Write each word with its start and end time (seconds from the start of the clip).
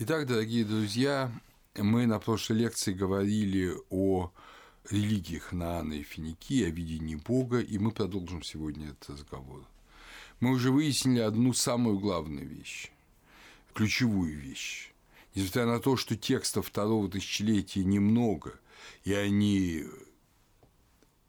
Итак, 0.00 0.26
дорогие 0.28 0.64
друзья, 0.64 1.28
мы 1.74 2.06
на 2.06 2.20
прошлой 2.20 2.58
лекции 2.58 2.92
говорили 2.92 3.74
о 3.90 4.30
религии 4.88 5.38
Ханаана 5.38 5.94
и 5.94 6.04
Финики, 6.04 6.62
о 6.62 6.70
видении 6.70 7.16
Бога, 7.16 7.58
и 7.58 7.78
мы 7.78 7.90
продолжим 7.90 8.44
сегодня 8.44 8.90
этот 8.90 9.10
разговор. 9.10 9.66
Мы 10.38 10.52
уже 10.52 10.70
выяснили 10.70 11.18
одну 11.18 11.52
самую 11.52 11.98
главную 11.98 12.46
вещь, 12.46 12.92
ключевую 13.74 14.38
вещь. 14.38 14.92
Несмотря 15.34 15.66
на 15.66 15.80
то, 15.80 15.96
что 15.96 16.14
текстов 16.14 16.68
второго 16.68 17.10
тысячелетия 17.10 17.82
немного, 17.82 18.54
и 19.02 19.12
они 19.14 19.82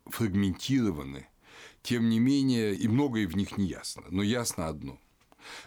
фрагментированы, 0.05 1.25
тем 1.81 2.07
не 2.07 2.19
менее, 2.19 2.75
и 2.75 2.87
многое 2.87 3.27
в 3.27 3.35
них 3.35 3.57
не 3.57 3.65
ясно, 3.65 4.03
но 4.11 4.21
ясно 4.21 4.67
одно, 4.67 4.99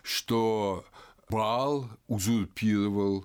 что 0.05 0.85
Баал 1.33 1.89
узурпировал 2.09 3.25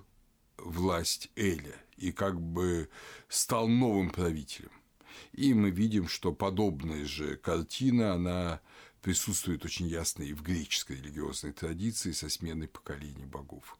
власть 0.56 1.30
Эля 1.36 1.76
и 1.98 2.10
как 2.10 2.40
бы 2.40 2.88
стал 3.28 3.68
новым 3.68 4.08
правителем. 4.08 4.70
И 5.32 5.52
мы 5.52 5.68
видим, 5.68 6.08
что 6.08 6.32
подобная 6.32 7.04
же 7.04 7.36
картина, 7.36 8.14
она 8.14 8.60
присутствует 9.02 9.66
очень 9.66 9.88
ясно 9.88 10.22
и 10.22 10.32
в 10.32 10.42
греческой 10.42 10.96
религиозной 10.96 11.52
традиции 11.52 12.12
со 12.12 12.30
сменой 12.30 12.68
поколений 12.68 13.26
богов. 13.26 13.76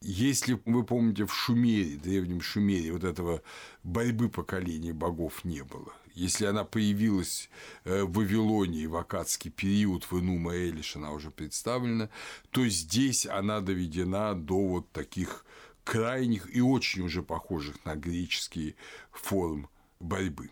Если 0.00 0.60
вы 0.64 0.84
помните, 0.84 1.26
в 1.26 1.34
Шумере, 1.34 1.96
древнем 1.96 2.42
Шумере, 2.42 2.92
вот 2.92 3.02
этого 3.02 3.42
борьбы 3.82 4.28
поколений 4.28 4.92
богов 4.92 5.44
не 5.44 5.64
было. 5.64 5.92
Если 6.14 6.44
она 6.44 6.64
появилась 6.64 7.48
э, 7.84 8.02
в 8.02 8.12
Вавилонии 8.12 8.86
в 8.86 8.96
акадский 8.96 9.50
период, 9.50 10.04
в 10.10 10.18
Инума 10.18 10.54
Элиш 10.54 10.96
она 10.96 11.12
уже 11.12 11.30
представлена, 11.30 12.10
то 12.50 12.66
здесь 12.68 13.26
она 13.26 13.60
доведена 13.60 14.34
до 14.34 14.58
вот 14.66 14.92
таких 14.92 15.44
крайних 15.84 16.54
и 16.54 16.60
очень 16.60 17.02
уже 17.02 17.22
похожих 17.22 17.84
на 17.84 17.94
греческие 17.94 18.74
форм 19.10 19.68
борьбы. 20.00 20.50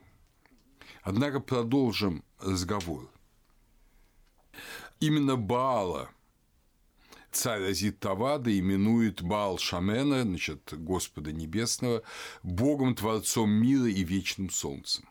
Однако 1.02 1.40
продолжим 1.40 2.24
разговор. 2.38 3.10
Именно 4.98 5.36
Баала 5.36 6.10
царь 7.30 7.70
Азит 7.70 8.00
Тавада 8.00 8.56
именует 8.56 9.22
Баал 9.22 9.58
Шамена, 9.58 10.22
значит, 10.22 10.72
Господа 10.72 11.32
Небесного, 11.32 12.02
Богом, 12.42 12.94
Творцом 12.94 13.50
мира 13.50 13.88
и 13.88 14.02
вечным 14.04 14.50
солнцем. 14.50 15.04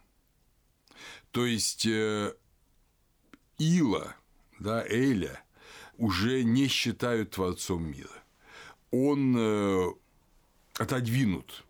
То 1.31 1.45
есть 1.45 1.85
э, 1.85 2.33
Ила, 3.57 4.15
да, 4.59 4.83
Эля 4.85 5.43
уже 5.97 6.43
не 6.43 6.67
считают 6.67 7.31
Творцом 7.31 7.91
мира. 7.91 8.09
Он 8.91 9.35
э, 9.37 9.87
отодвинут 10.75 11.65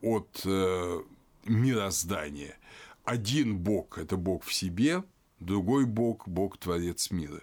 от 0.00 0.42
э, 0.44 1.00
мироздания. 1.44 2.56
Один 3.04 3.58
Бог– 3.58 3.98
это 3.98 4.16
Бог 4.16 4.44
в 4.44 4.52
себе, 4.52 5.02
другой 5.40 5.84
Бог– 5.86 6.22
Бог-творец 6.28 7.10
мира. 7.10 7.42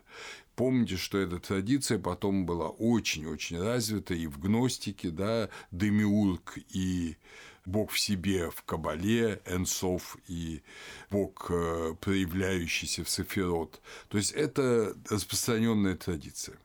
Помните, 0.56 0.96
что 0.96 1.18
эта 1.18 1.40
традиция 1.40 2.00
потом 2.00 2.46
была 2.46 2.70
очень-очень 2.70 3.60
развита 3.60 4.14
и 4.14 4.26
в 4.28 4.40
гностике, 4.40 5.10
да, 5.10 5.50
Демиург 5.72 6.58
и 6.70 7.18
Бог 7.66 7.92
в 7.92 8.00
себе 8.00 8.50
в 8.50 8.64
Кабале, 8.64 9.42
Энсов 9.46 10.18
и 10.28 10.62
Бог, 11.10 11.48
э, 11.50 11.96
проявляющийся 12.00 13.04
в 13.04 13.10
Сефирот. 13.10 13.82
То 14.10 14.18
есть 14.18 14.32
это 14.32 14.96
распространенная 15.10 15.96
традиция. 15.96 16.58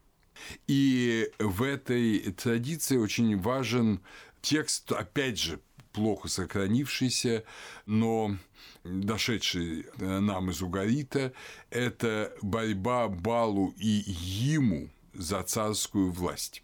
И 0.67 1.31
в 1.39 1.63
этой 1.63 2.19
традиции 2.33 2.97
очень 2.97 3.39
важен 3.39 4.01
текст, 4.41 4.91
опять 4.93 5.39
же, 5.39 5.61
плохо 5.93 6.29
сохранившийся, 6.29 7.45
но 7.87 8.37
дошедший 8.85 9.87
нам 9.99 10.51
из 10.51 10.63
Угарита, 10.63 11.33
это 11.71 12.33
борьба 12.43 13.09
Балу 13.09 13.75
и 13.77 14.05
Ему 14.07 14.89
за 15.13 15.43
царскую 15.43 16.11
власть. 16.13 16.63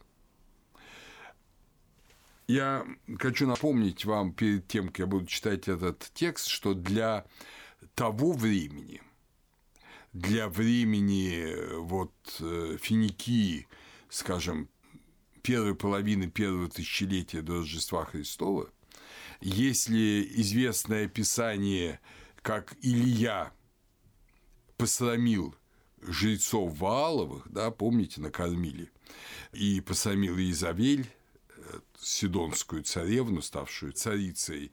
Я 2.48 2.86
хочу 3.18 3.46
напомнить 3.46 4.04
вам 4.04 4.32
перед 4.32 4.68
тем, 4.68 4.88
как 4.88 5.00
я 5.00 5.06
буду 5.06 5.26
читать 5.26 5.66
этот 5.66 6.10
текст, 6.14 6.46
что 6.46 6.74
для 6.74 7.26
того 7.96 8.32
времени, 8.32 9.02
для 10.12 10.48
времени 10.48 11.76
вот 11.80 12.12
э, 12.40 12.78
Финикии, 12.80 13.66
скажем, 14.08 14.68
первой 15.42 15.74
половины 15.74 16.30
первого 16.30 16.68
тысячелетия 16.68 17.42
до 17.42 17.58
Рождества 17.58 18.04
Христова, 18.04 18.70
если 19.40 20.22
известное 20.40 21.06
описание, 21.06 22.00
как 22.42 22.76
Илья 22.80 23.52
посрамил 24.76 25.54
жрецов 26.00 26.78
Вааловых, 26.78 27.48
да, 27.50 27.72
помните, 27.72 28.20
накормили, 28.20 28.90
и 29.52 29.80
посрамил 29.80 30.38
Изавель, 30.38 31.06
э, 31.06 31.15
Сидонскую 32.00 32.82
царевну, 32.82 33.42
ставшую 33.42 33.92
царицей, 33.92 34.72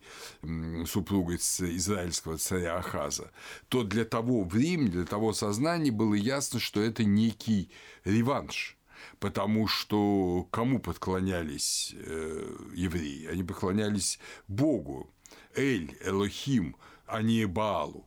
супругой 0.85 1.37
израильского 1.37 2.37
царя 2.37 2.77
Ахаза, 2.77 3.31
то 3.69 3.83
для 3.83 4.05
того 4.05 4.43
времени, 4.43 4.89
для 4.89 5.05
того 5.05 5.33
сознания 5.33 5.91
было 5.91 6.13
ясно, 6.13 6.59
что 6.59 6.81
это 6.81 7.03
некий 7.03 7.71
реванш– 8.03 8.77
потому 9.19 9.67
что 9.67 10.47
кому 10.51 10.79
подклонялись 10.79 11.95
э, 11.95 12.57
евреи? 12.73 13.27
Они 13.27 13.43
поклонялись 13.43 14.19
Богу, 14.47 15.09
Эль, 15.55 15.97
Элохим, 16.03 16.75
а 17.05 17.21
не 17.21 17.45
Баалу. 17.45 18.05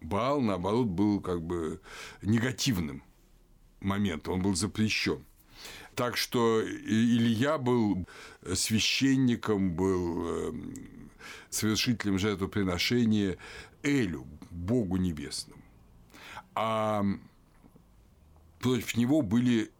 Баал, 0.00 0.40
наоборот, 0.40 0.86
был 0.86 1.20
как 1.20 1.42
бы 1.42 1.80
негативным 2.22 3.02
моментом, 3.80 4.34
он 4.34 4.42
был 4.42 4.54
запрещен. 4.54 5.24
Так 5.94 6.16
что 6.16 6.62
Илья 6.62 7.58
был 7.58 8.06
священником, 8.54 9.74
был 9.74 10.24
э, 10.26 10.52
совершителем 11.50 12.18
жертвоприношения 12.18 13.36
Элю, 13.82 14.26
Богу 14.50 14.96
Небесному. 14.96 15.62
А 16.54 17.04
против 18.60 18.96
него 18.96 19.22
были 19.22 19.70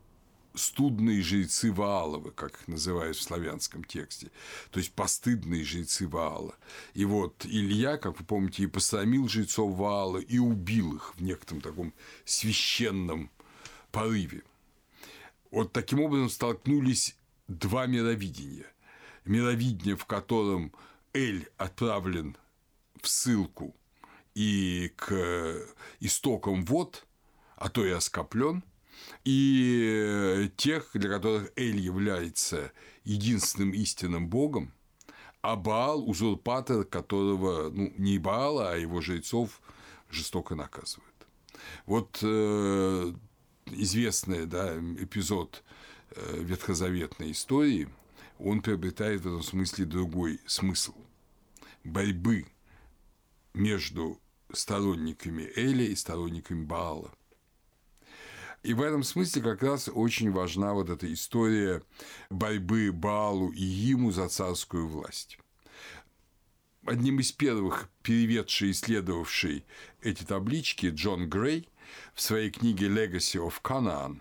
студные 0.54 1.22
жрецы 1.22 1.72
Вааловы, 1.72 2.32
как 2.32 2.60
их 2.60 2.68
называют 2.68 3.16
в 3.16 3.22
славянском 3.22 3.84
тексте, 3.84 4.30
то 4.70 4.78
есть 4.78 4.92
постыдные 4.92 5.64
жрецы 5.64 6.08
Ваала. 6.08 6.56
И 6.94 7.04
вот 7.04 7.46
Илья, 7.46 7.96
как 7.96 8.18
вы 8.18 8.24
помните, 8.24 8.64
и 8.64 8.66
посрамил 8.66 9.28
жрецов 9.28 9.76
Ваала, 9.76 10.18
и 10.18 10.38
убил 10.38 10.96
их 10.96 11.14
в 11.16 11.22
некотором 11.22 11.60
таком 11.60 11.94
священном 12.24 13.30
порыве. 13.92 14.42
Вот 15.50 15.72
таким 15.72 16.00
образом 16.00 16.30
столкнулись 16.30 17.16
два 17.48 17.86
мировидения. 17.86 18.66
Мировидение, 19.24 19.96
в 19.96 20.06
котором 20.06 20.72
Эль 21.12 21.48
отправлен 21.56 22.36
в 23.00 23.08
ссылку 23.08 23.74
и 24.34 24.92
к 24.96 25.66
истокам 26.00 26.64
вод, 26.64 27.06
а 27.56 27.68
то 27.68 27.84
и 27.84 27.90
оскоплен– 27.90 28.64
и 29.24 30.02
э, 30.02 30.48
тех, 30.56 30.90
для 30.94 31.08
которых 31.10 31.50
Эль 31.56 31.78
является 31.78 32.72
единственным 33.04 33.72
истинным 33.72 34.28
богом, 34.28 34.72
а 35.42 35.56
Баал– 35.56 36.08
узурпатор, 36.08 36.84
которого, 36.84 37.70
ну, 37.70 37.92
не 37.96 38.18
Баала, 38.18 38.72
а 38.72 38.76
его 38.76 39.00
жрецов 39.00 39.60
жестоко 40.10 40.54
наказывают. 40.54 41.06
Вот 41.86 42.18
э, 42.22 43.12
известный 43.72 44.46
да, 44.46 44.76
эпизод 44.78 45.62
э, 46.10 46.42
ветхозаветной 46.42 47.32
истории, 47.32 47.88
он 48.38 48.62
приобретает 48.62 49.22
в 49.22 49.26
этом 49.26 49.42
смысле 49.42 49.84
другой 49.84 50.40
смысл 50.46 50.94
борьбы 51.84 52.46
между 53.54 54.20
сторонниками 54.52 55.50
Эля 55.56 55.84
и 55.84 55.94
сторонниками 55.94 56.64
Баала. 56.64 57.12
И 58.62 58.74
в 58.74 58.82
этом 58.82 59.02
смысле 59.02 59.42
как 59.42 59.62
раз 59.62 59.88
очень 59.92 60.30
важна 60.30 60.74
вот 60.74 60.90
эта 60.90 61.10
история 61.12 61.82
борьбы 62.28 62.92
Баалу 62.92 63.50
и 63.52 63.92
Иму 63.92 64.12
за 64.12 64.28
царскую 64.28 64.86
власть. 64.86 65.38
Одним 66.84 67.20
из 67.20 67.32
первых 67.32 67.88
переведший 68.02 68.68
и 68.68 68.70
исследовавший 68.72 69.64
эти 70.02 70.24
таблички 70.24 70.86
Джон 70.86 71.28
Грей 71.28 71.68
в 72.14 72.20
своей 72.20 72.50
книге 72.50 72.88
«Legacy 72.88 73.40
of 73.40 73.54
Canaan», 73.62 74.20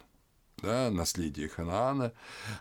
да, 0.62 0.90
«Наследие 0.92 1.50
Ханаана», 1.50 2.14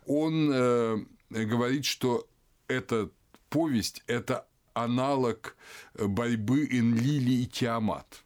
он 0.07 0.51
э, 0.53 0.97
говорит, 1.31 1.85
что 1.85 2.27
эта 2.67 3.11
повесть– 3.49 4.03
это 4.07 4.47
аналог 4.75 5.57
борьбы 5.95 6.67
Энлили 6.71 7.43
и 7.43 7.47
Тиамат. 7.47 8.25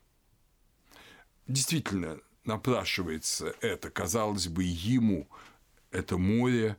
Действительно, 1.46 2.18
напрашивается 2.44 3.54
это, 3.60 3.90
казалось 3.90 4.48
бы, 4.48 4.64
ему 4.64 5.28
это 5.90 6.18
море, 6.18 6.76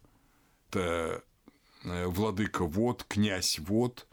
это 0.69 1.23
э, 1.83 2.07
владыка 2.07 2.65
вод, 2.65 3.05
князь 3.07 3.59
вод, 3.59 4.07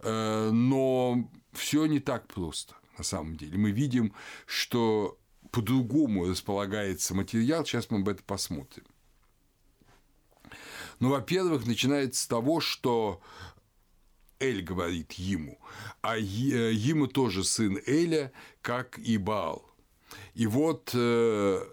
э, 0.00 0.50
но 0.52 1.28
все 1.52 1.86
не 1.86 2.00
так 2.00 2.26
просто 2.28 2.74
на 2.96 3.04
самом 3.04 3.36
деле. 3.36 3.58
Мы 3.58 3.72
видим, 3.72 4.14
что 4.46 5.18
по-другому 5.50 6.26
располагается 6.28 7.14
материал, 7.14 7.64
сейчас 7.64 7.90
мы 7.90 7.98
об 7.98 8.08
этом 8.08 8.24
посмотрим. 8.26 8.84
Ну, 10.98 11.10
во-первых, 11.10 11.66
начинается 11.66 12.22
с 12.22 12.26
того, 12.26 12.60
что 12.60 13.20
Эль 14.38 14.62
говорит 14.62 15.12
ему, 15.12 15.58
а 16.00 16.16
ему 16.16 17.06
тоже 17.06 17.44
сын 17.44 17.78
Эля, 17.86 18.32
как 18.62 18.98
и 18.98 19.18
Баал. 19.18 19.70
И 20.34 20.46
вот 20.46 20.94
Эль 20.94 21.72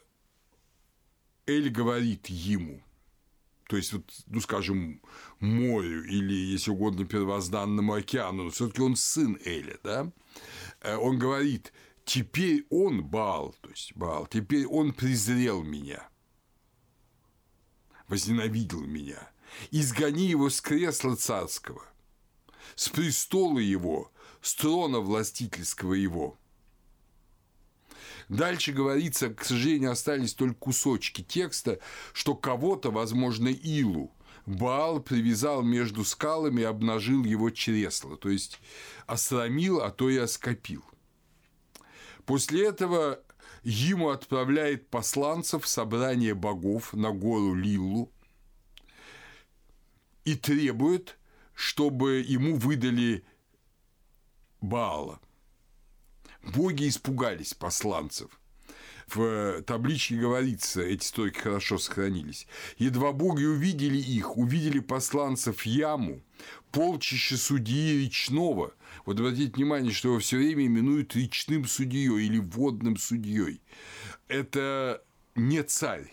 говорит 1.48 2.28
ему– 2.28 2.81
то 3.74 3.78
есть, 3.78 3.92
вот, 3.92 4.04
ну, 4.28 4.40
скажем, 4.40 5.02
морю 5.40 6.04
или, 6.04 6.34
если 6.34 6.70
угодно, 6.70 7.06
первозданному 7.06 7.94
океану, 7.94 8.44
но 8.44 8.50
все-таки 8.52 8.81
он 8.81 8.96
сын 8.96 9.36
Эля, 9.46 9.80
да, 9.84 10.12
э, 10.81 10.96
он 10.96 11.18
говорит, 11.18 11.74
теперь 12.06 12.66
он, 12.70 13.04
Баал, 13.04 13.56
то 13.62 13.70
есть 13.70 13.96
Баал, 13.96 14.28
теперь 14.28 14.66
он 14.66 14.94
презрел 14.94 15.64
меня, 15.64 16.10
возненавидел 18.08 18.82
меня, 18.82 19.32
изгони 19.72 20.28
его 20.28 20.50
с 20.50 20.62
кресла 20.62 21.16
царского, 21.16 21.86
с 22.76 22.90
престола 22.90 23.60
его, 23.60 24.12
с 24.42 24.56
трона 24.56 25.00
властительского 25.00 25.94
его– 25.94 26.38
Дальше 28.30 28.72
говорится, 28.72 29.30
к 29.30 29.44
сожалению, 29.44 29.92
остались 29.92 30.34
только 30.34 30.56
кусочки 30.56 31.22
текста, 31.22 31.80
что 32.14 32.36
кого-то, 32.36 32.92
возможно, 32.92 33.48
Илу, 33.48 34.12
Баал 34.46 35.02
привязал 35.02 35.62
между 35.62 36.04
скалами 36.04 36.62
и 36.62 36.66
обнажил 36.66 37.24
его 37.24 37.50
чресло, 37.50 38.18
то 38.18 38.30
есть 38.30 38.60
осрамил, 39.06 39.82
а 39.82 39.90
то 39.92 40.10
и 40.10 40.18
оскопил. 40.18 40.84
После 42.25 42.68
этого 42.68 43.20
ему 43.64 44.10
отправляет 44.10 44.90
посланцев 44.90 45.68
собрание 45.68 46.34
богов 46.34 46.94
на 46.94 47.12
гору 47.12 47.54
Лиллу 47.54 48.12
и 50.25 50.36
требует, 50.36 51.18
чтобы 51.54 52.20
ему 52.20 52.56
выдали 52.56 53.24
Баала– 54.62 55.20
Боги 56.44 56.90
испугались 56.90 57.54
посланцев. 57.54 58.30
В 59.08 59.62
табличке 59.64 60.16
говорится, 60.16 60.81
эти 60.81 61.06
стойки 61.06 61.40
хорошо 61.40 61.78
сохранились. 61.78 62.48
Едва 62.78 63.12
боги 63.12 63.44
увидели 63.44 63.98
их, 63.98 64.38
увидели 64.38 64.80
посланцев 64.80 65.66
яму, 65.66 66.22
полчища 66.74 67.38
судьи 67.38 68.04
речного. 68.04 68.74
Вот 69.06 69.18
обратите 69.18 69.54
внимание, 69.54 69.94
что 69.94 70.10
его 70.10 70.20
все 70.20 70.36
время 70.36 70.66
именуют 70.66 71.16
речным 71.16 71.66
судьей 71.66 72.08
или 72.25 72.40
водным 72.40 72.98
судьей. 72.98 73.62
Это 74.28 75.02
не 75.36 75.64
царь. 75.64 76.12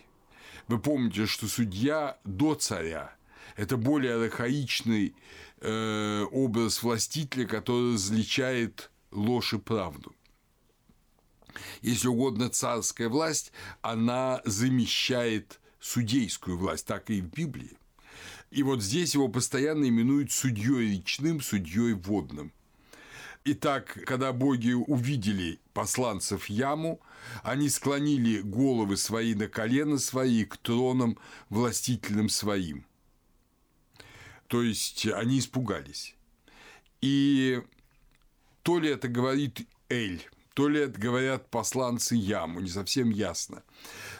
Вы 0.69 0.79
помните, 0.79 1.27
что 1.27 1.49
судья 1.49 2.19
до 2.25 2.55
царя. 2.55 3.17
Это 3.57 3.77
более 3.77 4.25
архаичный 4.25 5.17
э, 5.61 6.27
образ 6.31 6.85
властителя, 6.85 7.47
который 7.47 7.95
различает 7.95 8.93
ложь 9.11 9.55
и 9.55 9.59
правду 9.59 10.15
если 11.83 12.09
угодно, 12.09 12.49
царская 12.49 13.09
власть, 13.09 13.53
она 13.83 14.41
замещает 14.45 15.61
судейскую 15.81 16.59
власть, 16.59 16.87
так 16.87 17.11
и 17.11 17.21
в 17.21 17.27
Библии. 17.27 17.77
И 18.50 18.62
вот 18.62 18.82
здесь 18.82 19.14
его 19.14 19.29
постоянно 19.29 19.88
именуют 19.88 20.32
судьей 20.32 20.97
речным, 20.97 21.41
судьей 21.41 21.93
водным. 21.94 22.52
Итак, 23.44 23.99
когда 24.06 24.32
боги 24.32 24.73
увидели 24.73 25.61
посланцев 25.73 26.47
яму, 26.47 27.00
они 27.43 27.69
склонили 27.69 28.41
головы 28.41 28.97
свои 28.97 29.35
на 29.35 29.49
колено 29.49 29.99
свои 29.99 30.44
к 30.44 30.56
тронам 30.58 31.17
властительным 31.49 32.29
своим. 32.29 32.85
То 34.47 34.62
есть 34.62 35.06
они 35.06 35.38
испугались. 35.38 36.17
И 37.00 37.62
то 38.62 38.79
ли 38.79 38.91
это 38.91 39.08
говорит 39.08 39.67
Эль, 39.88 40.29
то 40.55 40.69
ли 40.69 40.81
это 40.81 41.00
говорят 41.00 41.50
посланцы 41.50 42.17
Яму, 42.17 42.61
не 42.61 42.69
совсем 42.69 43.11
ясно. 43.11 43.62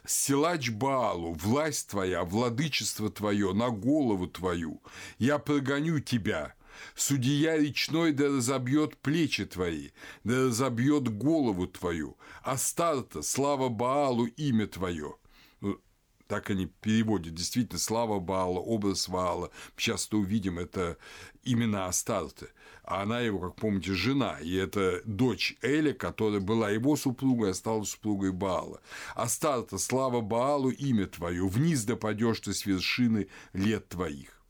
Силач 0.07 0.71
Баалу, 0.71 1.33
власть 1.33 1.91
твоя, 1.91 2.25
владычество 2.25 3.11
твое 3.11 3.53
на 3.53 3.71
голову 3.71 4.27
твою, 4.27 4.83
я 5.19 5.39
прогоню 5.39 6.01
тебя, 6.01 6.55
Судья 6.95 7.59
речной 7.59 8.13
да 8.13 8.27
разобьет 8.27 8.97
плечи 8.99 9.45
твои, 9.45 9.91
да 10.25 10.47
разобьет 10.47 11.09
голову 11.09 11.67
твою, 11.67 12.17
а 12.43 12.57
старта, 12.57 13.23
слава 13.23 13.69
Баалу, 13.69 14.27
имя 14.27 14.67
твое. 14.67 15.17
Ну, 15.61 15.79
так 16.27 16.51
они 16.51 16.67
переводят. 16.67 17.35
Действительно, 17.35 17.79
слава 17.79 18.19
Баала, 18.19 18.61
образ 18.61 19.09
Баала. 19.09 19.51
Сейчас-то 19.77 20.19
увидим, 20.19 20.59
это 20.59 20.97
именно 21.43 21.87
Астарты 21.87 22.49
а 22.91 23.03
она 23.03 23.21
его, 23.21 23.39
как 23.39 23.55
помните, 23.55 23.95
жена, 23.95 24.39
и 24.41 24.53
это 24.57 25.01
дочь 25.05 25.57
Эля, 25.63 25.95
которая 25.95 26.41
была 26.41 26.71
его 26.71 26.97
супругой, 26.97 27.53
а 27.53 27.55
стала 27.55 27.85
супругой 27.85 28.33
Баала. 28.33 28.81
Астарта, 29.15 29.79
слава 29.79 30.21
Баалу, 30.21 30.71
имя 30.71 31.07
твое, 31.07 31.47
вниз 31.47 31.85
да 31.85 31.95
падешь 31.95 32.41
ты 32.41 32.53
с 32.53 32.67
вершины 32.67 33.29
лет 33.53 33.89
твоих. 33.89 34.43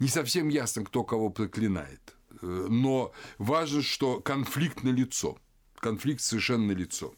Не 0.00 0.08
совсем 0.08 0.50
ясно, 0.50 0.84
кто 0.84 1.02
кого 1.02 1.30
проклинает, 1.30 2.14
но 2.42 3.12
важно, 3.38 3.80
что 3.80 4.20
конфликт 4.20 4.82
на 4.82 4.90
лицо, 4.90 5.38
конфликт 5.76 6.20
совершенно 6.20 6.66
на 6.66 6.72
лицо. 6.72 7.14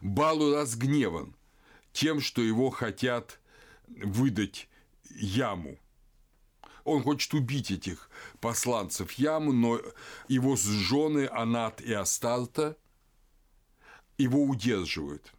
Балу 0.00 0.56
разгневан 0.56 1.36
тем, 1.92 2.20
что 2.20 2.42
его 2.42 2.70
хотят 2.70 3.38
выдать 3.86 4.68
яму, 5.08 5.78
он 6.84 7.02
хочет 7.02 7.34
убить 7.34 7.70
этих 7.70 8.10
посланцев 8.40 9.12
Яму, 9.12 9.52
но 9.52 9.80
его 10.28 10.56
жены 10.56 11.28
Анат 11.30 11.80
и 11.80 11.92
Астарта 11.92 12.76
его 14.18 14.44
удерживают. 14.44 15.32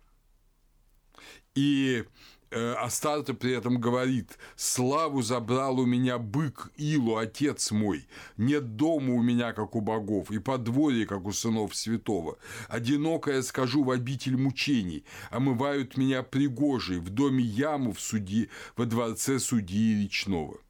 И 1.56 2.04
э, 2.50 2.74
Астарта 2.74 3.34
при 3.34 3.54
этом 3.54 3.80
говорит, 3.80 4.40
«Славу 4.56 5.21
забрал 5.21 5.80
у 5.80 5.85
меня 5.85 6.18
бык 6.18 6.71
Илу, 6.78 7.18
отец 7.18 7.71
мой, 7.71 8.07
нет 8.38 8.76
дома 8.76 9.14
у 9.14 9.21
меня, 9.21 9.54
как 9.54 9.76
у 9.76 9.81
богов, 9.81 10.31
и 10.31 10.40
подворье, 10.40 11.06
как 11.06 11.26
у 11.26 11.31
сынов 11.31 11.76
святого. 11.76 12.40
Одинокая 12.69 13.42
скажу 13.44 13.83
в 13.83 13.92
обитель 13.92 14.38
мучений, 14.38 15.06
омывают 15.30 15.95
меня 15.95 16.23
пригожей 16.23 17.00
в 17.00 17.09
доме 17.09 17.44
яму 17.44 17.94
в 17.94 18.00
суде, 18.00 18.50
во 18.76 18.85
дворце 18.85 19.40
судьи 19.40 20.04
речного». 20.04 20.63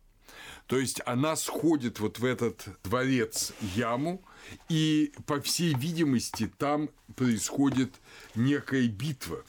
То 0.73 0.79
есть 0.79 1.01
она 1.05 1.35
сходит 1.35 1.99
вот 1.99 2.17
в 2.17 2.25
этот 2.25 2.67
дворец 2.83 3.53
яму, 3.75 4.25
и, 4.69 5.13
по 5.27 5.39
всей 5.39 5.75
видимости, 5.75 6.51
там 6.57 6.89
происходит 7.15 7.93
некая 8.33 8.87
битва. 8.87 9.43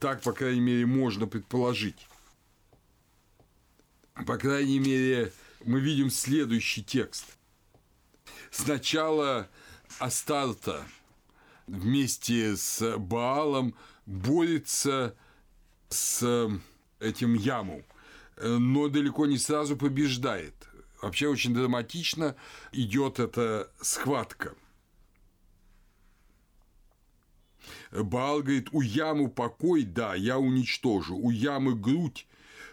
Так, 0.00 0.20
по 0.22 0.32
крайней 0.32 0.60
мере, 0.60 0.86
можно 0.86 1.28
предположить. 1.28 2.08
По 4.26 4.38
крайней 4.38 4.80
мере, 4.80 5.32
мы 5.64 5.78
видим 5.78 6.10
следующий 6.10 6.82
текст. 6.82 7.24
Сначала 8.50 9.48
Астарта 10.00 10.84
вместе 11.68 12.56
с 12.56 12.98
Баалом 12.98 13.72
борется 14.04 15.16
с 15.90 16.50
этим 16.98 17.34
яму– 17.34 17.84
но 18.40 18.88
далеко 18.88 19.26
не 19.26 19.38
сразу 19.38 19.76
побеждает. 19.76 20.54
Вообще 21.02 21.28
очень 21.28 21.54
драматично 21.54 22.34
идет 22.72 23.20
эта 23.20 23.70
схватка. 23.80 24.54
Баал 27.92 28.42
говорит, 28.42 28.68
у 28.72 28.80
ямы 28.80 29.28
покой, 29.28 29.84
да, 29.84 30.14
я 30.14 30.38
уничтожу, 30.38 31.16
у 31.16 31.30
ямы 31.30 31.74
грудь, 31.74 32.26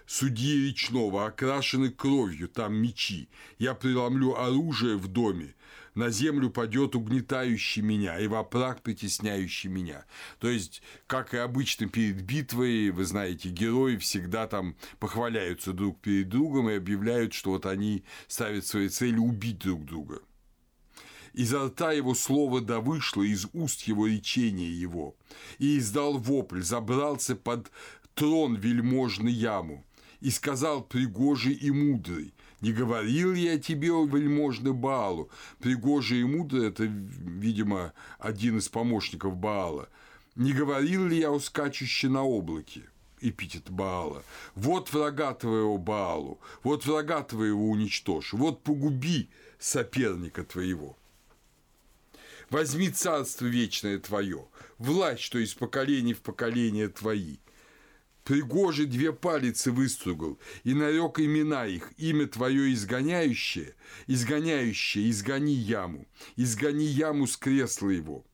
судьи 0.06 0.68
речного, 0.68 1.28
окрашены 1.28 1.90
кровью, 1.90 2.50
там 2.50 2.76
мечи. 2.76 3.30
Я 3.60 3.74
преломлю 3.76 4.36
оружие 4.38 4.98
в 4.98 5.08
доме, 5.08 5.56
на 5.96 6.10
землю 6.10 6.50
падет 6.50 6.96
угнетающий 6.96 7.82
меня 7.82 8.20
и 8.20 8.28
во 8.28 8.44
прах 8.44 8.82
притесняющий 8.82 9.70
меня. 9.70 10.06
То 10.40 10.50
есть, 10.50 10.82
как 11.08 11.34
и 11.34 11.38
обычно 11.38 11.88
перед 11.88 12.22
битвой, 12.22 12.92
вы 12.92 13.06
знаете, 13.06 13.50
герои 13.50 13.98
всегда 13.98 14.48
там 14.48 14.76
похваляются 15.00 15.74
друг 15.74 16.00
перед 16.02 16.30
другом 16.30 16.70
и 16.70 16.76
объявляют, 16.76 17.34
что 17.34 17.52
вот 17.52 17.66
они 17.66 18.04
ставят 18.28 18.66
своей 18.66 18.90
целью 18.90 19.24
убить 19.24 19.60
друг 19.60 19.86
друга. 19.86 20.22
Изо 21.34 21.66
рта 21.66 21.92
его 21.92 22.16
слово 22.16 22.62
да 22.62 22.80
вышло, 22.80 23.22
из 23.22 23.48
уст 23.52 23.82
его 23.82 24.08
речения 24.08 24.72
его. 24.72 25.18
И 25.60 25.78
издал 25.78 26.18
вопль, 26.18 26.62
забрался 26.62 27.36
под 27.36 27.72
трон 28.14 28.56
вельможный 28.56 29.34
яму 29.34 29.86
И 30.22 30.30
сказал 30.30 30.82
пригожий 30.82 31.54
и 31.54 31.72
мудрый, 31.72 32.34
не 32.62 32.72
говорил 32.72 33.34
я 33.34 33.60
тебе, 33.60 33.92
о 33.92 34.06
вельможный 34.06 34.74
Баалу. 34.74 35.30
Пригожий 35.60 36.22
и 36.22 36.24
мудрый– 36.24 36.68
это, 36.70 36.84
видимо, 36.84 37.94
один 38.20 38.58
из 38.58 38.70
помощников 38.70 39.36
Баала. 39.36 39.90
Не 40.36 40.54
говорил 40.54 41.08
ли 41.08 41.20
я 41.20 41.32
о 41.32 41.40
на 42.10 42.24
облаке? 42.24 42.84
эпитет 43.22 43.70
Баала. 43.70 44.24
Вот 44.56 44.92
врага 44.92 45.34
твоего 45.34 45.78
Баалу, 45.78 46.40
вот 46.64 46.86
врага 46.86 47.24
твоего 47.24 47.70
уничтожь, 47.70 48.34
вот 48.34 48.64
погуби 48.64 49.30
соперника 49.60 50.44
твоего. 50.44 50.98
Возьми 52.50 52.90
царство 52.90 53.46
вечное 53.46 53.98
твое, 54.00 54.48
власть, 54.78 55.22
что 55.22 55.40
из 55.40 55.54
поколения 55.54 56.14
в 56.14 56.22
поколение 56.22 56.90
твои. 56.90 57.38
Пригожий 58.26 58.88
две 58.88 59.14
палицы 59.14 59.72
выстругал, 59.72 60.40
и 60.64 60.74
нарек 60.74 61.20
имена 61.20 61.68
их, 61.68 61.94
имя 61.98 62.26
твое 62.26 62.74
изгоняющее, 62.74 63.76
изгоняющее, 64.08 65.12
изгони 65.12 65.54
яму, 65.54 66.08
изгони 66.36 66.86
яму 66.86 67.28
с 67.28 67.38
кресла 67.38 67.90
его. 67.90 68.26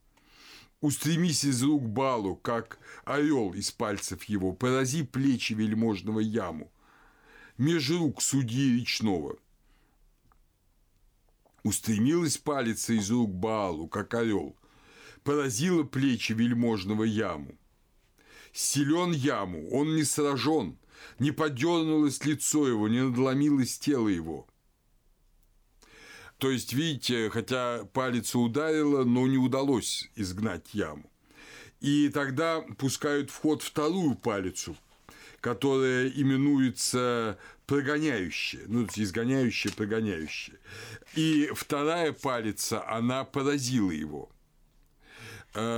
Устремись 0.80 1.44
из 1.44 1.62
рук 1.62 1.86
балу, 1.86 2.36
как 2.36 2.78
орел 3.04 3.52
из 3.52 3.70
пальцев 3.70 4.24
его, 4.24 4.54
порази 4.54 5.02
плечи 5.02 5.52
вельможного 5.52 6.20
яму, 6.20 6.72
меж 7.58 7.90
рук 7.90 8.22
судьи 8.22 8.80
речного. 8.80 9.36
Устремилась 11.64 12.38
палица 12.38 12.94
из 12.94 13.10
рук 13.10 13.30
балу, 13.30 13.88
как 13.88 14.14
орел, 14.14 14.56
поразила 15.22 15.82
плечи 15.82 16.32
вельможного 16.32 17.04
яму 17.04 17.58
Силен 18.52 19.12
яму, 19.12 19.70
он 19.70 19.96
не 19.96 20.04
сражен, 20.04 20.78
не 21.18 21.30
подернулось 21.30 22.24
лицо 22.24 22.68
его, 22.68 22.86
не 22.86 23.02
надломилось 23.02 23.78
тело 23.78 24.08
его. 24.08 24.46
То 26.36 26.50
есть, 26.50 26.72
видите, 26.72 27.30
хотя 27.30 27.84
палец 27.92 28.34
ударила, 28.34 29.04
но 29.04 29.26
не 29.26 29.38
удалось 29.38 30.10
изгнать 30.16 30.74
яму. 30.74 31.10
И 31.80 32.10
тогда 32.10 32.60
пускают 32.78 33.30
в 33.30 33.38
ход 33.38 33.62
вторую 33.62 34.16
палицу, 34.16 34.76
которая 35.40 36.08
именуется 36.08 37.38
прогоняющая, 37.66 38.62
ну, 38.66 38.86
изгоняющая, 38.94 39.72
прогоняющая. 39.72 40.58
И 41.14 41.50
вторая 41.54 42.12
палица, 42.12 42.86
она 42.88 43.24
поразила 43.24 43.90
его– 43.90 44.28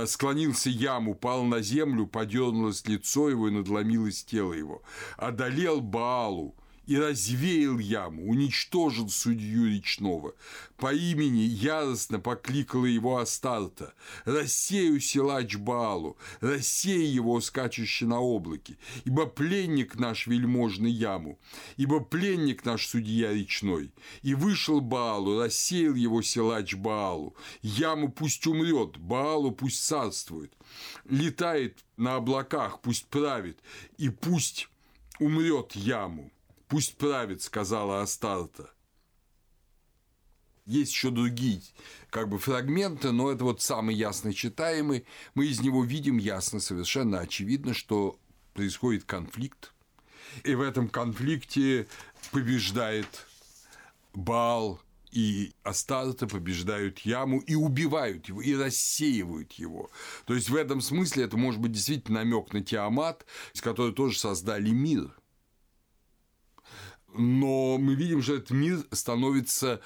склонился 0.05 0.69
ям, 0.69 1.09
упал 1.09 1.43
на 1.43 1.61
землю, 1.61 2.07
подернулось 2.07 2.85
лицо 2.87 3.29
его 3.29 3.47
и 3.47 3.51
надломилось 3.51 4.23
тело 4.23 4.53
его. 4.53 4.81
Одолел 5.17 5.81
Баалу, 5.81 6.55
и 6.87 6.97
развеял 6.97 7.79
яму, 7.79 8.29
уничтожил 8.29 9.09
судью 9.09 9.69
речного. 9.69 10.35
По 10.77 10.93
имени 10.93 11.41
яростно 11.41 12.19
покликала 12.19 12.85
его 12.85 13.17
Астарта. 13.17 13.93
«Рассею 14.25 14.99
силач 14.99 15.55
Баалу, 15.55 16.17
рассей 16.41 17.05
его, 17.05 17.39
скачущий 17.41 18.05
на 18.05 18.19
облаке, 18.19 18.77
ибо 19.05 19.25
пленник 19.25 19.95
наш 19.95 20.27
вельможный 20.27 20.91
яму, 20.91 21.39
ибо 21.77 21.99
пленник 21.99 22.65
наш 22.65 22.87
судья 22.87 23.33
речной. 23.33 23.91
И 24.21 24.33
вышел 24.33 24.81
Баалу, 24.81 25.39
рассеял 25.39 25.95
его 25.95 26.21
силач 26.21 26.75
Баалу, 26.75 27.35
яму 27.61 28.11
пусть 28.11 28.45
умрет, 28.47 28.97
Баалу 28.97 29.51
пусть 29.51 29.83
царствует, 29.85 30.53
летает 31.05 31.83
на 31.97 32.15
облаках, 32.15 32.81
пусть 32.81 33.07
правит, 33.07 33.59
и 33.97 34.09
пусть 34.09 34.69
умрет 35.19 35.75
яму. 35.75 36.31
Пусть 36.67 36.97
правит, 36.97 37.41
сказала 37.41 38.01
Астарта. 38.01 38.71
Есть 40.65 40.93
еще 40.93 41.11
другие 41.11 41.61
как 42.09 42.27
бы 42.29 42.39
фрагменты, 42.39 43.11
но 43.11 43.29
это 43.29 43.43
вот 43.43 43.61
самый 43.61 43.93
ясно 43.93 44.33
читаемый. 44.33 45.05
Мы 45.35 45.45
из 45.45 45.59
него 45.61 45.83
видим 45.83 46.17
ясно, 46.17 46.59
совершенно 46.59 47.19
очевидно, 47.19 47.75
что 47.75 48.19
происходит 48.53 49.03
конфликт. 49.03 49.73
И 50.43 50.55
в 50.55 50.61
этом 50.61 50.89
конфликте 50.89 51.87
побеждает 52.31 53.27
Бал 54.13 54.81
и 55.11 55.53
Астарта 55.63 56.27
побеждают 56.27 56.99
Яму 56.99 57.39
и 57.39 57.55
убивают 57.55 58.27
его, 58.27 58.41
и 58.41 58.53
рассеивают 58.53 59.53
его. 59.53 59.89
То 60.25 60.33
есть 60.33 60.49
в 60.49 60.55
этом 60.55 60.81
смысле 60.81 61.25
это 61.25 61.37
может 61.37 61.61
быть 61.61 61.71
действительно 61.71 62.19
намек 62.19 62.51
на 62.53 62.61
Тиамат, 62.61 63.25
с 63.53 63.61
которой 63.61 63.93
тоже 63.93 64.17
создали 64.17 64.71
мир– 64.71 65.15
но 67.17 67.77
мы 67.77 67.95
видим, 67.95 68.21
что 68.21 68.35
этот 68.35 68.51
мир 68.51 68.85
становится 68.91 69.81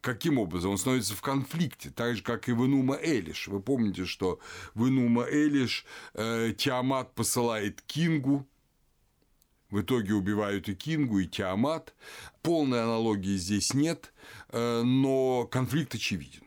каким 0.00 0.38
образом? 0.38 0.72
Он 0.72 0.78
становится 0.78 1.14
в 1.14 1.22
конфликте, 1.22 1.90
так 1.90 2.16
же, 2.16 2.22
как 2.22 2.48
и 2.48 2.52
в 2.52 2.64
Инума 2.64 2.98
Элиш. 3.00 3.48
Вы 3.48 3.60
помните, 3.60 4.04
что 4.04 4.40
в 4.74 4.88
Инума 4.88 5.26
Элиш 5.30 5.84
э, 6.14 6.52
Тиамат 6.56 7.14
посылает 7.14 7.82
Кингу, 7.82 8.46
в 9.70 9.80
итоге 9.80 10.14
убивают 10.14 10.68
и 10.68 10.74
Кингу, 10.74 11.20
и 11.20 11.26
Тиамат. 11.26 11.94
Полной 12.42 12.82
аналогии 12.82 13.36
здесь 13.36 13.72
нет, 13.74 14.12
э, 14.48 14.82
но 14.82 15.46
конфликт 15.46 15.94
очевиден. 15.94 16.42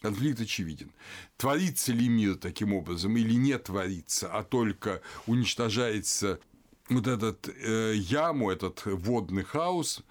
Конфликт 0.00 0.40
очевиден. 0.40 0.92
Творится 1.36 1.92
ли 1.92 2.08
мир 2.08 2.36
таким 2.36 2.72
образом 2.72 3.16
или 3.16 3.34
не 3.34 3.58
творится, 3.58 4.32
а 4.32 4.42
только 4.44 5.02
уничтожается 5.26 6.40
вот 6.90 7.06
этот 7.06 7.48
э, 7.48 7.94
яму, 7.94 8.50
этот 8.50 8.84
водный 8.84 9.44
хаос, 9.44 10.02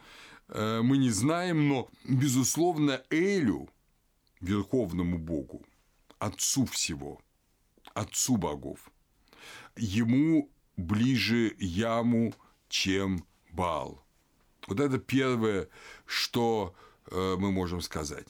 э, 0.47 0.81
мы 0.81 0.97
не 0.97 1.09
знаем, 1.09 1.67
но, 1.67 1.89
безусловно, 2.05 3.03
Элю, 3.09 3.69
верховному 4.39 5.17
богу, 5.17 5.65
отцу 6.17 6.65
всего, 6.65 7.19
отцу 7.93 8.37
богов, 8.37 8.91
ему 9.75 10.49
ближе 10.77 11.53
яму, 11.59 12.33
чем 12.69 13.25
Бал. 13.51 14.03
Вот 14.67 14.79
это 14.79 14.99
первое, 14.99 15.67
что 16.05 16.75
э, 17.11 17.35
мы 17.37 17.51
можем 17.51 17.81
сказать. 17.81 18.27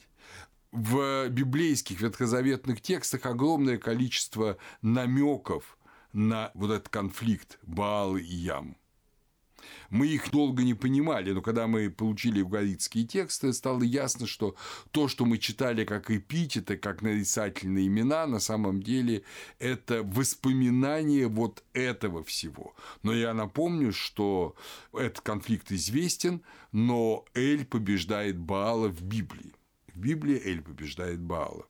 В 0.72 1.28
библейских 1.28 2.00
ветхозаветных 2.00 2.80
текстах 2.80 3.26
огромное 3.26 3.76
количество 3.76 4.56
намеков 4.82 5.76
на 6.12 6.50
вот 6.54 6.70
этот 6.70 6.88
конфликт 6.88 7.58
Баал 7.62 8.16
и 8.16 8.22
Ям. 8.22 8.76
Мы 9.90 10.06
их 10.06 10.30
долго 10.30 10.62
не 10.62 10.74
понимали, 10.74 11.32
но 11.32 11.42
когда 11.42 11.66
мы 11.66 11.90
получили 11.90 12.38
евгаритские 12.38 13.04
тексты, 13.06 13.52
стало 13.52 13.82
ясно, 13.82 14.26
что 14.26 14.54
то, 14.90 15.08
что 15.08 15.24
мы 15.24 15.38
читали 15.38 15.84
как 15.84 16.10
эпитеты, 16.10 16.76
как 16.76 17.02
нарицательные 17.02 17.86
имена, 17.86 18.26
на 18.26 18.40
самом 18.40 18.82
деле 18.82 19.22
это 19.58 20.02
воспоминание 20.02 21.28
вот 21.28 21.62
этого 21.72 22.24
всего. 22.24 22.74
Но 23.02 23.12
я 23.12 23.34
напомню, 23.34 23.92
что 23.92 24.54
этот 24.92 25.20
конфликт 25.20 25.72
известен, 25.72 26.42
но 26.72 27.24
Эль 27.34 27.64
побеждает 27.64 28.38
Баала 28.38 28.88
в 28.88 29.02
Библии. 29.02 29.54
В 29.92 29.98
Библии 29.98 30.40
Эль 30.42 30.62
побеждает 30.62 31.20
Баала. 31.20 31.66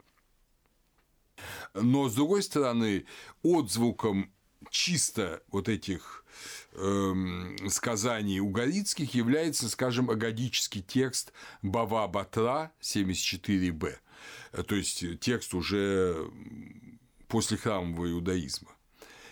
Но, 1.74 2.08
с 2.08 2.14
другой 2.14 2.42
стороны, 2.42 3.06
отзвуком 3.42 4.32
чисто 4.70 5.42
вот 5.48 5.68
этих 5.68 6.24
э, 6.72 7.68
сказаний 7.68 8.40
угорицких 8.40 9.14
является, 9.14 9.68
скажем, 9.68 10.10
агадический 10.10 10.82
текст 10.82 11.32
Бава 11.62 12.06
Батра 12.06 12.72
74б, 12.80 13.96
то 14.66 14.74
есть 14.74 15.20
текст 15.20 15.54
уже 15.54 16.30
после 17.28 17.56
храмового 17.56 18.10
иудаизма. 18.10 18.70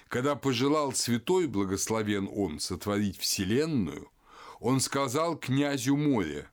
Когда 0.09 0.37
пожелал 0.37 0.93
святой, 0.93 1.47
благословен 1.47 2.29
он, 2.33 2.61
сотворить 2.61 3.19
вселенную, 3.19 4.11
он 4.59 4.81
сказал 4.81 5.37
князю 5.37 5.97
моря, 5.97 6.51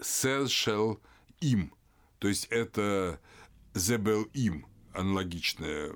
«Сэр 0.00 0.48
им», 1.40 1.72
то 2.18 2.28
есть 2.28 2.46
это 2.50 3.20
Зебел 3.74 4.24
им, 4.34 4.66
аналогичное. 4.92 5.94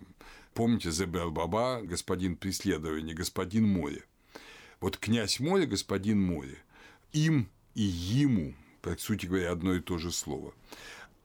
Помните 0.54 0.90
Зебел 0.90 1.30
Баба, 1.30 1.80
господин 1.82 2.36
преследования, 2.36 3.14
господин 3.14 3.68
море. 3.68 4.04
Вот 4.80 4.96
князь 4.98 5.40
море, 5.40 5.66
господин 5.66 6.22
море. 6.22 6.58
Им 7.12 7.48
и 7.74 7.82
ему, 7.82 8.54
по 8.80 8.96
сути 8.96 9.26
говоря, 9.26 9.52
одно 9.52 9.74
и 9.74 9.80
то 9.80 9.98
же 9.98 10.12
слово. 10.12 10.54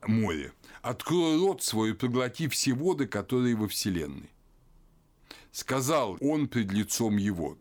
Море. 0.07 0.53
Открой 0.81 1.37
рот 1.37 1.61
свой 1.61 1.91
и 1.91 1.93
проглоти 1.93 2.47
все 2.47 2.73
воды, 2.73 3.05
которые 3.05 3.55
во 3.55 3.67
Вселенной. 3.67 4.29
Сказал 5.51 6.17
он 6.21 6.47
пред 6.47 6.71
лицом 6.71 7.17
его, 7.17 7.57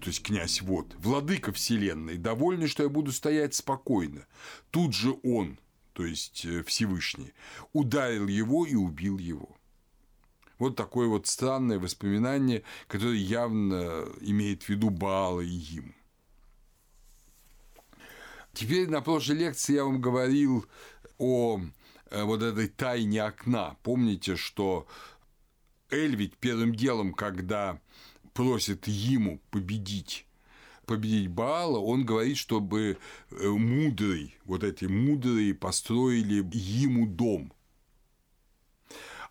то 0.00 0.06
есть 0.06 0.22
князь 0.22 0.62
вот, 0.62 0.94
владыка 0.98 1.52
Вселенной, 1.52 2.16
довольный, 2.16 2.66
что 2.66 2.82
я 2.82 2.88
буду 2.88 3.12
стоять 3.12 3.54
спокойно. 3.54 4.26
Тут 4.70 4.94
же 4.94 5.16
он, 5.22 5.58
то 6.00 6.06
есть 6.06 6.46
э, 6.46 6.62
Всевышний, 6.62 7.34
ударил 7.74 8.26
его 8.26 8.64
и 8.64 8.74
убил 8.74 9.18
его. 9.18 9.54
Вот 10.58 10.74
такое 10.74 11.08
вот 11.08 11.26
странное 11.26 11.78
воспоминание, 11.78 12.62
которое 12.86 13.18
явно 13.18 14.08
имеет 14.22 14.62
в 14.62 14.70
виду 14.70 14.88
Баала 14.88 15.42
и 15.42 15.58
Им. 15.58 15.94
Теперь 18.54 18.88
на 18.88 19.02
прошлой 19.02 19.40
лекции 19.40 19.74
я 19.74 19.84
вам 19.84 20.00
говорил 20.00 20.64
о 21.18 21.60
э, 22.08 22.22
вот 22.22 22.40
этой 22.40 22.68
тайне 22.68 23.22
окна. 23.22 23.76
Помните, 23.82 24.36
что 24.36 24.88
Эль 25.90 26.16
ведь 26.16 26.38
первым 26.38 26.74
делом, 26.74 27.12
когда 27.12 27.78
просит 28.32 28.88
ему 28.88 29.38
победить 29.50 30.24
победить 30.90 31.28
Баала, 31.28 31.78
он 31.78 32.04
говорит, 32.04 32.36
чтобы 32.36 32.98
э, 33.30 33.46
мудрый, 33.48 34.34
вот 34.44 34.64
эти 34.64 34.86
мудрые 34.86 35.54
построили 35.54 36.44
ему 36.52 37.06
дом– 37.06 37.52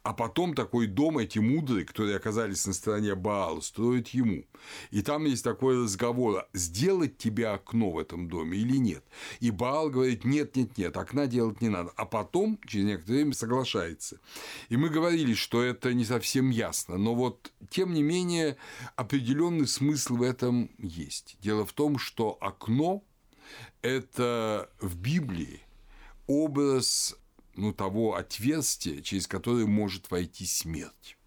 а 0.01 0.13
потом 0.13 0.53
такой 0.53 0.88
дом 0.88 1.18
эти 1.18 1.39
мудрые, 1.39 1.86
которые 1.86 2.15
оказались 2.15 2.65
на 2.65 2.74
стороне 2.74 3.15
Баала, 3.15 3.60
строят 3.60 4.10
ему. 4.10 4.46
И 4.91 5.01
там 5.01 5.25
есть 5.25 5.44
такой 5.44 5.84
разговор, 5.84 6.48
сделать 6.53 7.18
тебе 7.18 7.48
окно 7.48 7.91
в 7.91 8.00
этом 8.00 8.29
доме 8.29 8.58
или 8.58 8.77
нет. 8.77 9.03
И 9.39 9.51
Баал 9.51 9.89
говорит, 9.89 10.24
нет, 10.24 10.56
нет, 10.56 10.77
нет, 10.77 10.96
окна 10.96 11.27
делать 11.27 11.62
не 11.62 11.70
надо. 11.70 11.91
А 11.96 12.06
потом, 12.06 12.60
через 12.65 12.86
некоторое 12.86 13.18
время, 13.18 13.34
соглашается. 13.34 14.20
И 14.70 14.77
мы 14.77 14.89
говорили, 14.89 15.34
что 15.34 15.62
это 15.62 15.94
не 15.94 16.06
совсем 16.06 16.50
ясно, 16.50 16.98
но 16.98 17.13
вот, 17.13 17.51
тем 17.70 17.94
не 17.94 18.01
менее, 18.01 18.58
определенный 18.96 19.68
смысл 19.68 20.15
в 20.15 20.24
этом 20.24 20.72
есть. 20.77 21.38
Дело 21.41 21.65
в 21.65 21.74
том, 21.74 21.98
что 21.98 22.38
окно– 22.39 23.03
это 23.82 24.70
в 24.79 24.96
Библии 24.98 25.62
образ 26.27 27.15
ну, 27.60 27.74
того 27.74 28.16
отверстия, 28.16 29.01
через 29.01 29.28
которое 29.28 29.66
может 29.66 30.10
войти 30.12 30.46
смерть. 30.46 31.18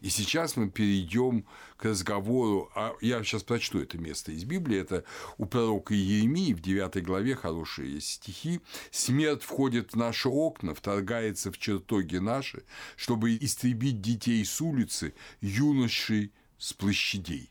И 0.00 0.08
сейчас 0.08 0.56
мы 0.56 0.70
перейдем 0.70 1.46
к 1.76 1.84
разговору, 1.84 2.70
а 2.74 2.94
я 3.00 3.22
сейчас 3.22 3.42
прочту 3.42 3.80
это 3.80 3.98
место 3.98 4.32
из 4.32 4.44
Библии, 4.44 4.78
это 4.78 5.04
у 5.36 5.44
пророка 5.44 5.94
Иеремии 5.94 6.54
в 6.54 6.60
9 6.60 7.04
главе 7.04 7.34
хорошие 7.34 8.00
стихи. 8.00 8.60
«Смерть 8.90 9.42
входит 9.42 9.92
в 9.92 9.96
наши 9.96 10.28
окна, 10.28 10.74
вторгается 10.74 11.52
в 11.52 11.58
чертоги 11.58 12.16
наши, 12.16 12.64
чтобы 12.96 13.36
истребить 13.36 14.00
детей 14.00 14.44
с 14.44 14.60
улицы, 14.60 15.14
юношей 15.40 16.32
с 16.58 16.72
площадей». 16.72 17.50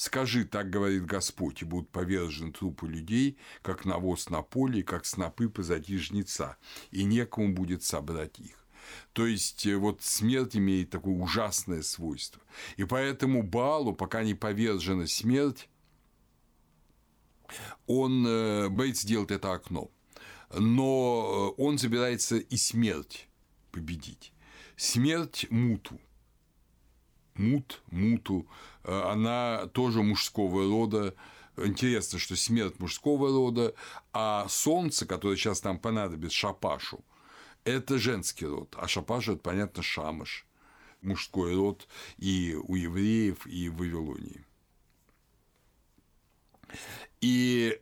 Скажи, 0.00 0.46
так 0.46 0.70
говорит 0.70 1.04
Господь, 1.04 1.60
и 1.60 1.66
будут 1.66 1.90
повержены 1.90 2.52
трупы 2.52 2.88
людей, 2.88 3.36
как 3.60 3.84
навоз 3.84 4.30
на 4.30 4.40
поле, 4.40 4.82
как 4.82 5.04
снопы 5.04 5.50
позади 5.50 5.98
жнеца, 5.98 6.56
и 6.90 7.04
некому 7.04 7.52
будет 7.52 7.82
собрать 7.82 8.40
их. 8.40 8.66
То 9.12 9.26
есть 9.26 9.66
э, 9.66 9.76
вот 9.76 10.00
смерть 10.02 10.56
имеет 10.56 10.88
такое 10.88 11.12
ужасное 11.12 11.82
свойство. 11.82 12.40
И 12.78 12.84
поэтому 12.84 13.42
Балу, 13.42 13.92
пока 13.92 14.22
не 14.22 14.32
повержена 14.32 15.06
смерть, 15.06 15.68
он 17.86 18.26
э, 18.26 18.70
боится 18.70 19.06
делать 19.06 19.30
это 19.30 19.52
окно. 19.52 19.90
Но 20.58 21.54
э, 21.58 21.62
он 21.62 21.76
собирается 21.76 22.38
и 22.38 22.56
смерть 22.56 23.28
победить. 23.70 24.32
Смерть 24.78 25.46
Муту– 25.50 26.00
Мут, 27.40 27.82
Муту, 27.90 28.46
э, 28.84 29.00
она 29.00 29.66
тоже 29.72 30.02
мужского 30.02 30.68
рода. 30.68 31.14
Интересно, 31.56 32.18
что 32.18 32.36
смерть 32.36 32.78
мужского 32.78 33.28
рода, 33.28 33.74
а 34.12 34.46
солнце, 34.48 35.06
которое 35.06 35.36
сейчас 35.36 35.64
нам 35.64 35.78
понадобится, 35.78 36.36
Шапашу, 36.36 37.04
это 37.64 37.98
женский 37.98 38.46
род, 38.46 38.74
а 38.78 38.86
Шапашу– 38.88 39.32
это, 39.34 39.42
понятно, 39.42 39.82
Шамаш, 39.82 40.46
мужской 41.02 41.54
род 41.54 41.88
и 42.18 42.56
у 42.62 42.74
евреев, 42.74 43.46
и 43.46 43.68
в 43.68 43.76
Вавилонии. 43.78 44.44
И 47.20 47.80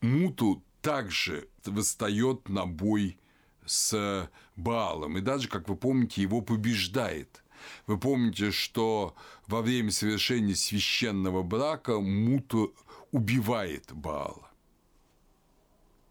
Муту 0.00 0.62
также 0.80 1.48
восстает 1.64 2.48
на 2.48 2.66
бой 2.66 3.18
с 3.66 4.30
Баалом, 4.56 5.18
и 5.18 5.20
даже, 5.20 5.48
как 5.48 5.68
вы 5.68 5.76
помните, 5.76 6.22
его 6.22 6.40
побеждает. 6.40 7.42
Вы 7.86 7.98
помните, 7.98 8.50
что 8.50 9.14
во 9.46 9.62
время 9.62 9.90
совершения 9.90 10.54
священного 10.54 11.42
брака 11.42 12.00
Муту 12.00 12.74
убивает 13.12 13.92
Баала. 13.92 14.50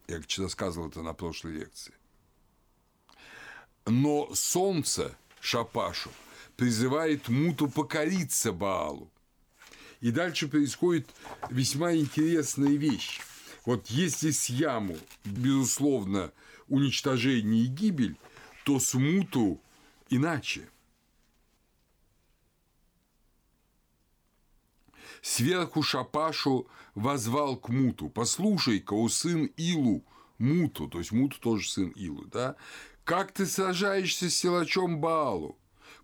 Я 0.07 0.21
рассказывал 0.37 0.89
это 0.89 1.01
на 1.01 1.13
прошлой 1.13 1.53
лекции. 1.53 1.93
Но 3.85 4.33
солнце 4.33 5.15
Шапашу 5.39 6.11
призывает 6.57 7.27
Муту 7.29 7.67
покориться 7.69 8.51
Баалу. 8.51 9.11
И 10.01 10.11
дальше 10.11 10.47
происходит 10.47 11.09
весьма 11.49 11.95
интересная 11.95 12.75
вещь. 12.75 13.21
Вот 13.65 13.87
если 13.87 14.31
с 14.31 14.49
Яму, 14.49 14.97
безусловно, 15.23 16.31
уничтожение 16.67 17.63
и 17.63 17.67
гибель, 17.67 18.17
то 18.63 18.79
смуту 18.79 19.61
иначе. 20.09 20.69
Сверху 25.21 25.81
Шапашу 25.81 26.67
возвал 26.93 27.57
к 27.57 27.69
Муту, 27.69 28.09
послушай-ка, 28.09 28.93
у 28.93 29.09
сын 29.09 29.45
Илу, 29.57 30.03
Муту, 30.37 30.87
то 30.87 30.99
есть 30.99 31.11
Муту 31.11 31.39
тоже 31.39 31.69
сын 31.69 31.89
Илу, 31.89 32.25
да, 32.25 32.55
как 33.03 33.31
ты 33.31 33.45
сражаешься 33.45 34.29
с 34.29 34.35
силачом 34.35 34.99
Баалу? 34.99 35.57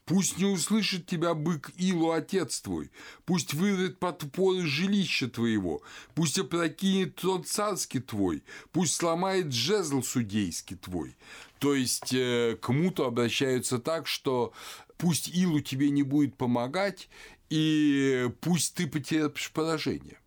Пусть 0.05 0.37
не 0.39 0.45
услышит 0.45 1.05
тебя 1.05 1.33
бык 1.33 1.71
Илу, 1.77 2.11
отец 2.11 2.61
твой, 2.61 2.91
пусть 3.25 3.53
вырвет 3.53 3.99
подпоры 3.99 4.65
жилища 4.65 5.29
твоего, 5.29 5.81
пусть 6.15 6.39
опрокинет 6.39 7.15
трон 7.15 7.43
царский 7.43 7.99
твой, 7.99 8.43
пусть 8.71 8.95
сломает 8.95 9.53
жезл 9.53 10.01
судейский 10.01 10.75
твой. 10.75 11.15
То 11.59 11.75
есть 11.75 12.13
э, 12.13 12.57
к 12.59 12.69
муту 12.73 13.05
обращаются 13.05 13.77
так, 13.77 14.07
что 14.07 14.53
пусть 14.97 15.29
Илу 15.29 15.61
тебе 15.61 15.91
не 15.91 16.03
будет 16.03 16.35
помогать, 16.35 17.07
и 17.49 18.29
пусть 18.41 18.75
ты 18.75 18.87
потерпишь 18.87 19.51
поражение. 19.51 20.17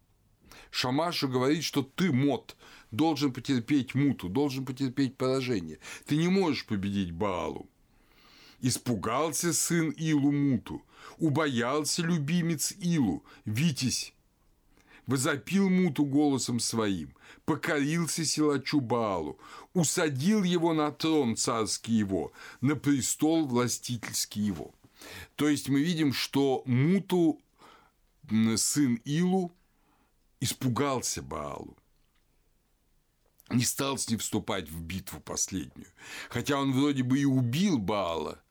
Шамашу 0.71 1.29
говорит, 1.29 1.65
что 1.65 1.83
ты, 1.83 2.13
Мот, 2.13 2.57
должен 2.91 3.33
потерпеть 3.33 3.95
муту, 3.95 4.29
должен 4.29 4.65
потерпеть 4.65 5.17
поражение. 5.17 5.79
Ты 6.07 6.17
не 6.17 6.29
можешь 6.29 6.67
победить 6.67 7.13
Баалу. 7.13 7.69
Испугался 8.67 9.53
сын 9.53 9.91
Илу 9.91 10.33
Муту, 10.33 10.83
убоялся 11.19 12.01
любимец 12.01 12.73
Илу, 12.81 13.23
Витязь. 13.45 14.15
Возопил 15.07 15.69
Муту 15.69 16.07
голосом 16.07 16.59
своим, 16.61 17.15
покорился 17.45 18.25
силачу 18.25 18.81
Баалу, 18.81 19.39
усадил 19.75 20.45
его 20.45 20.73
на 20.73 20.91
трон 20.93 21.37
царский 21.37 21.93
его, 21.93 22.33
на 22.63 22.75
престол 22.75 23.45
властительский 23.45 24.41
его. 24.41 24.75
То 25.37 25.47
есть 25.47 25.69
мы 25.69 25.83
видим, 25.83 26.15
что 26.15 26.63
Муту, 26.65 27.43
сын 28.57 28.95
Илу, 29.05 29.53
испугался 30.41 31.21
Баалу 31.21 31.77
не 33.51 33.65
стал 33.65 33.99
с 33.99 34.09
ним 34.09 34.21
вступать 34.21 34.71
в 34.71 34.81
битву 34.81 35.21
последнюю. 35.21 35.89
Хотя 36.31 36.59
он 36.59 36.73
вроде 36.73 37.03
бы 37.03 37.19
и 37.19 37.27
убил 37.27 37.77
Баала, 37.79 38.43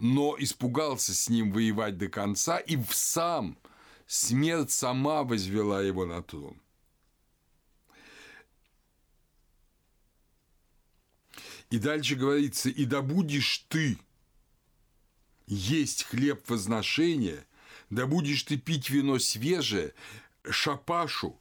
но 0.00 0.34
испугался 0.38 1.14
с 1.14 1.28
ним 1.28 1.52
воевать 1.52 1.98
до 1.98 2.08
конца, 2.08 2.58
и 2.58 2.76
в 2.76 2.92
сам 2.92 3.58
смерть 4.06 4.70
сама 4.70 5.22
возвела 5.22 5.82
его 5.82 6.06
на 6.06 6.22
трон. 6.22 6.60
И 11.68 11.78
дальше 11.78 12.16
говорится, 12.16 12.68
и 12.68 12.84
да 12.84 13.00
будешь 13.02 13.66
ты 13.68 13.98
есть 15.46 16.04
хлеб 16.04 16.48
возношения, 16.48 17.46
да 17.90 18.06
будешь 18.06 18.42
ты 18.42 18.56
пить 18.56 18.90
вино 18.90 19.18
свежее, 19.18 19.94
шапашу, 20.48 21.38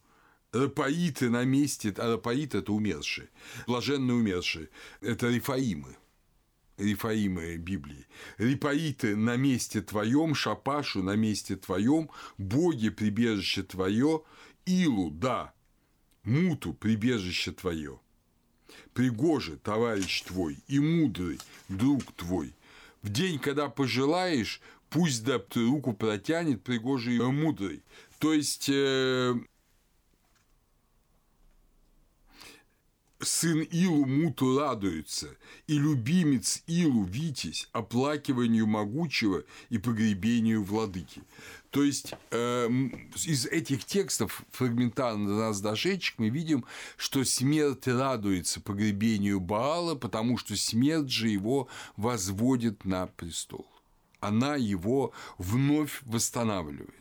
рапаиты 0.51 1.29
на 1.29 1.45
месте, 1.45 1.93
а 1.97 2.11
рапаит– 2.11 2.53
это 2.55 2.73
умершие, 2.73 3.29
блаженные 3.65 4.15
умершие, 4.15 4.69
это 5.01 5.29
рифаимы– 5.29 5.95
Рифаимы 6.79 7.57
Библии. 7.57 8.07
Рипаиты 8.37 9.15
на 9.15 9.35
месте 9.35 9.81
твоем, 9.81 10.33
Шапашу 10.33 11.03
на 11.03 11.15
месте 11.15 11.55
твоем, 11.55 12.09
боги 12.37 12.89
прибежище 12.89 13.63
твое, 13.63 14.23
Илу, 14.65 15.11
да, 15.11 15.53
Муту 16.23 16.73
прибежище 16.73 17.51
твое. 17.51 17.99
Пригожи, 18.93 19.57
товарищ 19.57 20.21
твой, 20.23 20.57
и 20.67 20.79
мудрый, 20.79 21.39
друг 21.69 22.03
твой. 22.13 22.53
В 23.01 23.09
день, 23.09 23.39
когда 23.39 23.69
пожелаешь, 23.69 24.61
пусть 24.89 25.23
да 25.23 25.41
руку 25.55 25.93
протянет 25.93 26.63
пригожий 26.63 27.17
и 27.17 27.21
мудрый. 27.21 27.83
То 28.19 28.33
есть, 28.33 28.69
э, 28.69 29.35
сын 33.21 33.61
Илу 33.61 34.05
Муту 34.05 34.57
радуется, 34.57 35.35
и 35.67 35.77
любимец 35.77 36.63
Илу 36.67 37.03
Витязь 37.03 37.67
оплакиванию 37.71 38.65
могучего 38.65 39.43
и 39.69 39.77
погребению 39.77 40.63
владыки. 40.63 41.21
То 41.69 41.83
есть 41.83 42.13
э, 42.31 42.67
из 43.25 43.45
этих 43.45 43.85
текстов 43.85 44.43
фрагментарно 44.51 45.27
до 45.27 45.35
нас 45.35 45.61
дошедших 45.61 46.17
мы 46.17 46.29
видим, 46.29 46.65
что 46.97 47.23
смерть 47.23 47.87
радуется 47.87 48.61
погребению 48.61 49.39
Баала, 49.39 49.95
потому 49.95 50.37
что 50.37 50.55
смерть 50.55 51.09
же 51.09 51.27
его 51.27 51.67
возводит 51.95 52.85
на 52.85 53.07
престол. 53.07 53.67
Она 54.19 54.55
его 54.55 55.11
вновь 55.37 56.01
восстанавливает. 56.03 56.95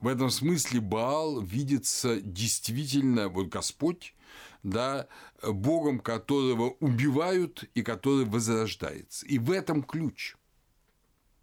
В 0.00 0.06
этом 0.06 0.30
смысле 0.30 0.80
Баал 0.80 1.40
видится 1.40 2.20
действительно, 2.20 3.28
вот 3.28 3.48
Господь, 3.48 4.14
да, 4.62 5.08
Богом, 5.42 6.00
которого 6.00 6.76
убивают 6.80 7.64
и 7.74 7.82
который 7.82 8.24
возрождается. 8.24 9.26
И 9.26 9.38
в 9.38 9.50
этом 9.50 9.82
ключ. 9.82 10.36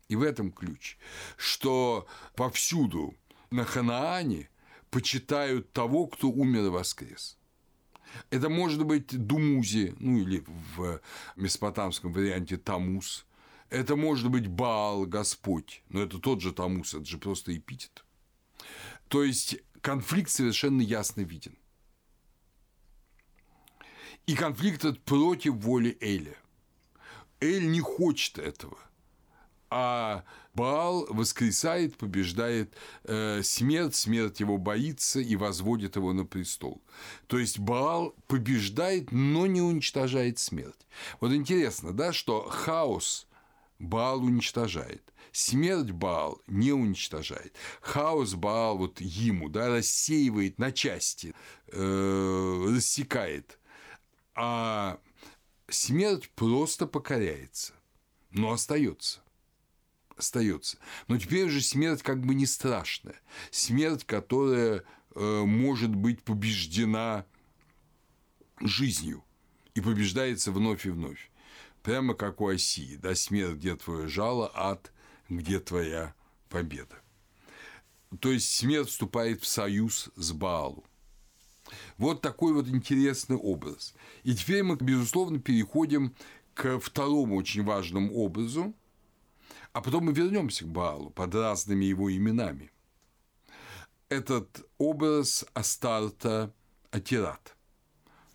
И 0.08 0.16
в 0.16 0.22
этом 0.22 0.52
ключ, 0.52 0.98
что 1.36 2.08
повсюду 2.36 3.16
на 3.50 3.64
Ханаане 3.66 4.50
почитают 4.92 5.72
того, 5.74 6.08
кто 6.08 6.30
умер 6.30 6.66
и 6.66 6.70
воскрес. 6.70 7.38
Это 8.30 8.50
может 8.50 8.86
быть 8.86 9.08
Думузи, 9.08 9.96
ну 10.00 10.20
или 10.20 10.44
в 10.76 11.02
месопотамском 11.36 12.14
варианте 12.14 12.58
Тамус. 12.58 13.26
Это 13.70 13.96
может 13.96 14.30
быть 14.30 14.48
Баал, 14.48 15.06
Господь, 15.06 15.84
но 15.90 16.04
это 16.04 16.20
тот 16.20 16.42
же 16.42 16.54
Тамус, 16.54 16.94
это 16.94 17.06
же 17.06 17.18
просто 17.18 17.58
эпитет. 17.58 18.06
То 19.08 19.24
есть 19.24 19.58
конфликт 19.82 20.30
совершенно 20.30 20.82
ясно 20.82 21.22
виден. 21.22 21.58
И 24.26 24.36
конфликт 24.36 24.86
этот 24.86 25.04
против 25.04 25.56
воли 25.56 25.98
Эля. 26.02 26.36
Эль 27.40 27.70
не 27.70 27.80
хочет 27.80 28.40
этого. 28.40 28.78
А 29.70 30.24
Баал 30.54 31.06
воскресает, 31.10 31.98
побеждает 31.98 32.74
э, 33.04 33.42
смерть, 33.44 33.96
смерть 33.96 34.40
его 34.40 34.58
боится 34.58 35.20
и 35.20 35.36
возводит 35.36 35.96
его 35.96 36.14
на 36.14 36.26
престол. 36.26 36.82
То 37.28 37.38
есть 37.38 37.60
Баал 37.60 38.16
побеждает, 38.28 39.12
но 39.12 39.48
не 39.48 39.62
уничтожает 39.62 40.40
смерть. 40.40 40.88
Вот 41.20 41.34
интересно, 41.34 41.92
да, 41.92 42.14
что 42.14 42.48
хаос 42.48 43.28
Баал 43.80 44.24
уничтожает. 44.24 45.14
Смерть 45.34 45.92
Баал 45.92 46.42
не 46.48 46.72
уничтожает. 46.72 47.54
Хаос 47.82 48.36
Баал 48.36 48.78
вот 48.78 49.02
ему, 49.02 49.50
да, 49.50 49.68
рассеивает 49.68 50.58
на 50.58 50.72
части, 50.72 51.36
э, 51.68 52.66
рассекает. 52.74 53.60
А 54.36 55.00
смерть 55.70 56.30
просто 56.36 56.86
покоряется, 56.86 57.74
но 58.32 58.52
остается 58.52 59.22
остается. 60.18 60.78
Но 61.08 61.18
теперь 61.18 61.46
уже 61.46 61.62
смерть 61.62 62.02
как 62.02 62.26
бы 62.26 62.36
не 62.36 62.46
страшная. 62.46 63.20
Смерть, 63.52 64.06
которая 64.06 64.84
э, 65.14 65.42
может 65.46 65.94
быть 65.94 66.24
побеждена 66.24 67.26
жизнью 68.60 69.24
и 69.74 69.82
побеждается 69.82 70.52
вновь 70.52 70.86
и 70.86 70.90
вновь. 70.90 71.30
Прямо 71.84 72.16
как 72.16 72.42
у 72.42 72.48
Осии, 72.48 72.96
да, 72.96 73.14
смерть, 73.16 73.58
где 73.58 73.76
твое 73.76 74.08
жало, 74.08 74.52
ад, 74.56 74.92
где 75.30 75.60
твоя 75.60 76.16
победа. 76.50 76.96
То 78.20 78.32
есть 78.32 78.52
смерть 78.56 78.90
вступает 78.90 79.42
в 79.42 79.48
союз 79.48 80.10
с 80.16 80.32
Баалу. 80.32 80.86
Вот 81.98 82.22
такой 82.22 82.54
вот 82.54 82.68
интересный 82.68 83.38
образ. 83.38 83.94
И 84.24 84.36
теперь 84.36 84.64
мы, 84.64 84.76
безусловно, 84.76 85.40
переходим 85.40 86.14
к 86.54 86.80
второму 86.80 87.36
очень 87.36 87.64
важному 87.64 88.14
образу, 88.16 88.74
а 89.74 89.82
потом 89.82 90.06
мы 90.06 90.14
вернемся 90.14 90.64
к 90.66 90.70
Баалу 90.70 91.10
под 91.10 91.36
разными 91.36 91.86
его 91.86 92.16
именами. 92.16 92.72
Этот 94.10 94.66
образ 94.78 95.46
Астарта 95.54 96.54
Атират. 96.92 97.56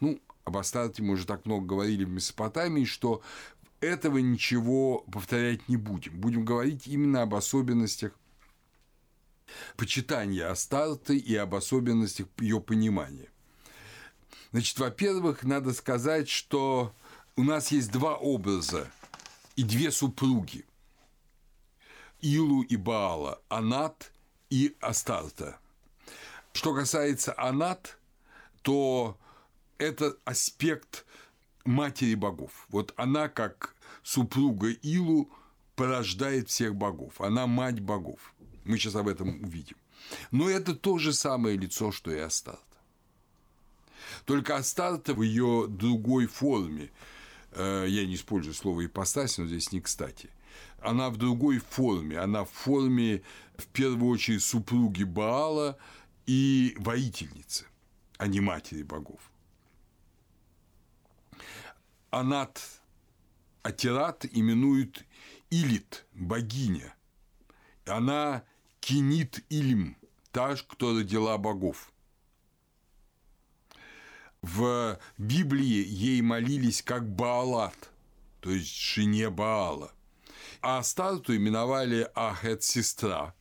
Ну, 0.01 0.21
об 0.45 0.57
Астарте 0.57 1.03
мы 1.03 1.15
уже 1.15 1.27
так 1.27 1.47
много 1.47 1.65
говорили 1.65 2.05
в 2.05 2.11
Месопотамии, 2.11 2.85
что 2.85 3.23
этого 3.81 4.19
ничего 4.19 4.99
повторять 5.11 5.69
не 5.69 5.77
будем. 5.77 6.21
Будем 6.21 6.45
говорить 6.45 6.87
именно 6.87 7.23
об 7.23 7.35
особенностях 7.35 8.13
почитания 9.77 10.51
Астарты 10.51 11.17
и 11.17 11.35
об 11.37 11.55
особенностях 11.55 12.27
ее 12.39 12.61
понимания. 12.61 13.29
Значит, 14.53 14.79
во-первых, 14.79 15.45
надо 15.45 15.73
сказать, 15.73 16.29
что 16.29 16.95
у 17.37 17.43
нас 17.43 17.71
есть 17.71 17.91
два 17.91 18.17
образа 18.17 18.91
и 19.57 19.63
две 19.63 19.91
супруги. 19.91 20.65
Илу 22.21 22.63
и 22.63 22.77
Баала, 22.77 23.41
Анат 23.49 24.13
и 24.51 24.77
Астарта. 24.81 25.59
Что 26.53 26.75
касается 26.75 27.35
Анат, 27.39 27.99
то 28.63 29.17
это 29.79 30.17
аспект 30.25 31.07
матери 31.65 32.15
богов. 32.15 32.67
Вот 32.69 32.93
она, 32.97 33.29
как 33.29 33.75
супруга 34.03 34.71
Илу, 34.71 35.31
порождает 35.77 36.51
всех 36.51 36.75
богов. 36.75 37.21
Она 37.21 37.47
мать 37.47 37.81
богов. 37.81 38.35
Мы 38.65 38.79
сейчас 38.79 38.97
об 38.97 39.09
этом 39.09 39.43
увидим. 39.43 39.77
Но 40.31 40.49
это 40.49 40.75
то 40.75 40.99
же 40.99 41.13
самое 41.13 41.57
лицо, 41.57 41.93
что 41.93 42.11
и 42.11 42.19
Астарта. 42.19 42.63
Только 44.25 44.57
Астарта 44.57 45.15
в 45.15 45.23
ее 45.23 45.67
другой 45.69 46.27
форме, 46.27 46.91
э, 47.53 47.87
я 47.89 48.07
не 48.07 48.15
использую 48.15 48.55
слово 48.55 48.87
ипостась, 48.87 49.39
но 49.39 49.47
здесь 49.47 49.73
не 49.73 49.81
кстати, 49.81 50.31
она 50.81 51.11
в 51.11 51.17
другой 51.17 51.59
форме, 51.59 52.19
она 52.19 52.45
в 52.45 52.51
форме, 52.51 53.23
в 53.57 53.67
первую 53.67 54.11
очередь, 54.11 54.43
супруги 54.43 55.05
Баала 55.05 55.79
и 56.27 56.75
воительницы, 56.79 57.67
а 58.19 58.27
не 58.27 58.41
матери 58.41 58.83
богов. 58.83 59.21
Анат 62.11 62.61
Атират 63.63 64.25
именуют 64.25 65.05
Илит, 65.51 66.07
богиня. 66.15 66.95
Она 67.87 68.45
кинит 68.81 69.45
Илим, 69.49 69.97
та, 70.33 70.57
кто 70.57 70.97
родила 70.97 71.39
богов. 71.39 71.93
В 74.43 74.99
Библии 75.19 75.85
ей 75.87 76.23
молились 76.23 76.83
как 76.83 77.09
Баалат, 77.09 77.91
то 78.41 78.51
есть 78.51 78.75
жене 78.75 79.29
Баала. 79.31 79.93
А 80.63 80.79
Астарту 80.79 81.37
именовали 81.37 82.11
Ахет 82.15 82.63
сестра. 82.63 83.35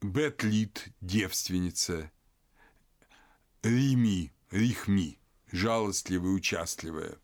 Бетлит– 0.00 0.88
девственница. 1.00 2.10
Рими, 3.62 4.32
Рихми– 4.50 5.18
жалостливая 5.50 6.32
участливая. 6.32 7.18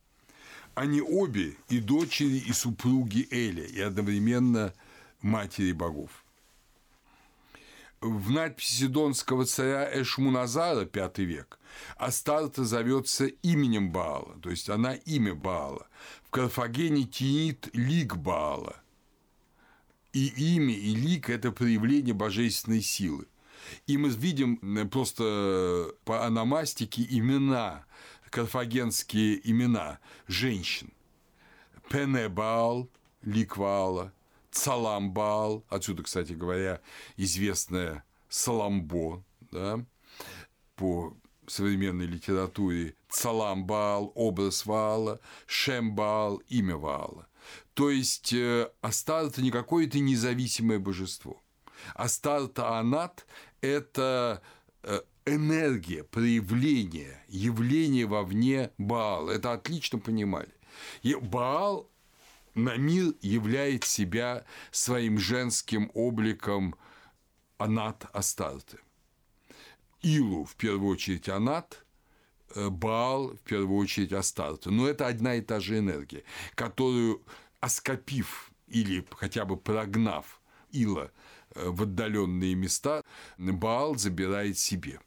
Они 0.75 1.01
обе 1.01 1.57
и 1.69 1.81
дочери, 1.81 2.39
и 2.39 2.53
супруги 2.53 3.27
Эля, 3.31 3.65
и 3.65 3.81
одновременно 3.81 4.73
матери 5.21 5.73
богов. 5.73 6.25
В 8.01 8.31
надписи 8.31 8.85
Сидонского 8.85 9.45
царя 9.45 9.91
Эшмуназара, 10.01 10.89
V 10.91 11.13
век, 11.25 11.59
Астарта 11.97 12.65
зовется 12.65 13.27
именем 13.27 13.93
Баала, 13.93 14.39
то 14.43 14.49
есть 14.49 14.71
она 14.71 14.95
имя 14.95 15.35
Баала. 15.35 15.87
В 16.25 16.31
Карфагене 16.31 17.05
тинит 17.05 17.69
лик 17.75 18.17
Баала. 18.17 18.77
И 20.15 20.29
имя, 20.55 20.75
и 20.75 20.95
лик– 20.95 21.29
это 21.31 21.53
проявление 21.53 22.15
божественной 22.15 22.81
силы. 22.81 23.27
И 23.87 23.99
мы 23.99 24.09
видим 24.09 24.57
просто 24.89 25.93
по 26.05 26.25
аномастике 26.25 27.07
имена 27.09 27.85
карфагенские 28.31 29.41
имена 29.49 29.99
женщин. 30.27 30.93
Пенебал, 31.89 32.89
Ликвала, 33.23 34.13
Цаламбал, 34.51 35.65
отсюда, 35.69 36.03
кстати 36.03 36.33
говоря, 36.33 36.81
известная 37.17 38.05
Саламбо, 38.29 39.23
да, 39.51 39.85
по 40.77 41.17
современной 41.47 42.07
литературе 42.07 42.95
Цаламбал, 43.09 44.13
образ 44.15 44.65
Ваала, 44.67 45.21
Шембал, 45.47 46.37
имя 46.49 46.77
Ваала. 46.77 47.27
То 47.75 47.91
есть 47.91 48.33
э, 48.33 48.71
Астарта 48.81 49.43
не 49.43 49.51
какое-то 49.51 49.99
независимое 49.99 50.79
божество. 50.79 51.43
Астарта 51.95 52.79
Анат– 52.79 53.27
это 53.61 54.43
э, 54.83 55.01
энергия, 55.27 56.05
проявление, 56.05 57.23
явление 57.29 58.07
вовне 58.07 58.71
Баала. 58.79 59.31
Это 59.31 59.53
отлично 59.53 59.99
понимали. 59.99 60.53
И 61.03 61.15
Баал 61.15 61.91
на 62.55 62.77
мир 62.77 63.15
являет 63.21 63.85
себя 63.85 64.45
своим 64.71 65.19
женским 65.19 65.91
обликом 65.95 66.75
Анат 67.59 68.07
Астарты. 68.13 68.79
Илу 70.03 70.45
в 70.45 70.57
первую 70.57 70.93
очередь 70.93 71.29
Анат, 71.29 71.85
э, 72.55 72.69
Баал 72.71 73.35
в 73.35 73.41
первую 73.41 73.79
очередь 73.79 74.13
Астарта. 74.13 74.71
Но 74.71 74.89
это 74.89 75.07
одна 75.07 75.35
и 75.35 75.41
та 75.43 75.61
же 75.61 75.79
энергия, 75.79 76.25
которую, 76.55 77.23
оскопив 77.61 78.51
или 78.69 79.05
хотя 79.11 79.45
бы 79.45 79.57
прогнав 79.57 80.41
Ила 80.71 81.11
э, 81.55 81.69
в 81.69 81.83
отдаленные 81.83 82.55
места, 82.55 83.05
Баал 83.37 83.97
забирает 83.97 84.59
себе. 84.59 85.01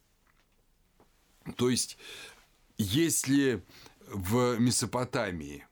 То 1.55 1.69
есть, 1.69 1.97
если 2.77 3.63
в 4.07 4.57
Месопотамии 4.59 5.65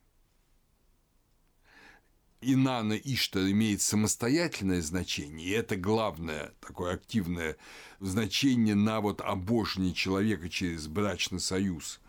Инана 2.41 2.93
Иштар 2.93 3.43
имеет 3.43 3.81
самостоятельное 3.81 4.81
значение, 4.81 5.47
и 5.47 5.51
это 5.51 5.75
главное 5.75 6.53
такое 6.59 6.95
активное 6.95 7.55
значение 7.99 8.73
на 8.73 8.99
вот 8.99 9.21
обожение 9.21 9.93
человека 9.93 10.49
через 10.49 10.87
брачный 10.87 11.39
союз, 11.39 12.01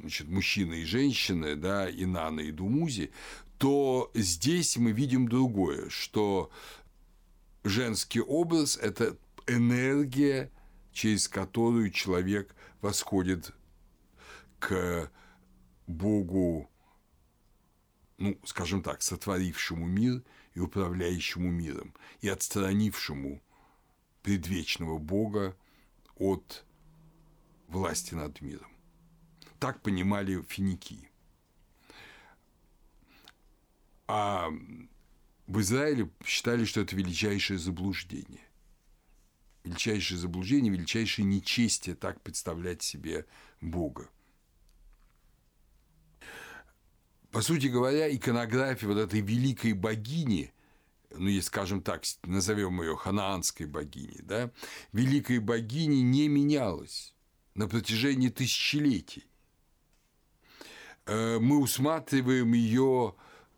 значит, 0.00 0.28
мужчины 0.28 0.80
и 0.80 0.84
женщины, 0.84 1.54
да, 1.54 1.88
Инана 1.88 2.40
и 2.40 2.50
Думузи, 2.50 3.12
то 3.58 4.10
здесь 4.14 4.76
мы 4.76 4.90
видим 4.90 5.28
другое, 5.28 5.88
что 5.88 6.50
женский 7.62 8.20
образ– 8.20 8.76
это 8.82 9.16
энергия, 9.46 10.50
через 10.92 11.28
которую 11.28 11.90
человек 11.90 12.54
восходит 12.84 13.50
к 14.58 15.10
Богу 15.86 16.70
ну, 18.18 18.38
скажем 18.44 18.82
так, 18.82 19.02
сотворившему 19.02 19.86
мир 19.86 20.22
и 20.52 20.60
управляющему 20.60 21.50
миром, 21.50 21.94
и 22.20 22.28
отстранившему 22.28 23.42
предвечного 24.22 24.98
Бога 24.98 25.56
от 26.16 26.66
власти 27.68 28.14
над 28.14 28.40
миром. 28.42 28.70
Так 29.58 29.80
понимали 29.82 30.42
финики. 30.42 31.10
А 34.06 34.50
в 35.46 35.60
Израиле 35.60 36.10
считали, 36.24 36.66
что 36.66 36.82
это 36.82 36.94
величайшее 36.94 37.58
заблуждение. 37.58 38.43
Величайшее 39.64 40.18
заблуждение, 40.18 40.72
величайшее 40.72 41.24
нечестие 41.24 41.96
так 41.96 42.20
представлять 42.20 42.82
себе 42.82 43.26
Бога. 43.60 44.08
По 47.30 47.42
сути 47.42 47.66
говоря, 47.66 48.14
иконография 48.14 48.86
вот 48.86 48.98
этой 48.98 49.20
великой 49.20 49.72
богини, 49.72 50.52
ну, 51.10 51.28
если, 51.28 51.48
скажем 51.48 51.82
так, 51.82 52.04
назовем 52.22 52.80
ее 52.80 52.94
ханаанской 52.94 53.66
богиней, 53.66 54.20
да, 54.22 54.52
великой 54.92 55.38
богини 55.38 56.02
не 56.02 56.28
менялась 56.28 57.14
на 57.54 57.66
протяжении 57.66 58.28
тысячелетий. 58.28 59.24
Э, 61.06 61.38
мы 61.40 61.58
усматриваем 61.58 62.52
ее 62.52 63.14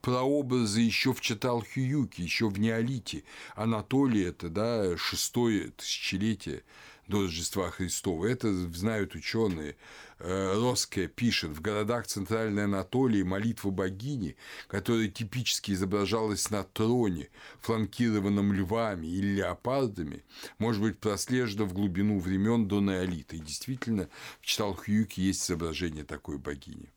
прообразы 0.07 0.83
еще 0.83 1.13
в 1.13 1.21
Чаталхююке, 1.21 2.23
еще 2.23 2.49
в 2.49 2.61
Неолите. 2.61 3.25
Анатолий– 3.57 4.23
это 4.27 4.49
да, 4.49 4.97
шестое 4.97 5.71
тысячелетие 5.71 6.63
до 7.09 7.23
Рождества 7.23 7.73
Христова. 7.73 8.27
Это 8.27 8.53
знают 8.69 9.17
ученые. 9.17 9.75
Э, 10.21 10.55
Роске 10.55 11.09
пишет, 11.09 11.51
в 11.51 11.61
городах 11.61 12.07
Центральной 12.07 12.67
Анатолии 12.67 13.25
молитва 13.25 13.71
богини, 13.71 14.37
которая 14.69 15.09
типически 15.09 15.73
изображалась 15.73 16.51
на 16.51 16.63
троне, 16.63 17.29
фланкированном 17.63 18.53
львами 18.53 19.09
или 19.09 19.39
леопардами, 19.39 20.23
может 20.59 20.83
быть 20.83 21.01
прослежена 21.01 21.65
в 21.65 21.73
глубину 21.73 22.21
времен 22.21 22.69
до 22.69 22.81
неолита. 22.81 23.35
И 23.35 23.41
действительно, 23.41 24.09
в 24.41 24.47
Читалхююке 24.47 25.21
есть 25.21 25.45
изображение 25.45 26.05
такой 26.05 26.39
богини. 26.39 26.93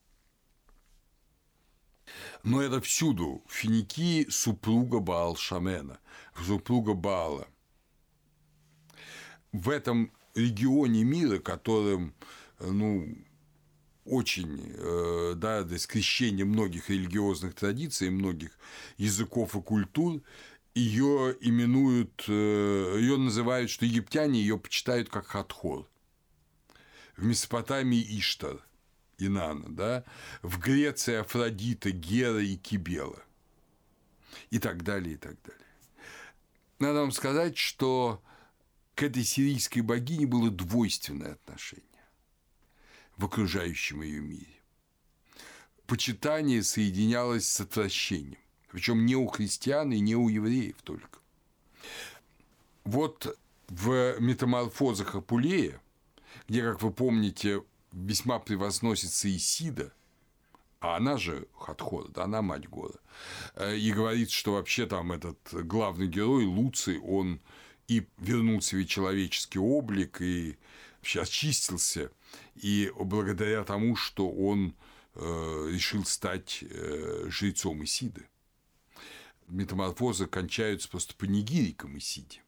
Но 2.44 2.62
это 2.62 2.82
всюду. 2.82 3.44
Финики– 3.48 4.28
супруга 4.30 5.00
Баал 5.00 5.36
Шамена, 5.36 6.00
супруга 6.46 6.94
Баала. 6.94 7.48
В 9.52 9.70
этом 9.70 10.12
регионе 10.36 11.04
мира, 11.04 11.40
которым 11.40 12.14
ну, 12.60 13.08
очень, 14.06 14.74
э, 14.76 15.34
да, 15.36 15.66
скрещение 15.78 16.46
многих 16.46 16.90
религиозных 16.90 17.56
традиций, 17.56 18.10
многих 18.10 18.58
языков 18.98 19.56
и 19.56 19.62
культур, 19.62 20.22
ее 20.74 21.36
именуют, 21.42 22.26
э, 22.28 22.98
ее 23.00 23.18
называют, 23.18 23.70
что 23.70 23.86
египтяне 23.86 24.40
ее 24.42 24.58
почитают 24.58 25.10
как 25.10 25.28
Хатхор. 25.28 25.88
В 27.18 27.26
Месопотамии 27.26 28.02
Иштар, 28.18 28.60
Инана, 29.20 29.66
да, 29.70 30.04
в 30.42 30.60
Греции 30.60 31.16
Афродита, 31.16 31.92
Гера 31.92 32.42
и 32.42 32.56
Кибела. 32.56 33.22
И 34.50 34.60
так 34.60 34.84
далее, 34.84 35.16
и 35.16 35.18
так 35.18 35.36
далее. 35.44 35.66
Надо 36.80 37.02
вам 37.02 37.12
сказать, 37.12 37.58
что 37.58 38.22
к 38.96 39.04
этой 39.04 39.24
сирийской 39.24 39.82
богине 39.82 40.26
было 40.26 40.50
двойственное 40.50 41.34
отношение 41.34 41.86
в 43.18 43.26
окружающем 43.26 44.02
ее 44.02 44.22
мире. 44.22 44.60
Почитание 45.88 46.64
соединялось 46.64 47.48
с 47.48 47.60
отвращением, 47.60 48.38
причем 48.72 49.06
не 49.06 49.16
у 49.16 49.28
христиан 49.28 49.92
и 49.92 50.00
не 50.00 50.16
у 50.16 50.30
евреев 50.30 50.76
только. 50.84 51.20
Вот 52.84 53.38
в 53.68 54.20
метаморфозах 54.20 55.16
Апулея, 55.16 55.82
где, 56.48 56.64
как 56.64 56.82
вы 56.82 56.92
помните, 56.92 57.64
весьма 57.92 58.40
превозносится 58.40 59.34
Исида, 59.36 59.94
а 60.80 60.96
она 60.96 61.18
же 61.18 61.48
Хатхора, 61.58 62.08
да, 62.10 62.24
она 62.24 62.42
мать 62.42 62.70
Гора, 62.70 62.96
э, 63.56 63.78
и 63.78 63.92
говорит, 63.92 64.32
что 64.32 64.54
вообще 64.54 64.86
там 64.86 65.12
этот 65.12 65.40
главный 65.52 66.08
герой 66.08 66.46
Луций, 66.46 67.00
он 67.00 67.42
и 67.88 68.08
вернул 68.18 68.62
себе 68.62 68.86
человеческий 68.86 69.60
облик, 69.60 70.22
и 70.22 70.58
вообще 70.98 71.22
очистился 71.22 72.12
и 72.56 72.92
благодаря 72.96 73.64
тому, 73.64 73.96
что 73.96 74.30
он 74.30 74.76
э, 75.16 75.70
решил 75.72 76.06
стать 76.06 76.60
э, 76.62 77.26
жрецом 77.30 77.84
Исиды. 77.84 78.28
Метаморфозы 79.48 80.28
кончаются 80.28 80.88
просто 80.90 81.16
панигириком 81.16 81.98
Исиде. 81.98 82.42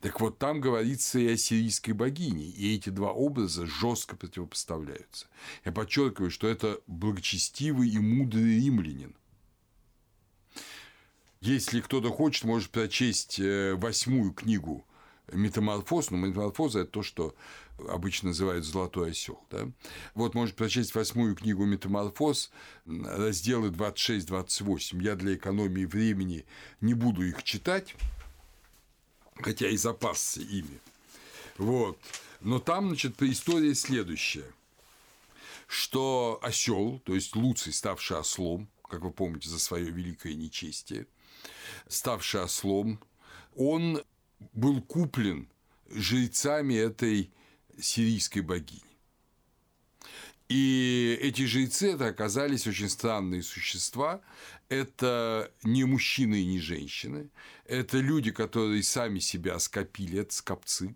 Так 0.00 0.20
вот, 0.20 0.38
там 0.38 0.60
говорится 0.60 1.18
и 1.18 1.28
о 1.28 1.36
сирийской 1.36 1.92
богине, 1.92 2.44
и 2.44 2.74
эти 2.74 2.90
два 2.90 3.12
образа 3.12 3.66
жестко 3.66 4.16
противопоставляются. 4.16 5.26
Я 5.64 5.72
подчеркиваю, 5.72 6.30
что 6.30 6.48
это 6.48 6.80
благочестивый 6.86 7.88
и 7.88 7.98
мудрый 7.98 8.60
римлянин. 8.60 9.14
Если 11.40 11.80
кто-то 11.80 12.10
хочет, 12.10 12.44
может 12.44 12.70
прочесть 12.70 13.38
э, 13.38 13.74
восьмую 13.74 14.32
книгу 14.32 14.86
метаморфоз, 15.32 16.10
но 16.10 16.18
метаморфоза– 16.18 16.80
это 16.80 16.90
то, 16.90 17.02
что 17.02 17.34
обычно 17.88 18.28
называют 18.28 18.64
«Золотой 18.64 19.10
осел». 19.10 19.44
Да? 19.50 19.68
Вот 20.14 20.34
может 20.34 20.56
прочесть 20.56 20.94
восьмую 20.94 21.34
книгу 21.34 21.64
«Метаморфоз», 21.64 22.50
разделы 22.86 23.68
26-28. 23.68 25.02
Я 25.02 25.14
для 25.14 25.34
экономии 25.34 25.84
времени 25.84 26.46
не 26.80 26.94
буду 26.94 27.22
их 27.22 27.42
читать, 27.42 27.94
хотя 29.40 29.68
и 29.68 29.76
запасся 29.76 30.40
ими. 30.40 30.80
Вот. 31.58 31.98
Но 32.40 32.58
там, 32.58 32.88
значит, 32.88 33.20
история 33.22 33.74
следующая, 33.74 34.52
что 35.66 36.38
осел, 36.42 37.00
то 37.04 37.14
есть 37.14 37.34
Луций, 37.34 37.72
ставший 37.72 38.18
ослом, 38.18 38.68
как 38.88 39.02
вы 39.02 39.10
помните, 39.10 39.48
за 39.48 39.58
свое 39.58 39.90
великое 39.90 40.34
нечестие, 40.34 41.06
ставший 41.88 42.42
ослом, 42.42 43.00
он 43.56 44.02
был 44.52 44.82
куплен 44.82 45.48
жрецами 45.90 46.74
этой 46.74 47.30
сирийской 47.80 48.40
богини. 48.40 48.85
И 50.48 51.18
эти 51.20 51.44
жрецы 51.44 51.92
это 51.92 52.06
оказались 52.06 52.66
очень 52.66 52.88
странные 52.88 53.42
существа. 53.42 54.20
Это 54.68 55.50
не 55.64 55.84
мужчины 55.84 56.42
и 56.42 56.46
не 56.46 56.60
женщины. 56.60 57.28
Это 57.66 57.98
люди, 57.98 58.30
которые 58.30 58.82
сами 58.82 59.18
себя 59.18 59.58
скопили, 59.58 60.20
это 60.20 60.32
скопцы. 60.32 60.94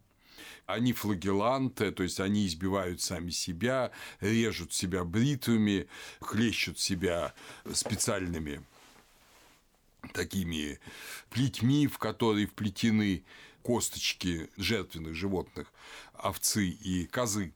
Они 0.66 0.92
флагеланты, 0.92 1.90
то 1.90 2.04
есть 2.04 2.20
они 2.20 2.46
избивают 2.46 3.00
сами 3.00 3.30
себя, 3.30 3.90
режут 4.20 4.72
себя 4.72 5.04
бритвами, 5.04 5.88
хлещут 6.20 6.78
себя 6.78 7.34
специальными 7.72 8.62
такими 10.14 10.78
плетьми, 11.28 11.88
в 11.88 11.98
которые 11.98 12.46
вплетены 12.46 13.24
косточки 13.62 14.48
жертвенных 14.56 15.14
животных, 15.14 15.72
овцы 16.14 16.68
и 16.68 17.06
козы. 17.06 17.52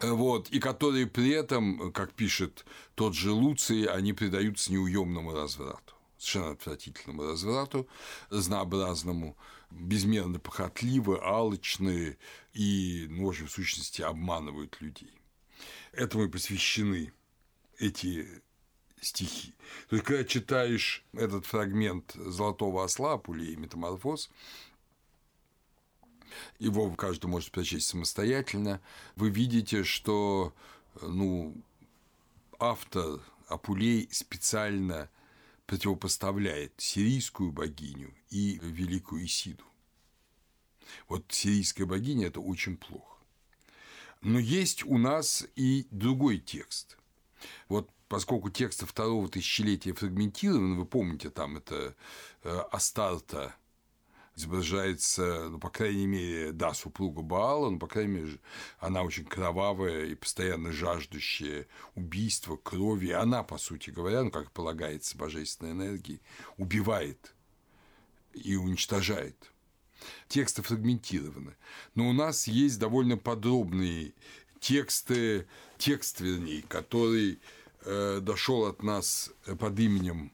Вот, 0.00 0.48
и 0.50 0.58
которые 0.58 1.06
при 1.06 1.30
этом, 1.30 1.92
как 1.92 2.12
пишет 2.12 2.64
тот 2.94 3.14
же 3.14 3.30
Луций, 3.30 3.84
они 3.84 4.12
предаются 4.12 4.72
неуемному 4.72 5.32
разврату. 5.32 5.94
совершенно 6.18 6.52
отвратительному 6.52 7.24
разврату, 7.24 7.88
разнообразному, 8.30 9.36
безмерно 9.70 10.38
похотливы, 10.38 11.18
алчные 11.22 12.18
и, 12.52 13.06
ну, 13.10 13.26
в 13.26 13.28
общем, 13.28 13.46
в 13.46 13.52
сущности, 13.52 14.02
обманывают 14.02 14.80
людей. 14.80 15.12
Этому 15.92 16.24
и 16.24 16.28
посвящены 16.28 17.12
эти 17.78 18.42
стихи. 19.00 19.54
То 19.88 19.96
есть, 19.96 20.06
когда 20.06 20.24
читаешь 20.24 21.04
этот 21.12 21.46
фрагмент 21.46 22.12
«Золотого 22.14 22.84
осла» 22.84 23.18
Пулей 23.18 23.56
«Метаморфоз», 23.56 24.30
его 26.58 26.90
каждый 26.94 27.26
может 27.26 27.50
прочесть 27.50 27.88
самостоятельно, 27.88 28.80
вы 29.16 29.30
видите, 29.30 29.84
что 29.84 30.54
ну, 31.00 31.54
автор 32.58 33.20
Апулей 33.48 34.08
специально 34.10 35.08
противопоставляет 35.66 36.72
сирийскую 36.76 37.52
богиню 37.52 38.12
и 38.30 38.58
великую 38.62 39.24
Исиду. 39.24 39.64
Вот 41.08 41.24
сирийская 41.28 41.86
богиня– 41.86 42.26
это 42.28 42.40
очень 42.40 42.76
плохо. 42.76 43.18
Но 44.20 44.38
есть 44.38 44.84
у 44.84 44.98
нас 44.98 45.46
и 45.56 45.86
другой 45.90 46.38
текст. 46.38 46.96
Вот 47.68 47.90
поскольку 48.08 48.50
тексты 48.50 48.86
второго 48.86 49.28
тысячелетия 49.28 49.92
фрагментированы, 49.92 50.76
вы 50.76 50.86
помните, 50.86 51.30
там 51.30 51.56
это 51.56 51.94
э, 52.42 52.58
Астарта 52.70 53.54
изображается, 54.36 55.48
ну, 55.48 55.58
по 55.58 55.70
крайней 55.70 56.06
мере, 56.06 56.52
да, 56.52 56.74
супруга 56.74 57.22
Баала, 57.22 57.70
но, 57.70 57.78
по 57.78 57.86
крайней 57.86 58.12
мере, 58.12 58.38
она 58.78 59.02
очень 59.02 59.24
кровавая 59.24 60.06
и 60.06 60.14
постоянно 60.14 60.72
жаждущая 60.72 61.66
убийства, 61.94 62.56
крови. 62.56 63.10
Она, 63.10 63.42
по 63.42 63.58
сути 63.58 63.90
говоря, 63.90 64.24
ну, 64.24 64.30
как 64.30 64.50
полагается 64.52 65.16
божественной 65.16 65.72
энергии, 65.72 66.20
убивает 66.56 67.34
и 68.32 68.56
уничтожает. 68.56 69.52
Тексты 70.28 70.62
фрагментированы. 70.62 71.56
Но 71.94 72.08
у 72.08 72.12
нас 72.12 72.48
есть 72.48 72.78
довольно 72.78 73.16
подробные 73.16 74.12
тексты, 74.60 75.46
текст, 75.78 76.20
вернее, 76.20 76.62
который 76.62 77.38
э, 77.84 78.18
дошел 78.20 78.66
от 78.66 78.82
нас 78.82 79.30
под 79.58 79.78
именем 79.78 80.32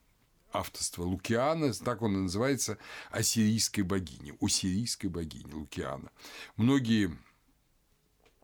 авторства 0.52 1.02
Лукиана, 1.02 1.72
так 1.72 2.02
он 2.02 2.16
и 2.16 2.20
называется, 2.20 2.78
ассирийской 3.10 3.82
богини, 3.82 4.34
уссирийской 4.40 5.06
богини 5.06 5.52
Лукиана. 5.52 6.10
Многие 6.56 7.16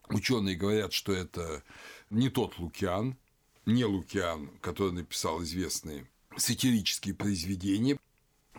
ученые 0.09 0.57
говорят, 0.57 0.93
что 0.93 1.13
это 1.13 1.63
не 2.11 2.29
тот 2.31 2.59
Лукиан, 2.59 3.17
не 3.65 3.85
Лукиан, 3.85 4.49
который 4.61 4.93
написал 4.93 5.43
известные 5.43 6.07
сатирические 6.37 7.15
произведения, 7.15 7.99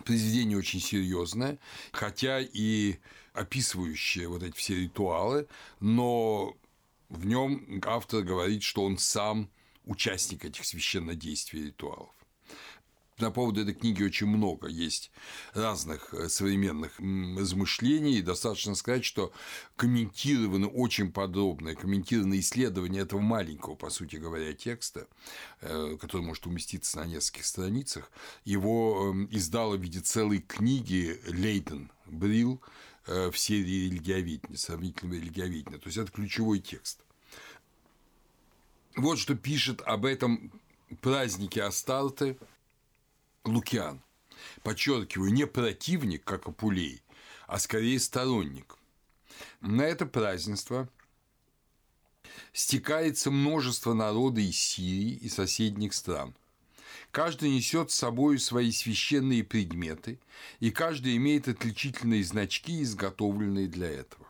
произведение 0.03 0.57
очень 0.57 0.79
серьезное, 0.79 1.59
хотя 1.91 2.39
и 2.41 2.97
описывающее 3.33 4.27
вот 4.27 4.43
эти 4.43 4.55
все 4.55 4.75
ритуалы, 4.75 5.47
но 5.79 6.55
в 7.09 7.25
нем 7.25 7.81
автор 7.85 8.23
говорит, 8.23 8.63
что 8.63 8.83
он 8.83 8.97
сам 8.97 9.49
участник 9.85 10.43
этих 10.43 10.65
священнодействий 10.65 11.67
ритуалов. 11.67 12.16
На 13.19 13.31
поводу 13.31 13.61
этой 13.61 13.73
книги 13.73 14.03
очень 14.03 14.27
много 14.27 14.67
есть 14.67 15.11
разных 15.55 16.13
э, 16.13 16.29
современных 16.29 16.99
размышлений. 16.99 18.21
Достаточно 18.21 18.75
сказать, 18.75 19.03
что 19.03 19.33
комментированы 19.75 20.67
очень 20.67 21.11
подробно, 21.11 21.73
комментированы 21.73 22.39
исследования 22.39 22.99
этого 22.99 23.19
маленького, 23.19 23.73
по 23.73 23.89
сути 23.89 24.17
говоря, 24.17 24.53
текста, 24.53 25.07
э, 25.61 25.97
который 25.99 26.21
может 26.21 26.45
уместиться 26.45 26.99
на 26.99 27.07
нескольких 27.07 27.47
страницах. 27.47 28.11
Его 28.45 29.09
эм, 29.09 29.27
издала 29.31 29.77
в 29.77 29.81
виде 29.81 29.99
целой 29.99 30.39
книги 30.39 31.19
Лейтон 31.25 31.89
Брил 32.05 32.61
э, 33.07 33.31
в 33.31 33.37
серии 33.39 33.89
религиоведения, 33.89 34.57
сравнительного 34.57 35.15
религиоведения. 35.15 35.79
То 35.79 35.87
есть 35.87 35.97
это 35.97 36.11
ключевой 36.11 36.59
текст. 36.59 36.99
Вот 38.95 39.17
что 39.17 39.33
пишет 39.33 39.81
об 39.81 40.05
этом 40.05 40.51
празднике 41.01 41.63
Астарты 41.63 42.37
Лукиан. 43.47 44.01
Подчеркиваю, 44.63 45.31
не 45.31 45.47
противник, 45.47 46.23
как 46.23 46.47
Апулей, 46.47 47.01
а 47.47 47.59
скорее 47.59 47.99
сторонник. 47.99 48.77
На 49.61 49.83
это 49.83 50.05
празднество 50.05 50.89
стекается 52.53 53.31
множество 53.31 53.93
народа 53.93 54.41
из 54.41 54.57
Сирии 54.57 55.13
и 55.13 55.29
соседних 55.29 55.93
стран. 55.93 56.35
Каждый 57.11 57.51
несет 57.51 57.91
с 57.91 57.95
собой 57.95 58.39
свои 58.39 58.71
священные 58.71 59.43
предметы, 59.43 60.19
и 60.59 60.71
каждый 60.71 61.15
имеет 61.17 61.47
отличительные 61.47 62.23
значки, 62.23 62.81
изготовленные 62.83 63.67
для 63.67 63.89
этого. 63.89 64.27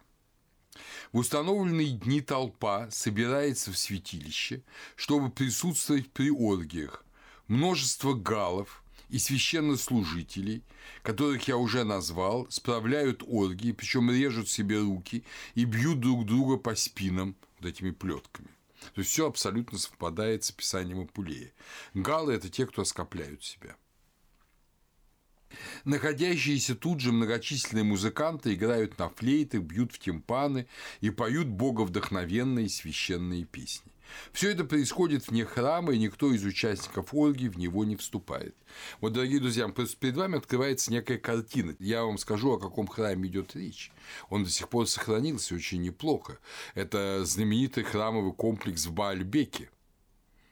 В 1.11 1.17
установленные 1.17 1.91
дни 1.91 2.21
толпа 2.21 2.89
собирается 2.91 3.71
в 3.71 3.77
святилище, 3.77 4.61
чтобы 4.95 5.31
присутствовать 5.31 6.11
при 6.11 6.29
оргиях. 6.29 7.03
Множество 7.47 8.13
галов– 8.13 8.83
и 9.09 9.19
священнослужителей, 9.19 10.63
которых 11.01 11.47
я 11.47 11.57
уже 11.57 11.83
назвал, 11.83 12.47
справляют 12.49 13.23
оргии, 13.25 13.71
причем 13.71 14.11
режут 14.11 14.49
себе 14.49 14.79
руки 14.79 15.23
и 15.55 15.65
бьют 15.65 15.99
друг 15.99 16.25
друга 16.25 16.57
по 16.57 16.75
спинам 16.75 17.35
вот 17.59 17.69
этими 17.69 17.91
плетками. 17.91 18.49
То 18.93 19.01
есть 19.01 19.11
все 19.11 19.27
абсолютно 19.27 19.77
совпадает 19.77 20.43
с 20.43 20.51
описанием 20.51 21.01
Апулея. 21.01 21.51
Галы– 21.93 22.33
это 22.35 22.49
те, 22.49 22.65
кто 22.65 22.83
оскопляют 22.83 23.43
себя. 23.43 23.75
Находящиеся 25.85 26.75
тут 26.75 26.99
же 26.99 27.11
многочисленные 27.11 27.83
музыканты 27.83 28.53
играют 28.53 28.97
на 28.99 29.09
флейтах, 29.09 29.61
бьют 29.61 29.93
в 29.93 29.99
тимпаны 29.99 30.67
и 30.99 31.09
поют 31.09 31.47
боговдохновенные 31.47 32.69
священные 32.69 33.45
песни. 33.45 33.91
Все 34.31 34.51
это 34.51 34.63
происходит 34.63 35.27
вне 35.27 35.45
храма, 35.45 35.93
и 35.93 35.97
никто 35.97 36.31
из 36.31 36.43
участников 36.43 37.13
оргии 37.13 37.47
в 37.47 37.57
него 37.57 37.85
не 37.85 37.95
вступает. 37.95 38.55
Вот, 39.01 39.13
дорогие 39.13 39.39
друзья, 39.39 39.67
перед 39.99 40.15
вами 40.15 40.37
открывается 40.37 40.91
некая 40.91 41.17
картина. 41.17 41.75
Я 41.79 42.03
вам 42.03 42.17
скажу, 42.17 42.53
о 42.53 42.59
каком 42.59 42.87
храме 42.87 43.27
идет 43.27 43.55
речь. 43.55 43.91
Он 44.29 44.43
до 44.43 44.49
сих 44.49 44.69
пор 44.69 44.87
сохранился 44.87 45.55
очень 45.55 45.81
неплохо. 45.81 46.39
Это 46.75 47.25
знаменитый 47.25 47.83
храмовый 47.83 48.33
комплекс 48.33 48.85
в 48.85 48.93
Баальбеке 48.93 49.69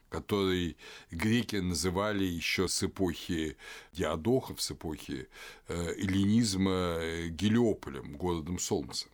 который 0.09 0.77
греки 1.11 1.57
называли 1.57 2.23
еще 2.23 2.69
с 2.69 2.83
эпохи 2.83 3.57
Диадохов, 3.91 4.61
с 4.61 4.71
эпохи 4.71 5.27
э, 5.67 5.93
эллинизма 5.97 6.97
э, 6.99 7.27
Гелиополем, 7.27 8.15
городом 8.15 8.57
солнца. 8.59 9.07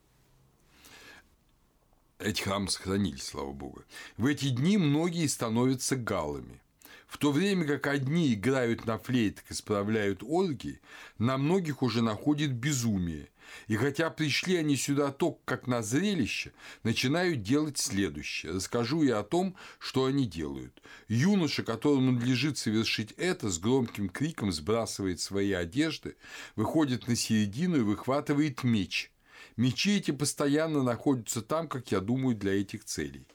Эти 2.24 2.44
храмы 2.44 2.70
сохранились, 2.70 3.24
слава 3.24 3.52
богу. 3.52 3.84
В 4.18 4.28
эти 4.28 4.50
дни 4.50 4.78
многие 4.78 5.26
становятся 5.26 5.96
галами. 5.96 6.62
В 7.08 7.18
то 7.18 7.32
время 7.32 7.66
как 7.66 7.88
одни 7.88 8.34
играют 8.34 8.86
на 8.86 9.00
флейтах 9.00 9.44
и 9.50 9.54
справляют 9.56 10.22
орги, 10.24 10.80
на 11.18 11.38
многих 11.38 11.82
уже 11.82 12.04
находит 12.04 12.54
безумие. 12.54 13.30
И 13.68 13.76
хотя 13.76 14.12
пришли 14.12 14.56
они 14.56 14.78
сюда 14.78 15.12
только 15.12 15.40
как 15.46 15.68
на 15.68 15.82
зрелище, 15.82 16.54
начинают 16.84 17.42
делать 17.42 17.80
следующее. 17.80 18.54
Расскажу 18.54 19.02
я 19.02 19.20
о 19.20 19.24
том, 19.24 19.56
что 19.80 20.06
они 20.06 20.26
делают. 20.26 20.80
Юноша, 21.08 21.64
которому 21.64 22.12
надлежит 22.12 22.58
совершить 22.58 23.14
это, 23.14 23.50
с 23.50 23.58
громким 23.58 24.10
криком 24.10 24.52
сбрасывает 24.52 25.20
свои 25.20 25.52
одежды, 25.54 26.16
выходит 26.56 27.08
на 27.08 27.16
середину 27.16 27.78
и 27.78 27.82
выхватывает 27.82 28.64
меч– 28.64 29.12
Мечи 29.58 29.98
эти 29.98 30.12
постоянно 30.12 30.84
находятся 30.84 31.42
там, 31.42 31.68
как 31.68 31.92
я 31.92 32.00
думаю, 32.00 32.36
для 32.36 32.60
этих 32.60 32.86
целей. 32.86 33.26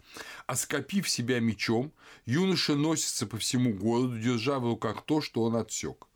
Оскопив 0.46 1.08
себя 1.08 1.40
мечом, 1.40 1.92
юноша 2.24 2.74
носится 2.74 3.26
по 3.26 3.36
всему 3.36 3.74
городу, 3.74 4.18
держа 4.18 4.58
в 4.58 4.64
руках 4.64 5.04
то, 5.04 5.20
что 5.20 5.42
он 5.42 5.56
отсек. 5.56 6.06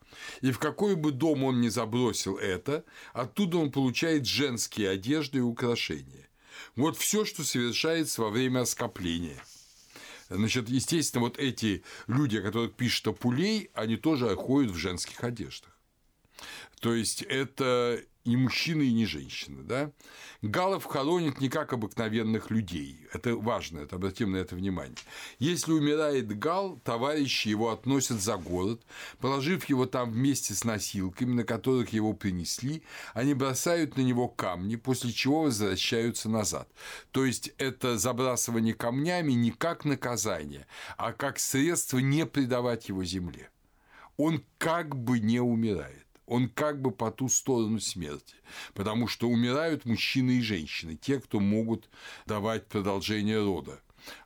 И 0.40 0.50
в 0.50 0.58
какой 0.58 0.96
бы 0.96 1.12
дом 1.12 1.44
он 1.44 1.60
ни 1.60 1.68
забросил 1.68 2.36
это, 2.36 2.84
оттуда 3.12 3.58
он 3.58 3.70
получает 3.70 4.26
женские 4.26 4.90
одежды 4.90 5.38
и 5.38 5.42
украшения. 5.42 6.28
Вот 6.76 6.96
все, 6.96 7.24
что 7.24 7.44
совершается 7.44 8.22
во 8.22 8.30
время 8.30 8.60
оскопления. 8.60 9.42
Значит, 10.28 10.68
естественно, 10.68 11.24
вот 11.24 11.38
эти 11.38 11.82
люди, 12.06 12.36
о 12.36 12.42
которых 12.42 12.74
пишет 12.74 13.08
Апулей, 13.08 13.70
они 13.74 13.96
тоже 13.96 14.34
ходят 14.36 14.70
в 14.70 14.76
женских 14.76 15.22
одеждах. 15.24 15.76
То 16.80 16.94
есть 16.94 17.22
это 17.22 18.02
не 18.24 18.36
мужчины 18.36 18.82
и 18.82 18.92
не 18.92 19.06
женщины, 19.06 19.62
да? 19.62 19.92
Галов 20.42 20.84
хоронят 20.84 21.40
не 21.40 21.48
как 21.48 21.72
обыкновенных 21.72 22.50
людей. 22.50 23.06
Это 23.12 23.36
важно, 23.36 23.80
это 23.80 23.96
обратим 23.96 24.32
на 24.32 24.36
это 24.36 24.54
внимание. 24.54 24.96
Если 25.38 25.72
умирает 25.72 26.38
гал, 26.38 26.78
товарищи 26.84 27.48
его 27.48 27.70
относят 27.70 28.20
за 28.20 28.36
город, 28.36 28.82
положив 29.18 29.64
его 29.66 29.86
там 29.86 30.12
вместе 30.12 30.54
с 30.54 30.64
носилками, 30.64 31.32
на 31.32 31.44
которых 31.44 31.92
его 31.92 32.12
принесли, 32.12 32.82
они 33.14 33.34
бросают 33.34 33.96
на 33.96 34.02
него 34.02 34.28
камни, 34.28 34.76
после 34.76 35.12
чего 35.12 35.42
возвращаются 35.42 36.28
назад. 36.28 36.68
То 37.10 37.24
есть 37.24 37.52
это 37.58 37.98
забрасывание 37.98 38.74
камнями 38.74 39.32
не 39.32 39.50
как 39.50 39.84
наказание, 39.84 40.66
а 40.96 41.12
как 41.12 41.38
средство 41.38 41.98
не 41.98 42.26
предавать 42.26 42.88
его 42.88 43.04
земле. 43.04 43.50
он 44.16 44.44
как 44.58 44.94
бы 44.96 45.18
не 45.18 45.40
умирает 45.40 45.99
он 46.30 46.48
как 46.48 46.80
бы 46.80 46.92
по 46.92 47.10
ту 47.10 47.28
сторону 47.28 47.80
смерти, 47.80 48.36
потому 48.72 49.08
что 49.08 49.28
умирают 49.28 49.84
мужчины 49.84 50.38
и 50.38 50.40
женщины, 50.40 50.94
те, 50.94 51.18
кто 51.18 51.40
могут 51.40 51.90
давать 52.24 52.68
продолжение 52.68 53.42
рода. 53.42 53.80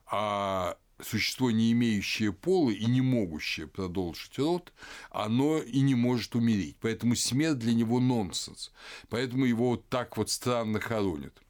А 0.07 0.77
существо, 1.03 1.51
не 1.51 1.73
имеющее 1.73 2.31
пола 2.31 2.71
и 2.73 2.85
не 2.85 3.01
могущее 3.01 3.67
продолжить 3.67 4.39
род, 4.39 4.75
оно 5.11 5.59
и 5.59 5.81
не 5.81 5.95
может 5.95 6.35
умереть. 6.35 6.77
Поэтому 6.79 7.17
смерть 7.17 7.59
для 7.59 7.73
него 7.73 8.01
нонсенс. 8.01 8.71
Поэтому 9.09 9.47
его 9.47 9.71
вот 9.71 9.89
так 9.89 10.19
вот 10.19 10.29
странно 10.29 10.81
хоронят 10.81 11.44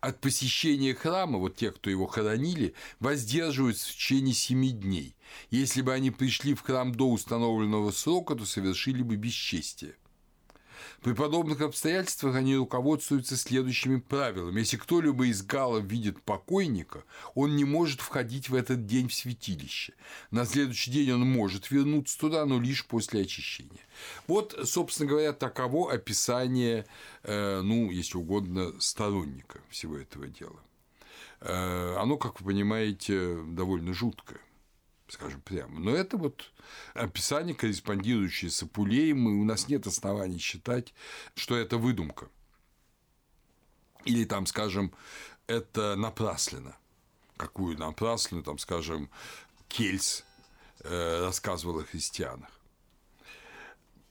от 0.00 0.20
посещения 0.20 0.94
храма, 0.94 1.38
вот 1.38 1.56
те, 1.56 1.70
кто 1.70 1.90
его 1.90 2.06
хоронили, 2.06 2.74
воздерживаются 3.00 3.88
в 3.90 3.94
течение 3.94 4.34
семи 4.34 4.70
дней. 4.70 5.14
Если 5.50 5.82
бы 5.82 5.92
они 5.92 6.10
пришли 6.10 6.54
в 6.54 6.62
храм 6.62 6.94
до 6.94 7.10
установленного 7.10 7.90
срока, 7.90 8.34
то 8.34 8.44
совершили 8.44 9.02
бы 9.02 9.16
бесчестие. 9.16 9.94
При 11.02 11.14
подобных 11.14 11.60
обстоятельствах 11.60 12.36
они 12.36 12.54
руководствуются 12.54 13.36
следующими 13.36 13.98
правилами. 13.98 14.60
Если 14.60 14.76
кто-либо 14.76 15.26
из 15.26 15.42
галов 15.42 15.84
видит 15.84 16.22
покойника, 16.22 17.02
он 17.34 17.56
не 17.56 17.64
может 17.64 18.00
входить 18.00 18.48
в 18.48 18.54
этот 18.54 18.86
день 18.86 19.08
в 19.08 19.14
святилище. 19.14 19.94
На 20.30 20.46
следующий 20.46 20.92
день 20.92 21.10
он 21.10 21.28
может 21.28 21.72
вернуться 21.72 22.16
туда, 22.18 22.46
но 22.46 22.60
лишь 22.60 22.86
после 22.86 23.22
очищения. 23.22 23.80
Вот, 24.28 24.56
собственно 24.64 25.08
говоря, 25.08 25.32
таково 25.32 25.92
описание, 25.92 26.86
э, 27.24 27.60
ну, 27.62 27.90
если 27.90 28.16
угодно, 28.18 28.72
сторонника 28.78 29.60
всего 29.70 29.96
этого 29.96 30.28
дела. 30.28 30.60
Э, 31.40 31.96
оно, 31.98 32.16
как 32.16 32.40
вы 32.40 32.52
понимаете, 32.52 33.42
довольно 33.48 33.92
жуткое 33.92 34.40
скажем 35.12 35.42
прямо. 35.42 35.78
Но 35.78 35.94
это 35.94 36.16
вот 36.16 36.50
описание, 36.94 37.54
корреспондирующее 37.54 38.50
с 38.50 38.62
Апулеем, 38.62 39.28
и 39.28 39.32
у 39.32 39.44
нас 39.44 39.68
нет 39.68 39.86
оснований 39.86 40.38
считать, 40.38 40.94
что 41.34 41.56
это 41.56 41.76
выдумка. 41.76 42.28
Или 44.04 44.24
там, 44.24 44.46
скажем, 44.46 44.92
это 45.46 45.96
напраслено. 45.96 46.76
Какую 47.36 47.78
напраслину, 47.78 48.42
там, 48.42 48.58
скажем, 48.58 49.10
Кельс 49.68 50.24
э, 50.80 51.20
рассказывал 51.20 51.80
о 51.80 51.84
христианах. 51.84 52.50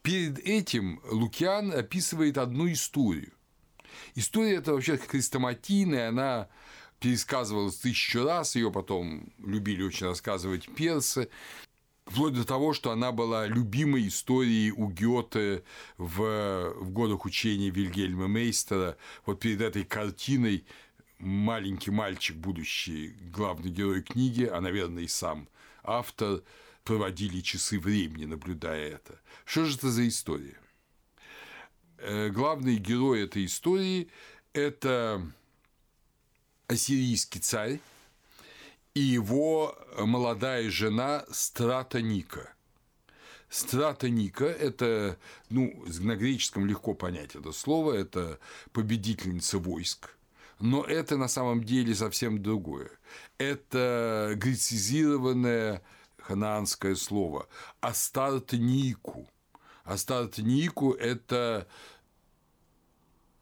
Перед 0.02 0.40
этим 0.40 1.02
Лукиан 1.06 1.72
описывает 1.72 2.38
одну 2.38 2.72
историю. 2.72 3.34
История 4.16 4.56
эта 4.56 4.74
вообще 4.74 4.98
хрестоматийная, 4.98 6.10
она 6.10 6.50
пересказывалась 7.02 7.78
тысячу 7.78 8.24
раз, 8.24 8.56
ее 8.56 8.72
потом 8.72 9.34
любили 9.40 9.84
очень 9.84 10.06
рассказывать 10.06 10.74
персы, 10.76 11.30
вплоть 12.06 12.34
до 12.34 12.46
того, 12.46 12.74
что 12.74 12.92
она 12.92 13.12
была 13.12 13.48
любимой 13.48 14.08
историей 14.08 14.72
у 14.72 14.88
Гёте 14.88 15.64
в, 15.98 16.74
в 16.76 16.92
годах 16.92 17.26
учения 17.26 17.72
Вильгельма 17.72 18.28
Мейстера. 18.28 18.98
Вот 19.26 19.40
перед 19.40 19.62
этой 19.62 19.84
картиной 19.84 20.64
маленький 21.18 21.90
мальчик, 21.92 22.38
будущий 22.38 23.16
главный 23.34 23.72
герой 23.72 24.04
книги, 24.04 24.44
а, 24.46 24.62
наверное, 24.62 25.04
и 25.04 25.08
сам 25.08 25.50
автор, 25.84 26.44
проводили 26.84 27.42
часы 27.42 27.80
времени, 27.80 28.26
наблюдая 28.26 28.90
это. 28.90 29.20
Что 29.46 29.66
же 29.66 29.76
это 29.76 29.90
за 29.90 30.08
история? 30.08 30.58
Э, 31.98 32.30
главный 32.30 32.78
герой 32.78 33.24
этой 33.24 33.46
истории– 33.46 34.10
это 34.54 35.22
ассирийский 36.72 37.42
царь 37.42 37.80
и 38.94 39.02
его 39.02 39.78
молодая 39.98 40.70
жена 40.70 41.26
Стратоника. 41.30 42.54
Стратоника– 43.50 44.46
это, 44.46 45.18
ну, 45.50 45.84
на 46.00 46.16
греческом 46.16 46.66
легко 46.66 46.94
понять 46.94 47.36
это 47.36 47.52
слово, 47.52 47.94
это 47.94 48.40
победительница 48.72 49.58
войск, 49.58 50.16
но 50.62 50.84
это 50.86 51.18
на 51.18 51.28
самом 51.28 51.64
деле 51.66 51.94
совсем 51.94 52.42
другое. 52.42 52.90
Это 53.38 54.34
грецизированное 54.38 55.82
ханаанское 56.20 56.96
слово 56.96 57.50
«астартнику». 57.82 59.28
Астартнику– 59.84 60.94
это 60.94 61.68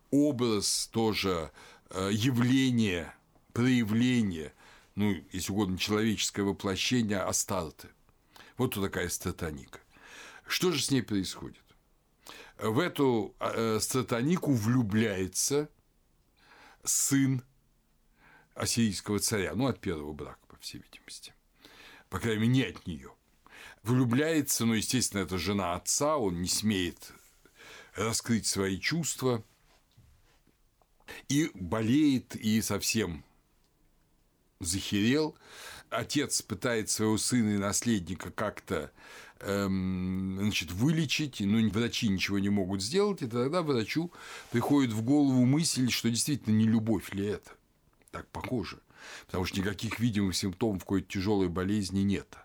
образ 0.09 0.89
тоже 0.91 1.51
э, 1.91 2.09
явления 2.11 3.13
проявление, 3.59 4.53
ну, 4.95 5.13
если 5.33 5.51
угодно, 5.51 5.77
человеческое 5.77 6.43
воплощение 6.43 7.19
Астарты. 7.19 7.89
Вот 8.55 8.73
такая 8.73 9.09
стратоника. 9.09 9.81
Что 10.47 10.71
же 10.71 10.81
с 10.81 10.91
ней 10.91 11.01
происходит? 11.01 11.61
В 12.57 12.79
эту 12.79 13.35
э, 13.41 13.79
стратонику 13.81 14.53
влюбляется 14.53 15.69
сын 16.85 17.43
ассирийского 18.55 19.19
царя, 19.19 19.55
ну, 19.55 19.67
от 19.67 19.81
первого 19.81 20.13
брака, 20.13 20.39
по 20.47 20.55
всей 20.59 20.81
видимости. 20.81 21.33
По 22.09 22.19
крайней 22.19 22.47
мере, 22.47 22.53
не 22.53 22.63
от 22.63 22.87
нее. 22.87 23.11
Влюбляется, 23.83 24.65
но, 24.65 24.75
естественно, 24.75 25.19
это 25.19 25.37
жена 25.37 25.75
отца, 25.75 26.15
он 26.15 26.41
не 26.41 26.47
смеет 26.47 27.11
раскрыть 27.93 28.47
свои 28.47 28.79
чувства 28.79 29.43
и 31.27 31.51
болеет, 31.53 32.37
и 32.37 32.61
совсем 32.61 33.25
захерел, 34.59 35.37
отец 35.89 36.41
пытает 36.41 36.89
своего 36.89 37.17
сына 37.17 37.55
и 37.55 37.57
наследника 37.57 38.29
как-то 38.29 38.91
эм, 39.39 40.37
значит, 40.39 40.71
вылечить, 40.71 41.39
но 41.39 41.65
врачи 41.69 42.09
ничего 42.09 42.39
не 42.39 42.49
могут 42.49 42.81
сделать, 42.81 43.21
и 43.21 43.27
тогда 43.27 43.61
врачу 43.61 44.11
приходит 44.51 44.91
в 44.91 45.01
голову 45.01 45.45
мысль, 45.45 45.89
что 45.89 46.09
действительно 46.09 46.55
не 46.55 46.65
любовь 46.65 47.13
ли 47.13 47.25
это. 47.25 47.51
Так 48.11 48.27
похоже. 48.29 48.79
Потому 49.27 49.45
что 49.45 49.59
никаких 49.59 49.99
видимых 49.99 50.35
симптомов 50.35 50.81
какой-то 50.81 51.07
тяжелой 51.07 51.47
болезни 51.47 52.01
нет 52.01 52.37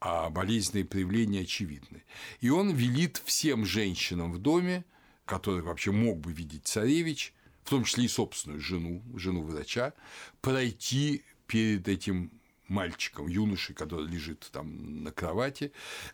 а 0.00 0.30
болезненные 0.30 0.86
проявления 0.86 1.42
очевидны. 1.42 2.02
И 2.40 2.48
он 2.48 2.70
велит 2.70 3.20
всем 3.26 3.66
женщинам 3.66 4.32
в 4.32 4.38
доме, 4.38 4.86
которых 5.26 5.66
вообще 5.66 5.90
мог 5.90 6.18
бы 6.18 6.32
видеть 6.32 6.66
царевич, 6.66 7.34
в 7.62 7.68
том 7.68 7.84
числе 7.84 8.04
и 8.04 8.08
собственную 8.08 8.62
жену, 8.62 9.02
жену 9.16 9.42
врача, 9.42 9.92
пройти 10.40 11.24
перед 11.46 11.88
этим 11.88 12.30
мальчиком, 12.68 13.28
юношей, 13.28 13.74
который 13.74 14.06
лежит 14.06 14.48
там 14.52 15.04
на 15.04 15.12
кровати, 15.12 15.72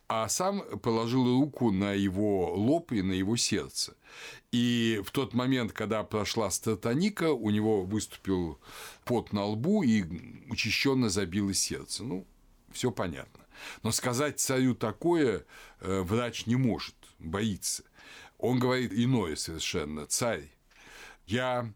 а 0.08 0.28
сам 0.28 0.62
положил 0.80 1.24
руку 1.24 1.70
на 1.70 1.92
его 1.92 2.54
лоб 2.54 2.92
и 2.92 3.02
на 3.02 3.12
его 3.12 3.36
сердце. 3.36 3.96
И 4.50 5.00
в 5.04 5.10
тот 5.10 5.34
момент, 5.34 5.72
когда 5.72 6.02
прошла 6.02 6.50
стратоника, 6.50 7.32
у 7.32 7.50
него 7.50 7.84
выступил 7.84 8.58
пот 9.04 9.32
на 9.32 9.44
лбу 9.44 9.82
и 9.82 10.04
учащенно 10.50 11.08
забилось 11.08 11.58
сердце. 11.58 12.04
Ну, 12.04 12.26
все 12.70 12.90
понятно. 12.90 13.44
Но 13.82 13.92
сказать 13.92 14.40
царю 14.40 14.74
такое 14.74 15.44
э, 15.80 16.02
врач 16.02 16.46
не 16.46 16.56
может, 16.56 16.94
боится. 17.18 17.84
Он 18.38 18.58
говорит 18.58 18.92
иное 18.92 19.36
совершенно. 19.36 20.06
Царь, 20.06 20.50
я 21.26 21.72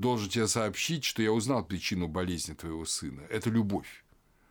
должен 0.00 0.30
тебе 0.30 0.48
сообщить, 0.48 1.04
что 1.04 1.22
я 1.22 1.32
узнал 1.32 1.64
причину 1.64 2.08
болезни 2.08 2.54
твоего 2.54 2.84
сына. 2.84 3.22
Это 3.28 3.50
любовь. 3.50 4.04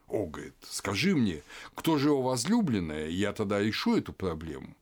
О, 0.07 0.25
говорит, 0.25 0.55
скажи 0.61 1.15
мне, 1.15 1.43
кто 1.75 1.97
же 1.97 2.09
его 2.09 2.21
возлюбленная, 2.21 3.09
я 3.09 3.33
тогда 3.33 3.59
решу 3.59 3.97
эту 3.97 4.13
проблему. 4.13 4.75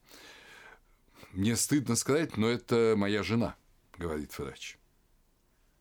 Мне 1.31 1.55
стыдно 1.55 1.95
сказать, 1.95 2.37
но 2.37 2.47
это 2.47 2.95
моя 2.97 3.23
жена, 3.23 3.55
говорит 3.97 4.37
врач. 4.37 4.77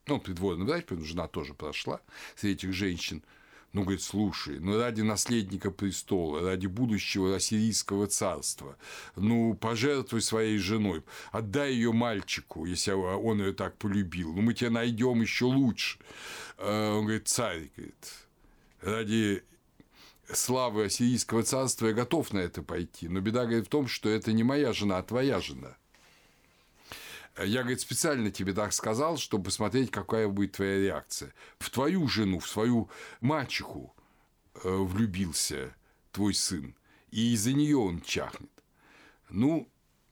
Ну, 0.05 0.19
придворный 0.19 0.65
врач, 0.65 0.83
потому 0.83 1.01
что 1.01 1.11
жена 1.11 1.27
тоже 1.27 1.53
прошла 1.53 2.01
среди 2.35 2.53
этих 2.53 2.73
женщин– 2.73 3.23
ну, 3.73 3.81
говорит, 3.81 4.01
слушай, 4.01 4.59
ну, 4.59 4.77
ради 4.77 5.01
наследника 5.01 5.71
престола, 5.71 6.41
ради 6.41 6.67
будущего 6.67 7.35
ассирийского 7.35 8.07
царства, 8.07 8.77
ну, 9.15 9.53
пожертвуй 9.55 10.21
своей 10.21 10.57
женой, 10.57 11.03
отдай 11.31 11.73
ее 11.73 11.91
мальчику, 11.91 12.65
если 12.65 12.91
он 12.91 13.41
ее 13.41 13.53
так 13.53 13.77
полюбил, 13.77 14.33
ну, 14.33 14.41
мы 14.41 14.53
тебя 14.53 14.71
найдем 14.71 15.21
еще 15.21 15.45
лучше. 15.45 15.99
А 16.57 16.97
он 16.97 17.05
говорит, 17.05 17.27
царь, 17.27 17.69
говорит, 17.75 18.13
ради 18.81 19.43
славы 20.31 20.85
ассирийского 20.85 21.43
царства 21.43 21.87
я 21.87 21.93
готов 21.93 22.33
на 22.33 22.39
это 22.39 22.63
пойти, 22.63 23.07
но 23.07 23.19
беда, 23.19 23.45
говорит, 23.45 23.67
в 23.67 23.69
том, 23.69 23.87
что 23.87 24.09
это 24.09 24.33
не 24.33 24.43
моя 24.43 24.73
жена, 24.73 24.97
а 24.97 25.03
твоя 25.03 25.39
жена– 25.39 25.77
я, 27.45 27.61
говорит, 27.61 27.81
специально 27.81 28.31
тебе 28.31 28.53
так 28.53 28.73
сказал, 28.73 29.17
чтобы 29.17 29.45
посмотреть, 29.45 29.91
какая 29.91 30.27
будет 30.27 30.53
твоя 30.53 30.79
реакция. 30.79 31.33
В 31.59 31.69
твою 31.69 32.07
жену, 32.07 32.39
в 32.39 32.47
свою 32.47 32.89
мачеху 33.21 33.95
э, 34.63 34.69
влюбился 34.69 35.75
твой 36.11 36.33
сын, 36.33 36.75
и 37.11 37.33
из-за 37.33 37.53
нее 37.53 37.77
он 37.77 38.01
чахнет. 38.01 38.49
Ну, 39.29 39.69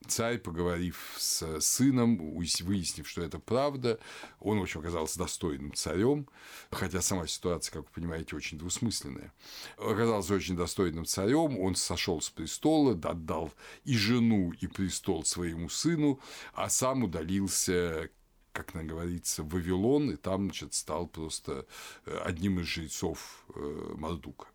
царь, 0.07 0.37
поговорив 0.37 1.15
с 1.17 1.59
сыном, 1.61 2.35
выяснив, 2.35 3.07
что 3.07 3.21
это 3.21 3.39
правда, 3.39 3.99
он, 4.39 4.59
в 4.59 4.63
общем, 4.63 4.81
оказался 4.81 5.19
достойным 5.19 5.73
царем, 5.73 6.27
хотя 6.71 7.01
сама 7.01 7.27
ситуация, 7.27 7.73
как 7.73 7.83
вы 7.83 7.89
понимаете, 7.93 8.35
очень 8.35 8.57
двусмысленная. 8.57 9.33
Оказался 9.77 10.33
очень 10.33 10.55
достойным 10.55 11.05
царем, 11.05 11.59
он 11.59 11.75
сошел 11.75 12.21
с 12.21 12.29
престола, 12.29 12.91
отдал 12.91 13.51
и 13.83 13.95
жену, 13.97 14.53
и 14.59 14.67
престол 14.67 15.23
своему 15.25 15.69
сыну, 15.69 16.19
а 16.53 16.69
сам 16.69 17.03
удалился 17.03 18.09
как 18.55 18.73
нам 18.73 18.87
говорится, 18.87 19.43
в 19.43 19.49
Вавилон, 19.49 20.11
и 20.11 20.15
там, 20.15 20.45
значит, 20.45 20.73
стал 20.73 21.07
просто 21.07 21.65
э, 22.05 22.17
одним 22.23 22.61
из 22.61 22.67
жрецов 22.67 23.43
э, 23.53 23.93
Мардука. 23.97 24.47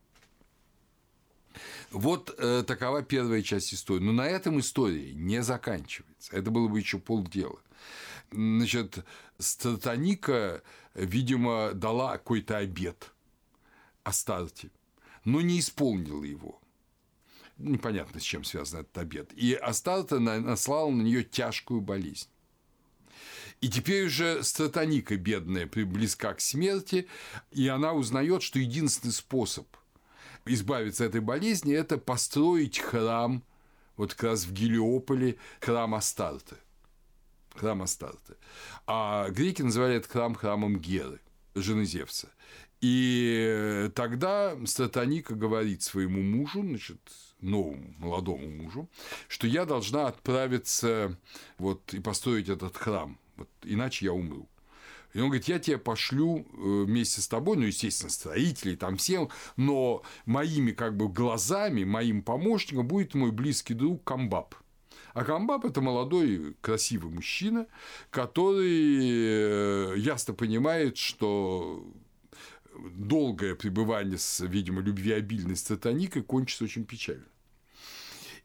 Вот 1.90 2.34
э, 2.38 2.62
такова 2.66 3.02
первая 3.02 3.42
часть 3.42 3.74
истории. 3.74 4.02
Но 4.02 4.12
на 4.12 4.26
этом 4.26 4.60
история 4.60 5.12
не 5.12 5.42
заканчивается. 5.42 6.36
Это 6.36 6.50
было 6.50 6.68
бы 6.68 6.78
еще 6.78 6.98
полдела. 6.98 7.58
Значит, 8.30 9.04
Стратоника, 9.38 10.62
видимо, 10.94 11.72
дала 11.72 12.12
какой-то 12.12 12.58
обед 12.58 13.12
о 14.04 14.12
старте, 14.12 14.70
но 15.24 15.40
не 15.40 15.60
исполнила 15.60 16.22
его. 16.22 16.60
Непонятно, 17.58 18.20
с 18.20 18.22
чем 18.22 18.44
связан 18.44 18.80
этот 18.80 18.96
обед. 18.98 19.32
И 19.34 19.54
Астарта 19.54 20.18
наслала 20.18 20.90
на 20.90 21.02
нее 21.02 21.24
тяжкую 21.24 21.80
болезнь. 21.80 22.28
И 23.60 23.68
теперь 23.68 24.06
уже 24.06 24.42
стратоника 24.42 25.16
бедная 25.16 25.66
близка 25.66 26.32
к 26.32 26.40
смерти, 26.40 27.06
и 27.50 27.68
она 27.68 27.92
узнает, 27.92 28.42
что 28.42 28.58
единственный 28.58 29.12
способ 29.12 29.66
избавиться 30.54 31.04
от 31.04 31.10
этой 31.10 31.20
болезни– 31.20 31.74
это 31.74 31.98
построить 31.98 32.78
храм, 32.78 33.42
вот 33.96 34.14
как 34.14 34.30
раз 34.30 34.44
в 34.44 34.52
Гелиополе, 34.52 35.36
храм 35.60 35.94
Астарты. 35.94 36.56
Храм 37.54 37.82
Астарты. 37.82 38.36
А 38.86 39.28
греки 39.30 39.62
называли 39.62 39.96
этот 39.96 40.10
храм 40.10 40.34
храмом 40.34 40.78
Геры, 40.78 41.20
жены 41.54 41.84
Зевса. 41.84 42.28
И 42.80 43.90
тогда 43.94 44.56
Стратоника 44.64 45.34
говорит 45.34 45.82
своему 45.82 46.22
мужу, 46.22 46.62
значит, 46.62 47.00
новому 47.40 47.94
молодому 47.98 48.48
мужу, 48.48 48.88
что 49.28 49.46
я 49.46 49.66
должна 49.66 50.06
отправиться 50.06 51.18
вот, 51.58 51.92
и 51.92 52.00
построить 52.00 52.48
этот 52.48 52.76
храм 52.76 53.18
вот, 53.40 53.48
иначе 53.64 54.04
я 54.04 54.12
умру. 54.12 54.48
И 55.12 55.20
он 55.20 55.26
говорит, 55.26 55.48
я 55.48 55.58
тебя 55.58 55.78
пошлю 55.78 56.38
э, 56.38 56.84
вместе 56.86 57.20
с 57.20 57.28
тобой, 57.28 57.56
ну, 57.56 57.64
естественно, 57.64 58.10
строителей, 58.10 58.76
там 58.76 58.96
всем, 58.96 59.28
но 59.56 60.02
моими 60.24 60.72
как 60.72 60.96
бы 60.96 61.08
глазами, 61.08 61.84
моим 61.84 62.22
помощником 62.22 62.86
будет 62.86 63.14
мой 63.14 63.32
близкий 63.32 63.74
друг 63.74 64.04
Камбаб. 64.04 64.54
А 65.12 65.24
Камбаб– 65.24 65.64
это 65.66 65.80
молодой, 65.80 66.54
красивый 66.60 67.12
мужчина, 67.12 67.66
который 68.10 69.08
э, 69.10 69.94
ясно 69.98 70.34
понимает, 70.34 70.96
что 70.96 71.84
долгое 72.94 73.56
пребывание 73.56 74.18
с, 74.18 74.40
видимо, 74.40 74.80
любвеобильной 74.80 75.56
сатаникой 75.56 76.22
кончится 76.22 76.64
очень 76.64 76.84
печально. 76.84 77.24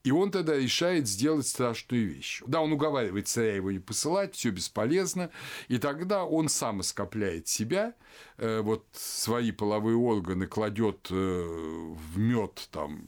И 0.05 0.11
он 0.11 0.29
тогда 0.29 0.55
решает 0.55 1.07
сделать 1.07 1.47
страшную 1.47 2.07
вещь. 2.07 2.43
Да, 2.45 2.61
он 2.61 2.71
уговаривает 2.71 3.27
царя 3.27 3.55
его 3.55 3.71
не 3.71 3.79
посылать, 3.79 4.35
все 4.35 4.51
бесполезно. 4.51 5.31
И 5.67 5.79
тогда 5.79 6.25
он 6.25 6.47
сам 6.47 6.81
ископляет 6.81 7.47
себя, 7.47 7.95
э, 8.37 8.61
вот 8.61 8.85
свои 8.93 9.51
половые 9.51 9.97
органы 9.97 10.45
кладет 10.45 11.07
э, 11.09 11.15
в 11.15 12.19
мед 12.19 12.69
там 12.71 13.03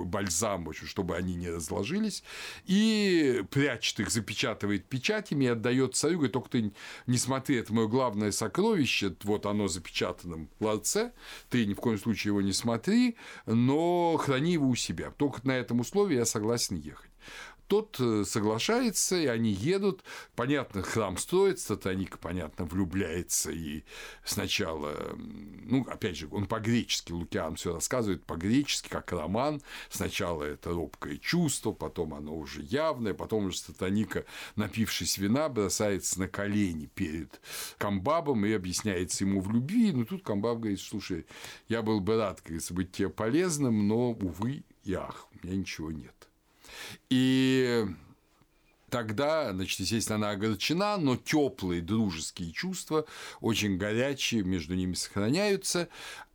такой 0.00 0.06
бальзам, 0.06 0.66
очень, 0.68 0.86
чтобы 0.86 1.16
они 1.16 1.34
не 1.34 1.50
разложились, 1.50 2.22
и 2.66 3.44
прячет 3.50 4.00
их, 4.00 4.10
запечатывает 4.10 4.86
печатями 4.86 5.44
и 5.44 5.48
отдает 5.48 5.94
царю, 5.94 6.16
говорит, 6.16 6.32
только 6.32 6.50
ты 6.50 6.72
не 7.06 7.18
смотри, 7.18 7.56
это 7.56 7.72
мое 7.72 7.86
главное 7.86 8.32
сокровище, 8.32 9.14
вот 9.22 9.46
оно 9.46 9.68
запечатанном 9.68 10.48
ларце, 10.60 11.12
ты 11.48 11.66
ни 11.66 11.74
в 11.74 11.80
коем 11.80 11.98
случае 11.98 12.30
его 12.30 12.40
не 12.40 12.52
смотри, 12.52 13.16
но 13.46 14.16
храни 14.16 14.52
его 14.52 14.68
у 14.68 14.74
себя. 14.74 15.10
Только 15.10 15.46
на 15.46 15.52
этом 15.52 15.80
условии 15.80 16.16
я 16.16 16.24
согласен 16.24 16.76
ехать 16.76 17.10
тот 17.70 18.00
э, 18.00 18.24
соглашается, 18.26 19.16
и 19.16 19.26
они 19.26 19.52
едут. 19.52 20.02
Понятно, 20.34 20.82
храм 20.82 21.16
строится, 21.16 21.68
сатаника, 21.68 22.18
понятно, 22.18 22.64
влюбляется, 22.64 23.52
и 23.52 23.84
сначала, 24.24 25.16
ну, 25.16 25.86
опять 25.88 26.16
же, 26.16 26.26
он 26.32 26.46
по-гречески, 26.46 27.12
Лукиан 27.12 27.54
все 27.54 27.72
рассказывает 27.72 28.24
по-гречески, 28.24 28.88
как 28.88 29.12
роман. 29.12 29.62
Сначала 29.88 30.42
это 30.42 30.70
робкое 30.70 31.16
чувство, 31.18 31.70
потом 31.70 32.12
оно 32.14 32.36
уже 32.36 32.60
явное, 32.62 33.14
потом 33.14 33.46
уже 33.46 33.58
сатаника, 33.58 34.24
напившись 34.56 35.16
вина, 35.16 35.48
бросается 35.48 36.18
на 36.18 36.26
колени 36.26 36.86
перед 36.86 37.40
Камбабом 37.78 38.44
и 38.46 38.52
объясняется 38.52 39.22
ему 39.22 39.40
в 39.40 39.48
любви. 39.52 39.92
Но 39.92 40.04
тут 40.04 40.24
Камбаб 40.24 40.58
говорит, 40.58 40.80
слушай, 40.80 41.24
я 41.68 41.82
был 41.82 42.00
бы 42.00 42.16
рад, 42.16 42.42
говорится, 42.42 42.74
быть 42.74 42.90
тебе 42.90 43.10
полезным, 43.10 43.86
но, 43.86 44.10
увы 44.10 44.64
и 44.82 44.92
ах, 44.94 45.28
у 45.30 45.46
меня 45.46 45.56
ничего 45.56 45.92
нет. 45.92 46.29
И 47.08 47.86
тогда, 48.90 49.52
значит, 49.52 49.80
естественно, 49.80 50.16
она 50.16 50.30
огорчена, 50.30 50.96
но 50.96 51.16
теплые 51.16 51.80
дружеские 51.80 52.52
чувства, 52.52 53.06
очень 53.40 53.78
горячие, 53.78 54.42
между 54.42 54.74
ними 54.74 54.94
сохраняются. 54.94 55.88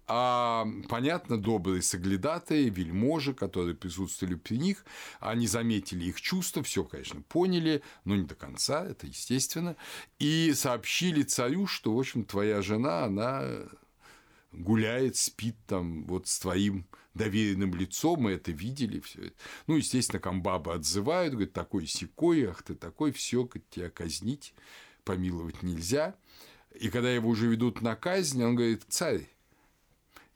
А, 0.07 0.67
понятно, 0.87 1.41
добрые 1.41 1.81
соглядатые, 1.81 2.69
вельможи, 2.69 3.33
которые 3.33 3.75
присутствовали 3.75 4.35
при 4.35 4.57
них, 4.57 4.85
они 5.19 5.47
заметили 5.47 6.05
их 6.05 6.21
чувства, 6.21 6.61
все, 6.61 6.83
конечно, 6.83 7.21
поняли, 7.23 7.81
но 8.03 8.15
не 8.15 8.25
до 8.25 8.35
конца, 8.35 8.85
это 8.85 9.07
естественно, 9.07 9.75
и 10.19 10.53
сообщили 10.53 11.23
царю, 11.23 11.65
что, 11.65 11.95
в 11.95 11.99
общем, 11.99 12.23
твоя 12.23 12.61
жена, 12.61 13.05
она 13.05 13.45
гуляет, 14.51 15.15
спит 15.17 15.55
там 15.65 16.05
вот 16.05 16.27
с 16.27 16.37
твоим 16.37 16.85
доверенным 17.15 17.73
лицом, 17.73 18.21
мы 18.21 18.33
это 18.33 18.51
видели, 18.51 18.99
все 18.99 19.27
это. 19.27 19.35
Ну, 19.67 19.77
естественно, 19.77 20.19
комбабы 20.19 20.73
отзывают, 20.73 21.33
говорят, 21.33 21.53
такой 21.53 21.87
секой, 21.87 22.45
ах 22.45 22.61
ты 22.61 22.75
такой, 22.75 23.11
все, 23.11 23.49
тебя 23.69 23.89
казнить, 23.89 24.53
помиловать 25.03 25.63
нельзя. 25.63 26.15
И 26.79 26.89
когда 26.89 27.11
его 27.11 27.29
уже 27.29 27.47
ведут 27.47 27.81
на 27.81 27.95
казнь, 27.95 28.43
он 28.43 28.55
говорит, 28.55 28.83
царь, 28.89 29.27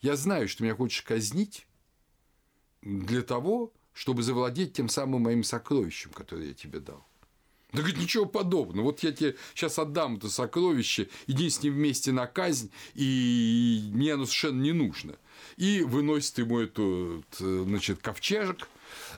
я 0.02 0.16
знаю, 0.16 0.48
что 0.48 0.64
меня 0.64 0.76
хочешь 0.76 1.02
казнить 1.02 1.68
для 2.82 3.22
того, 3.22 3.74
чтобы 3.94 4.24
завладеть 4.24 4.74
тем 4.74 4.88
самым 4.88 5.24
моим 5.24 5.44
сокровищем, 5.44 6.12
которое 6.12 6.48
я 6.48 6.54
тебе 6.54 6.80
дал. 6.80 7.06
Да 7.72 7.80
говорит, 7.80 8.00
ничего 8.00 8.26
подобного. 8.26 8.86
Вот 8.86 9.04
я 9.04 9.12
тебе 9.12 9.36
сейчас 9.54 9.78
отдам 9.78 10.16
это 10.16 10.30
сокровище, 10.30 11.10
иди 11.28 11.50
с 11.50 11.62
ним 11.62 11.76
вместе 11.76 12.12
на 12.12 12.26
казнь, 12.26 12.72
и 12.96 13.90
мне 13.94 14.14
оно 14.14 14.26
совершенно 14.26 14.62
не 14.62 14.72
нужно. 14.72 15.18
И 15.58 15.82
выносит 15.82 16.38
ему 16.38 16.60
этот, 16.60 17.26
значит, 17.38 18.00
ковчежек, 18.02 18.68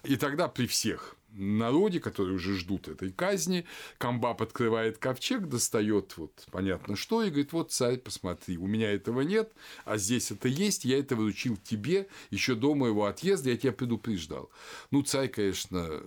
и 0.04 0.16
тогда 0.16 0.48
при 0.48 0.68
всех 0.68 1.16
народе, 1.34 2.00
которые 2.00 2.36
уже 2.36 2.58
ждут 2.58 2.88
этой 2.88 3.12
казни, 3.12 3.66
Камбаб 3.98 4.42
открывает 4.42 4.98
ковчег, 4.98 5.48
достает 5.48 6.18
вот 6.18 6.46
понятно 6.52 6.96
что, 6.96 7.24
и 7.24 7.30
говорит, 7.30 7.54
вот, 7.54 7.72
царь, 7.72 7.98
посмотри, 7.98 8.58
у 8.58 8.68
меня 8.68 8.92
этого 8.92 9.22
нет, 9.22 9.54
а 9.86 9.98
здесь 9.98 10.32
это 10.32 10.48
есть, 10.48 10.86
я 10.86 11.00
это 11.00 11.16
вручил 11.16 11.58
тебе 11.58 12.08
еще 12.30 12.56
до 12.56 12.76
моего 12.76 13.06
отъезда, 13.06 13.52
я 13.52 13.58
тебя 13.58 13.72
предупреждал. 13.72 14.50
Ну, 14.92 15.04
царь, 15.04 15.30
конечно, 15.30 16.02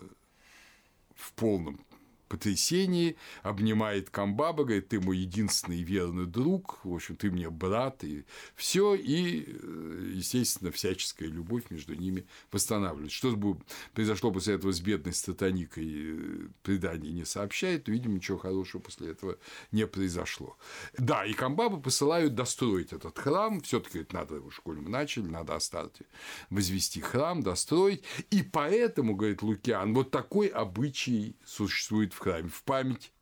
в 1.14 1.32
полном 1.34 1.80
потрясении, 2.28 3.16
обнимает 3.42 4.10
Камбаба, 4.10 4.64
говорит, 4.64 4.88
ты 4.88 5.00
мой 5.00 5.18
единственный 5.18 5.82
верный 5.82 6.26
друг, 6.26 6.84
в 6.84 6.94
общем, 6.94 7.16
ты 7.16 7.30
мне 7.30 7.50
брат, 7.50 8.04
и 8.04 8.24
все, 8.54 8.94
и, 8.94 9.44
э, 9.46 10.12
естественно, 10.14 10.70
всяческая 10.70 11.28
любовь 11.28 11.64
между 11.70 11.94
ними 11.94 12.26
восстанавливается. 12.50 13.16
Что 13.16 13.36
бы 13.36 13.58
произошло 13.92 14.30
после 14.30 14.54
этого 14.54 14.72
с 14.72 14.80
бедной 14.80 15.12
сатаникой, 15.12 15.86
э, 15.86 16.48
предание 16.62 17.12
не 17.12 17.24
сообщает, 17.24 17.88
видимо, 17.88 18.14
ничего 18.14 18.38
хорошего 18.38 18.80
после 18.80 19.10
этого 19.10 19.38
не 19.70 19.86
произошло. 19.86 20.56
Да, 20.98 21.24
и 21.24 21.32
Камбаба 21.32 21.78
посылают 21.78 22.34
достроить 22.34 22.92
этот 22.92 23.18
храм, 23.18 23.60
все 23.60 23.80
таки 23.80 24.06
надо, 24.12 24.40
в 24.40 24.50
школе 24.50 24.80
мы 24.80 24.90
начали, 24.90 25.26
надо 25.26 25.54
Астарте 25.54 26.06
возвести 26.50 27.00
храм, 27.00 27.42
достроить, 27.42 28.02
и 28.30 28.42
поэтому, 28.42 29.14
говорит 29.14 29.42
Лукиан, 29.42 29.94
вот 29.94 30.10
такой 30.10 30.48
обычай 30.48 31.36
существует 31.44 32.13
в 32.14 32.18
храме, 32.20 32.48
в 32.48 32.62
память. 32.62 33.12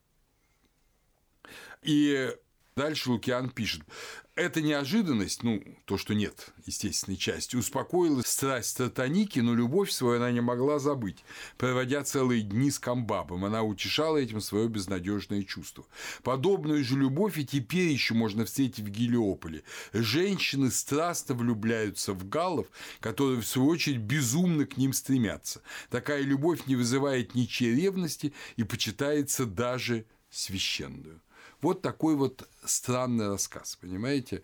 И 1.82 2.36
дальше 2.76 3.10
Лукиан 3.10 3.50
пишет, 3.50 3.82
Эта 4.34 4.62
неожиданность, 4.62 5.42
ну, 5.42 5.62
то, 5.84 5.98
что 5.98 6.14
нет 6.14 6.54
естественной 6.64 7.18
части, 7.18 7.54
успокоила 7.54 8.22
страсть 8.22 8.78
сатаники, 8.78 9.40
но 9.40 9.54
любовь 9.54 9.90
свою 9.90 10.16
она 10.16 10.30
не 10.30 10.40
могла 10.40 10.78
забыть. 10.78 11.22
Проводя 11.58 12.02
целые 12.02 12.40
дни 12.40 12.70
с 12.70 12.78
комбабом, 12.78 13.44
она 13.44 13.62
утешала 13.62 14.16
этим 14.16 14.40
свое 14.40 14.68
безнадежное 14.68 15.42
чувство. 15.42 15.84
Подобную 16.22 16.82
же 16.82 16.98
любовь 16.98 17.36
и 17.36 17.44
теперь 17.44 17.88
еще 17.88 18.14
можно 18.14 18.46
встретить 18.46 18.80
в 18.82 18.88
Гелиополе. 18.88 19.64
Женщины 19.92 20.70
страстно 20.70 21.34
влюбляются 21.34 22.14
в 22.14 22.26
галлов, 22.26 22.68
которые, 23.00 23.42
в 23.42 23.46
свою 23.46 23.68
очередь, 23.68 23.98
безумно 23.98 24.64
к 24.64 24.78
ним 24.78 24.94
стремятся. 24.94 25.60
Такая 25.90 26.22
любовь 26.22 26.66
не 26.66 26.74
вызывает 26.74 27.34
ничьей 27.34 27.74
ревности 27.74 28.32
и 28.56 28.64
почитается 28.64 29.44
даже 29.44 30.06
священную. 30.30 31.20
Вот 31.60 31.82
такой 31.82 32.16
вот 32.16 32.48
странный 32.64 33.28
рассказ, 33.28 33.76
понимаете? 33.76 34.42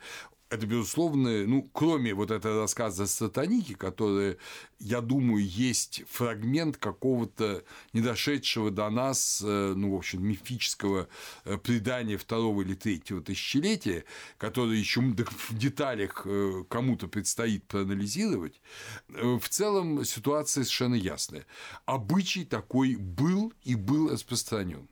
это, 0.50 0.66
безусловно, 0.66 1.46
ну, 1.46 1.68
кроме 1.72 2.14
вот 2.14 2.30
этого 2.30 2.62
рассказа 2.62 3.06
сатаники, 3.06 3.74
который, 3.74 4.38
я 4.78 5.00
думаю, 5.02 5.46
есть 5.46 6.04
фрагмент 6.08 6.78
какого-то 6.78 7.64
недошедшего 7.92 8.70
до 8.70 8.88
нас, 8.88 9.42
э, 9.44 9.74
ну, 9.76 9.92
в 9.92 9.96
общем, 9.96 10.26
мифического 10.26 11.08
э, 11.44 11.58
предания 11.58 12.16
второго 12.16 12.62
или 12.62 12.74
третьего 12.74 13.20
тысячелетия, 13.20 14.04
который 14.38 14.78
еще 14.78 15.00
в 15.00 15.58
деталях 15.58 16.22
э, 16.24 16.64
кому-то 16.68 17.08
предстоит 17.08 17.66
проанализировать, 17.66 18.60
в 19.08 19.48
целом 19.48 20.04
ситуация 20.04 20.64
совершенно 20.64 20.94
ясная. 20.94 21.46
Обычай 21.84 22.44
такой 22.44 22.96
был 22.96 23.52
и 23.64 23.74
был 23.74 24.10
распространен. 24.10 24.88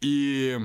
И 0.00 0.58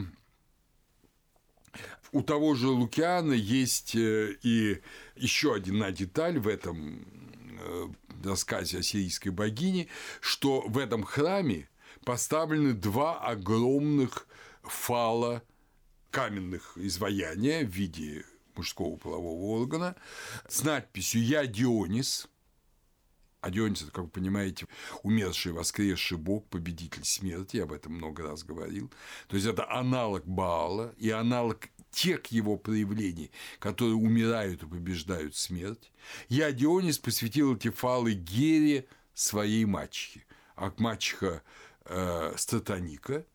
у 2.12 2.22
того 2.22 2.56
же 2.56 2.70
Лукиана 2.70 3.34
есть 3.34 3.96
э, 3.96 4.36
и 4.42 4.82
еще 5.16 5.56
одна 5.56 5.92
деталь 5.92 6.40
в 6.40 6.48
этом 6.48 7.06
э, 7.60 7.88
рассказе 8.24 8.80
о 8.80 8.84
сирийской 8.84 9.30
богине, 9.30 9.88
что 10.22 10.62
в 10.62 10.78
этом 10.78 11.04
храме 11.04 11.70
поставлены 12.04 12.74
два 12.74 13.20
огромных 13.20 14.28
фала 14.64 15.44
каменных 16.12 16.78
изваяния 16.78 17.66
в 17.66 17.70
виде 17.70 18.24
мужского 18.56 18.96
полового 18.98 19.60
органа 19.60 19.96
с 20.48 20.64
надписью 20.64 21.24
«Я 21.24 21.46
Дионис», 21.46 22.28
а 23.42 23.52
Дионис, 23.52 23.86
как 23.94 24.06
вы 24.06 24.10
понимаете, 24.10 24.68
умерший, 25.04 25.52
воскресший 25.52 26.18
бог, 26.18 26.48
победитель 26.50 27.06
смерти, 27.06 27.58
я 27.58 27.64
об 27.64 27.72
этом 27.72 27.94
много 27.94 28.24
раз 28.24 28.44
говорил. 28.44 28.92
То 29.28 29.36
есть 29.36 29.48
это 29.48 29.70
аналог 29.72 30.26
Баала 30.26 30.94
и 30.98 31.12
аналог 31.12 31.70
тех 31.98 32.28
его 32.28 32.58
проявлений, 32.58 33.32
которые 33.58 33.96
умирают 33.96 34.62
и 34.62 34.68
побеждают 34.68 35.36
смерть, 35.36 35.92
я, 36.30 36.52
Дионис, 36.52 37.00
посвятил 37.00 37.56
эти 37.56 37.72
фалы 37.72 38.14
Гере 38.14 38.86
своей 39.16 39.66
мачехе, 39.66 40.24
а 40.56 40.72
мачеха 40.78 41.42
э, 41.86 42.34
Статоника, 42.38 43.26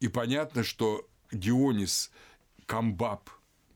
и 0.00 0.08
понятно, 0.08 0.64
что 0.64 1.08
Дионис, 1.32 2.10
Камбаб 2.66 3.30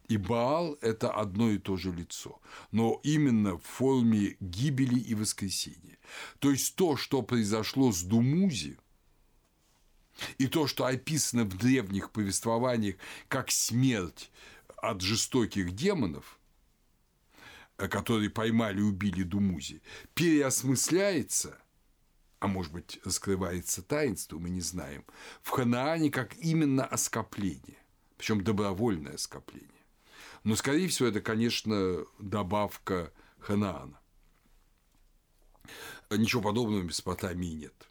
и 0.08 0.18
Баал– 0.18 0.76
это 0.82 1.10
одно 1.10 1.50
и 1.50 1.56
то 1.58 1.78
же 1.78 1.90
лицо, 1.90 2.38
но 2.72 3.00
именно 3.02 3.56
в 3.56 3.62
форме 3.62 4.36
гибели 4.40 5.00
и 5.00 5.14
воскресения. 5.14 5.96
То 6.38 6.50
есть 6.50 6.76
то, 6.76 6.98
что 6.98 7.22
произошло 7.22 7.92
с 7.92 8.02
Думузи– 8.02 8.78
и 10.38 10.46
то, 10.46 10.66
что 10.66 10.84
описано 10.86 11.44
в 11.44 11.56
древних 11.56 12.10
повествованиях 12.10 12.96
как 13.28 13.50
смерть 13.50 14.30
от 14.76 15.00
жестоких 15.00 15.72
демонов, 15.72 16.38
э, 17.78 17.88
которые 17.88 18.30
поймали 18.30 18.80
и 18.80 18.82
убили 18.82 19.22
Думузи, 19.22 19.82
переосмысляется, 20.14 21.58
а 22.38 22.48
может 22.48 22.72
быть, 22.72 23.00
раскрывается 23.04 23.82
таинство, 23.82 24.38
мы 24.38 24.50
не 24.50 24.60
знаем, 24.60 25.04
в 25.42 25.50
Ханаане 25.50 26.10
как 26.10 26.36
именно 26.36 26.84
оскопление, 26.84 27.78
причем 28.16 28.42
добровольное 28.42 29.14
оскопление. 29.14 29.70
Но, 30.44 30.54
скорее 30.54 30.86
всего, 30.88 31.08
это, 31.08 31.20
конечно, 31.20 32.04
добавка 32.18 33.12
Ханаана. 33.40 33.98
Ничего 36.10 36.40
подобного 36.42 36.82
в 36.82 36.84
Месопотамии 36.84 37.52
нет. 37.52 37.88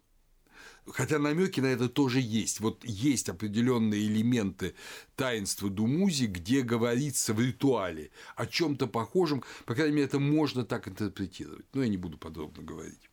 Хотя 0.87 1.17
намеки 1.17 1.59
на 1.59 1.67
это 1.67 1.89
тоже 1.89 2.19
есть. 2.21 2.59
Вот 2.59 2.83
есть 2.85 3.29
определенные 3.29 4.05
элементы 4.05 4.75
таинства 5.15 5.69
Думузи, 5.69 6.25
где 6.25 6.61
говорится 6.61 7.33
в 7.33 7.39
ритуале 7.39 8.11
о 8.35 8.45
чем-то 8.45 8.87
похожем. 8.87 9.43
По 9.65 9.73
крайней 9.73 9.95
мере, 9.95 10.05
это 10.05 10.19
можно 10.19 10.63
так 10.63 10.87
интерпретировать. 10.87 11.65
Но 11.73 11.81
я 11.81 11.89
не 11.89 11.97
буду 11.97 12.17
подробно 12.17 12.61
говорить. 12.61 13.09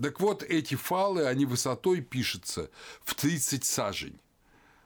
Так 0.00 0.20
вот, 0.20 0.42
эти 0.42 0.74
фалы, 0.74 1.26
они 1.26 1.44
высотой 1.44 2.00
пишутся 2.00 2.70
в 3.04 3.14
30 3.14 3.64
сажень. 3.64 4.18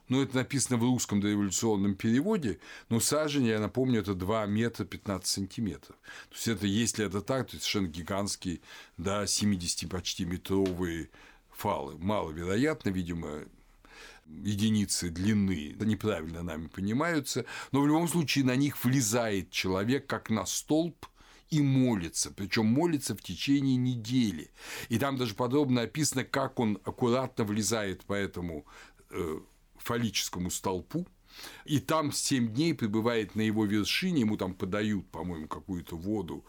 Ну, 0.08 0.22
это 0.22 0.36
написано 0.36 0.76
в 0.76 0.82
русском 0.82 1.20
дореволюционном 1.20 1.96
переводе, 1.96 2.60
но 2.88 3.00
сажень, 3.00 3.46
я 3.46 3.58
напомню, 3.58 4.00
это 4.00 4.14
2 4.14 4.46
метра 4.46 4.84
15 4.84 5.26
сантиметров. 5.26 5.96
То 6.28 6.34
есть, 6.34 6.48
это, 6.48 6.66
если 6.66 7.04
это 7.04 7.22
так, 7.22 7.48
то 7.48 7.56
это 7.56 7.64
совершенно 7.64 7.88
гигантские, 7.88 8.60
да, 8.98 9.26
70 9.26 9.90
почти 9.90 10.24
метровые 10.24 11.10
фалы. 11.56 11.96
Маловероятно, 11.98 12.90
видимо, 12.90 13.44
единицы 14.26 15.10
длины 15.10 15.74
неправильно 15.80 16.42
нами 16.42 16.66
понимаются, 16.66 17.44
но 17.72 17.80
в 17.80 17.86
любом 17.86 18.08
случае 18.08 18.44
на 18.44 18.56
них 18.56 18.84
влезает 18.84 19.50
человек 19.50 20.06
как 20.06 20.30
на 20.30 20.46
столб 20.46 21.06
и 21.50 21.62
молится, 21.62 22.32
причем 22.32 22.66
молится 22.66 23.14
в 23.14 23.22
течение 23.22 23.76
недели. 23.76 24.50
И 24.88 24.98
там 24.98 25.16
даже 25.16 25.34
подробно 25.34 25.82
описано, 25.82 26.24
как 26.24 26.58
он 26.58 26.78
аккуратно 26.84 27.44
влезает 27.44 28.04
по 28.04 28.14
этому 28.14 28.66
э, 29.10 29.40
фаллическому 29.78 30.50
столпу, 30.50 31.06
и 31.64 31.78
там 31.78 32.12
7 32.12 32.52
дней 32.52 32.74
пребывает 32.74 33.36
на 33.36 33.42
его 33.42 33.64
вершине, 33.64 34.20
ему 34.20 34.36
там 34.36 34.54
подают, 34.54 35.08
по-моему, 35.10 35.46
какую-то 35.46 35.96
воду 35.96 36.44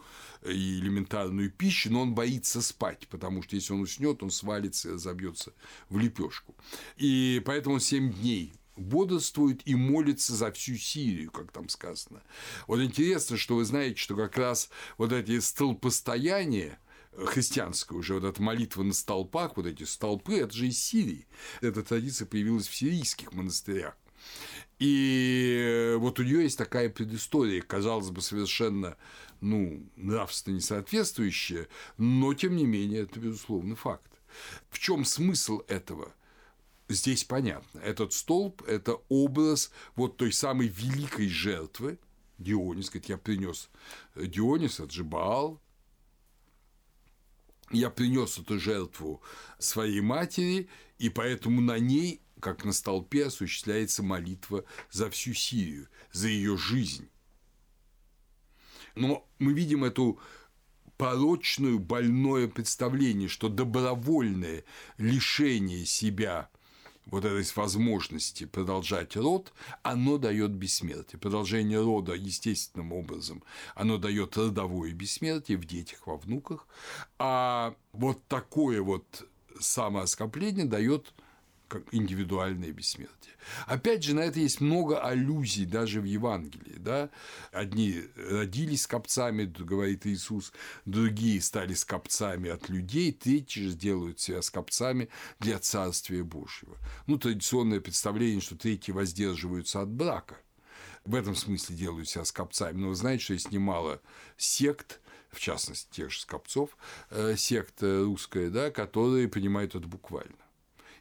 и 0.45 0.79
элементарную 0.79 1.51
пищу, 1.51 1.91
но 1.91 2.01
он 2.01 2.13
боится 2.13 2.61
спать, 2.61 3.07
потому 3.09 3.41
что 3.41 3.55
если 3.55 3.73
он 3.73 3.81
уснет, 3.81 4.23
он 4.23 4.31
свалится 4.31 4.97
забьется 4.97 5.53
в 5.89 5.97
лепешку. 5.97 6.55
И 6.97 7.41
поэтому 7.45 7.75
он 7.75 7.81
7 7.81 8.13
дней 8.13 8.53
бодрствует 8.75 9.67
и 9.67 9.75
молится 9.75 10.35
за 10.35 10.51
всю 10.51 10.75
Сирию, 10.75 11.31
как 11.31 11.51
там 11.51 11.67
сказано. 11.69 12.21
Вот 12.67 12.79
интересно, 12.79 13.37
что 13.37 13.55
вы 13.55 13.65
знаете, 13.65 13.97
что 13.97 14.15
как 14.15 14.37
раз 14.37 14.69
вот 14.97 15.11
эти 15.11 15.39
столпостояния, 15.39 16.79
христианская 17.17 17.95
уже, 17.95 18.13
вот 18.13 18.23
эта 18.23 18.41
молитва 18.41 18.83
на 18.83 18.93
столпах, 18.93 19.57
вот 19.57 19.65
эти 19.65 19.83
столпы, 19.83 20.35
это 20.35 20.53
же 20.53 20.67
из 20.67 20.77
Сирии. 20.77 21.27
Эта 21.61 21.81
традиция 21.81 22.27
появилась 22.27 22.67
в 22.67 22.75
сирийских 22.75 23.33
монастырях. 23.33 23.97
И 24.77 25.95
вот 25.97 26.19
у 26.19 26.23
нее 26.23 26.43
есть 26.43 26.57
такая 26.57 26.89
предыстория, 26.89 27.61
казалось 27.61 28.11
бы, 28.11 28.21
совершенно 28.21 28.95
ну, 29.41 29.87
нравственно 29.95 30.55
не 30.55 30.61
соответствующая, 30.61 31.67
но 31.97 32.33
тем 32.33 32.55
не 32.55 32.65
менее 32.65 33.03
это 33.03 33.19
безусловно 33.19 33.75
факт. 33.75 34.11
В 34.69 34.79
чем 34.79 35.05
смысл 35.05 35.61
этого? 35.67 36.13
Здесь 36.89 37.23
понятно. 37.23 37.79
Этот 37.79 38.13
столб– 38.13 38.63
это 38.67 38.93
образ 39.09 39.71
вот 39.95 40.17
той 40.17 40.31
самой 40.31 40.67
великой 40.67 41.27
жертвы, 41.27 41.99
Дионис, 42.37 42.89
говорит, 42.89 43.09
я 43.09 43.17
принес 43.17 43.69
Дионис, 44.15 44.79
это 44.79 44.91
же 44.91 45.03
Баал, 45.03 45.59
я 47.71 47.89
принес 47.89 48.37
эту 48.37 48.59
жертву 48.59 49.21
своей 49.59 50.01
матери, 50.01 50.69
и 50.97 51.09
поэтому 51.09 51.61
на 51.61 51.79
ней 51.79 52.21
как 52.39 52.63
на 52.63 52.73
столпе 52.73 53.25
осуществляется 53.25 54.03
молитва 54.03 54.63
за 54.91 55.09
всю 55.09 55.33
Сирию, 55.33 55.89
за 56.11 56.27
ее 56.27 56.57
жизнь. 56.57 57.09
Но 58.97 59.27
мы 59.39 59.53
видим 59.53 59.83
эту 59.83 60.19
порочную, 60.97 61.79
больное 61.79 62.47
представление, 62.47 63.29
что 63.29 63.49
добровольное 63.49 64.63
лишение 64.97 65.85
себя 65.85 66.49
вот 67.05 67.23
этой 67.23 67.45
возможности 67.55 68.45
продолжать 68.45 69.15
род, 69.15 69.53
оно 69.83 70.17
дает 70.17 70.51
бессмертие. 70.51 71.19
Продолжение 71.19 71.81
рода 71.81 72.13
естественным 72.13 72.91
образом, 72.91 73.43
оно 73.75 73.97
дает 73.97 74.35
родовое 74.35 74.91
бессмертие 74.91 75.57
в 75.57 75.65
детях, 75.65 76.05
во 76.05 76.17
внуках, 76.17 76.67
а 77.17 77.75
вот 77.93 78.21
такое 78.27 78.81
вот 78.81 79.27
самооскопление 79.59 80.65
дает 80.65 81.13
как 81.67 81.83
индивидуальное 81.91 82.71
бессмертие. 82.71 83.33
Опять 83.65 84.03
же, 84.03 84.15
на 84.15 84.21
это 84.21 84.39
есть 84.39 84.61
много 84.61 85.01
аллюзий 85.01 85.65
даже 85.65 86.01
в 86.01 86.05
Евангелии. 86.05 86.77
Да? 86.77 87.09
Одни 87.51 88.03
родились 88.15 88.83
скопцами, 88.83 89.45
говорит 89.45 90.05
Иисус, 90.05 90.53
другие 90.85 91.41
стали 91.41 91.73
скопцами 91.73 92.49
от 92.49 92.69
людей, 92.69 93.11
третьи 93.11 93.61
же 93.61 93.69
сделают 93.69 94.19
себя 94.19 94.41
скопцами 94.41 95.09
для 95.39 95.59
Царствия 95.59 96.23
Божьего. 96.23 96.77
Ну, 97.05 97.17
традиционное 97.17 97.81
представление, 97.81 98.41
что 98.41 98.55
третьи 98.55 98.91
воздерживаются 98.91 99.81
от 99.81 99.89
брака. 99.89 100.37
в 101.05 101.15
этом 101.15 101.35
смысле 101.35 101.75
делают 101.75 102.09
себя 102.09 102.25
скопцами. 102.25 102.77
Но 102.77 102.89
вы 102.89 102.95
знаете, 102.95 103.23
что 103.23 103.33
есть 103.33 103.51
немало 103.51 104.01
сект, 104.35 104.99
в 105.31 105.39
частности, 105.39 105.87
тех 105.91 106.11
же 106.11 106.19
скопцов, 106.19 106.77
э, 107.11 107.35
секта 107.37 108.03
русская, 108.03 108.49
да, 108.49 108.71
которые 108.71 109.27
понимают 109.27 109.75
это 109.75 109.87
буквально. 109.87 110.35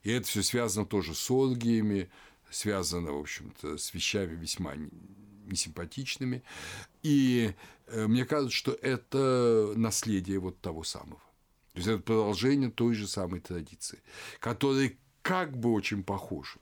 И 0.06 0.10
это 0.12 0.28
все 0.28 0.44
связано 0.44 0.86
тоже 0.86 1.16
с 1.16 1.30
оргиями, 1.32 2.08
связано, 2.48 3.10
в 3.10 3.18
общем-то, 3.18 3.76
с 3.76 3.92
вещами 3.92 4.36
весьма 4.36 4.74
несимпатичными. 5.46 6.44
И 7.02 7.52
э, 7.88 8.06
мне 8.06 8.24
кажется, 8.24 8.56
что 8.56 8.70
это 8.70 9.72
наследие 9.74 10.38
вот 10.38 10.60
того 10.60 10.84
самого. 10.84 11.20
То 11.72 11.78
есть 11.78 11.88
это 11.88 11.98
продолжение 11.98 12.70
той 12.70 12.94
же 12.94 13.08
самой 13.08 13.40
традиции, 13.40 14.00
которая 14.38 14.92
как 15.22 15.58
бы 15.58 15.72
очень 15.72 16.04
похожа. 16.04 16.60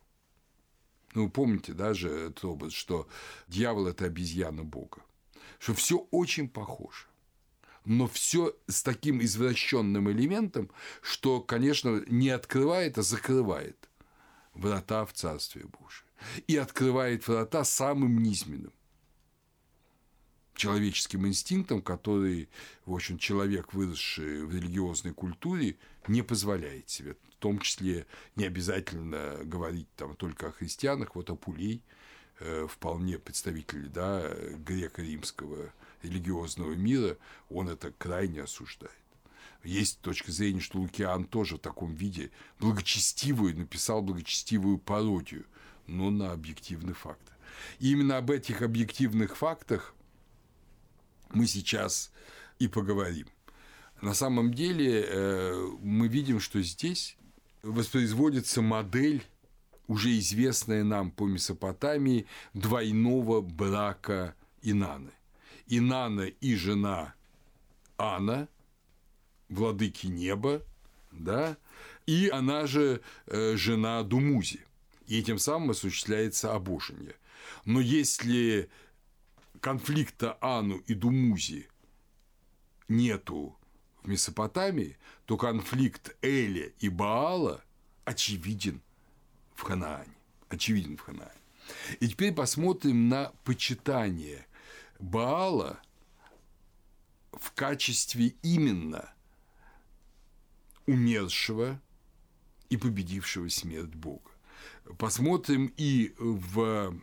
Ну, 1.12 1.28
помните 1.28 1.74
даже 1.74 2.09
этот 2.09 2.47
образ, 2.47 2.72
что 2.72 3.07
дьявол– 3.47 3.86
это 3.88 4.07
обезьяна 4.07 4.64
Бога. 4.64 5.03
Что 5.59 5.74
все 5.74 5.99
очень 6.11 6.49
похоже 6.49 7.09
но 7.85 8.07
все 8.07 8.55
с 8.66 8.82
таким 8.82 9.22
извращенным 9.22 10.11
элементом, 10.11 10.70
что, 11.03 11.41
конечно, 11.41 12.03
не 12.07 12.30
открывает, 12.30 12.99
а 12.99 13.03
закрывает 13.03 13.89
врата 14.55 15.05
в 15.05 15.12
Царствие 15.12 15.66
Божие. 15.66 16.07
И 16.47 16.57
открывает 16.57 17.26
врата 17.28 17.64
самым 17.64 18.22
низменным 18.22 18.72
человеческим 20.55 21.26
инстинктом, 21.26 21.82
который, 21.82 22.49
в 22.87 22.95
общем, 22.95 23.18
человек, 23.18 23.74
выросший 23.74 24.45
в 24.45 24.55
религиозной 24.55 25.12
культуре, 25.12 25.76
не 26.07 26.22
позволяет 26.22 26.89
себе. 26.89 27.16
В 27.30 27.37
том 27.41 27.59
числе 27.59 28.07
не 28.37 28.47
обязательно 28.47 29.39
говорить 29.43 29.89
там 29.97 30.14
только 30.16 30.49
о 30.49 30.53
христианах, 30.53 31.14
вот 31.14 31.30
Апулей, 31.30 31.82
э, 32.39 32.66
вполне 32.70 33.18
представитель 33.18 33.89
да, 33.89 34.32
греко-римского 34.59 35.72
религиозного 36.05 36.72
мира, 36.74 37.16
он 37.48 37.68
это 37.68 37.90
крайне 37.90 38.42
осуждает. 38.42 38.92
Есть 39.64 40.00
точка 40.00 40.30
зрения, 40.30 40.61
что 40.61 40.78
Лукиан 40.78 41.24
тоже 41.24 41.57
в 41.57 41.61
таком 41.61 41.94
виде 41.94 42.30
благочестивую, 42.61 43.57
написал 43.57 44.02
благочестивую 44.02 44.78
пародию, 44.78 45.46
но 45.86 46.11
на 46.11 46.32
объективный 46.32 46.92
факт. 46.92 47.32
И 47.78 47.92
именно 47.92 48.18
об 48.18 48.30
этих 48.30 48.61
объективных 48.61 49.36
фактах 49.36 49.94
мы 51.30 51.46
сейчас 51.46 52.12
и 52.59 52.68
поговорим. 52.68 53.26
На 54.02 54.12
самом 54.12 54.52
деле 54.52 55.02
э, 55.02 55.68
мы 55.80 56.09
видим, 56.09 56.40
что 56.40 56.61
здесь 56.61 57.16
воспроизводится 57.62 58.61
модель, 58.61 59.24
уже 59.86 60.18
известная 60.18 60.84
нам 60.84 61.11
по 61.11 61.24
Месопотамии, 61.26 62.26
двойного 62.52 63.40
брака 63.40 64.34
Инаны– 64.62 65.11
Инана 65.69 66.23
и 66.23 66.55
жена 66.55 67.15
Анна, 67.97 68.49
владыки 69.49 70.07
неба, 70.07 70.62
да, 71.12 71.57
и 72.07 72.29
она 72.29 72.67
же 72.67 73.01
э, 73.27 73.57
жена 73.57 74.03
Думузи. 74.03 74.61
И 75.07 75.19
этим 75.19 75.39
самым 75.39 75.71
осуществляется 75.71 76.55
обожение. 76.55 77.15
Но 77.65 77.81
если 77.81 78.71
конфликта 79.61 80.37
Ану 80.41 80.79
и 80.87 80.95
Думузи 80.95 81.69
нету 82.89 83.57
в 84.03 84.09
Месопотамии, 84.09 84.97
то 85.25 85.37
конфликт 85.37 86.17
Эля 86.23 86.73
и 86.79 86.89
Баала 86.89 87.62
очевиден 88.05 88.83
в 89.55 89.62
Ханаане. 89.62 90.15
Очевиден 90.49 90.97
в 90.97 91.01
Ханаане. 91.01 91.33
И 92.01 92.09
теперь 92.09 92.35
посмотрим 92.35 93.09
на 93.09 93.33
почитание 93.45 94.47
Баала 95.05 95.78
в 97.32 97.52
качестве 97.52 98.28
именно 98.42 99.12
умершего 100.86 101.78
и 102.70 102.78
победившего 102.78 103.50
смерть 103.50 103.94
Бога. 103.94 104.30
Посмотрим 104.96 105.74
и 105.76 106.14
в 106.18 106.98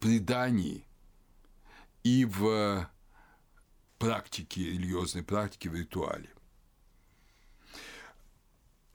предании, 0.00 0.86
и 2.04 2.24
в 2.24 2.90
практике, 3.98 4.64
религиозной 4.64 5.24
практике, 5.24 5.68
в 5.68 5.74
ритуале. 5.74 6.30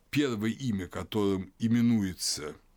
Первое 0.09 0.49
имя, 0.49 0.87
которым 0.87 1.53
именуется– 1.59 2.55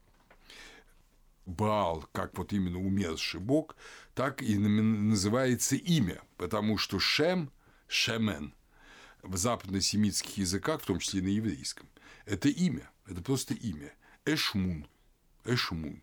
Баал, 1.47 2.09
как 2.13 2.39
вот 2.39 2.53
именно 2.53 2.79
умерший 2.79 3.41
бог, 3.41 3.77
так 4.15 4.43
и 4.43 4.57
называется 4.59 5.75
имя, 5.75 6.23
потому 6.37 6.79
что 6.79 6.99
Шем, 6.99 7.51
Шемен, 7.89 8.55
в 9.23 9.37
западно-семитских 9.37 10.37
языках, 10.39 10.83
в 10.83 10.87
том 10.87 10.99
числе 11.01 11.21
и 11.21 11.25
на 11.25 11.29
еврейском, 11.29 11.89
это 12.27 12.49
имя, 12.49 12.91
это 13.07 13.23
просто 13.23 13.55
имя. 13.55 13.93
Эшмун, 14.25 14.87
Эшмун. 15.45 16.03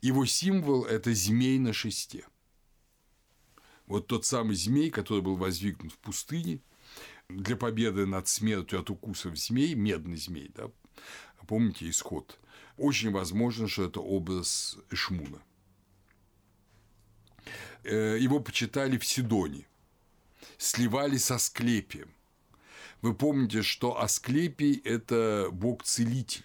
Его 0.00 0.26
символ– 0.26 0.84
это 0.86 1.14
змей 1.14 1.58
на 1.58 1.72
шесте. 1.72 2.26
Вот 3.86 4.08
тот 4.08 4.24
самый 4.24 4.56
змей, 4.56 4.90
который 4.90 5.22
был 5.22 5.36
воздвигнут 5.36 5.92
в 5.92 5.98
пустыне 5.98 6.60
для 7.28 7.56
победы 7.56 8.06
над 8.06 8.26
смертью 8.26 8.80
от 8.80 8.90
укусов 8.90 9.36
змей, 9.36 9.74
медный 9.74 10.16
змей, 10.16 10.50
да, 10.54 10.70
помните 11.46 11.88
исход– 11.88 12.40
очень 12.76 13.10
возможно, 13.10 13.68
что 13.68 13.84
это 13.84 14.00
образ 14.00 14.78
Эшмуна. 14.90 15.42
Э, 17.84 18.16
его 18.18 18.40
почитали 18.40 18.98
в 18.98 19.04
Сидоне, 19.04 19.66
сливали 20.58 21.16
со 21.16 21.36
Асклепием. 21.36 22.10
Вы 23.00 23.14
помните, 23.14 23.62
что 23.62 24.00
Асклепий– 24.00 24.74
это 24.84 25.48
бог-целитель 25.52 26.44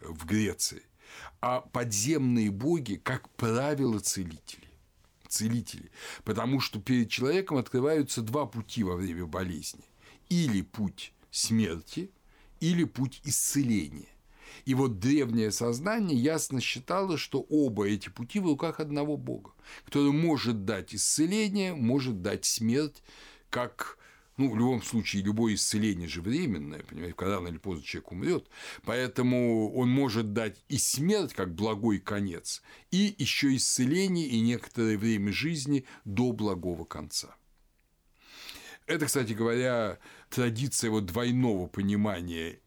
в 0.00 0.26
Греции, 0.26 0.82
а 1.40 1.60
подземные 1.60 2.50
боги, 2.50 2.96
как 2.96 3.28
правило, 3.30 4.00
целители. 4.00 4.68
Целители. 5.28 5.90
Потому 6.24 6.58
что 6.58 6.80
перед 6.80 7.10
человеком 7.10 7.58
открываются 7.58 8.22
два 8.22 8.46
пути 8.46 8.82
во 8.82 8.96
время 8.96 9.26
болезни. 9.26 9.84
Или 10.30 10.62
путь 10.62 11.12
смерти, 11.30 12.10
или 12.60 12.84
путь 12.84 13.20
исцеления. 13.24 14.08
И 14.64 14.74
вот 14.74 14.98
древнее 14.98 15.50
сознание 15.50 16.18
ясно 16.18 16.60
считало, 16.60 17.16
что 17.16 17.40
оба 17.48 17.88
эти 17.88 18.08
пути 18.08 18.40
в 18.40 18.46
руках 18.46 18.80
одного 18.80 19.16
Бога, 19.16 19.52
который 19.84 20.12
может 20.12 20.64
дать 20.64 20.94
исцеление, 20.94 21.74
может 21.74 22.22
дать 22.22 22.44
смерть, 22.44 23.02
как 23.50 23.98
ну, 24.38 24.50
в 24.50 24.56
любом 24.56 24.82
случае, 24.82 25.22
любое 25.22 25.54
исцеление 25.54 26.08
же 26.08 26.22
временное, 26.22 26.84
понимаете, 26.84 27.14
когда 27.14 27.34
рано 27.34 27.48
или 27.48 27.58
поздно 27.58 27.84
человек 27.84 28.12
умрет, 28.12 28.48
поэтому 28.84 29.74
он 29.74 29.90
может 29.90 30.32
дать 30.32 30.62
и 30.68 30.78
смерть 30.78 31.34
как 31.34 31.54
благой 31.54 31.98
конец, 31.98 32.62
и 32.92 33.14
еще 33.18 33.54
исцеление 33.56 34.28
и 34.28 34.40
некоторое 34.40 34.96
время 34.96 35.32
жизни 35.32 35.84
до 36.04 36.32
благого 36.32 36.84
конца. 36.84 37.34
Это, 38.86 39.06
кстати 39.06 39.32
говоря, 39.32 39.98
традиция 40.30 40.90
вот 40.90 41.04
двойного 41.04 41.66
понимания 41.66 42.60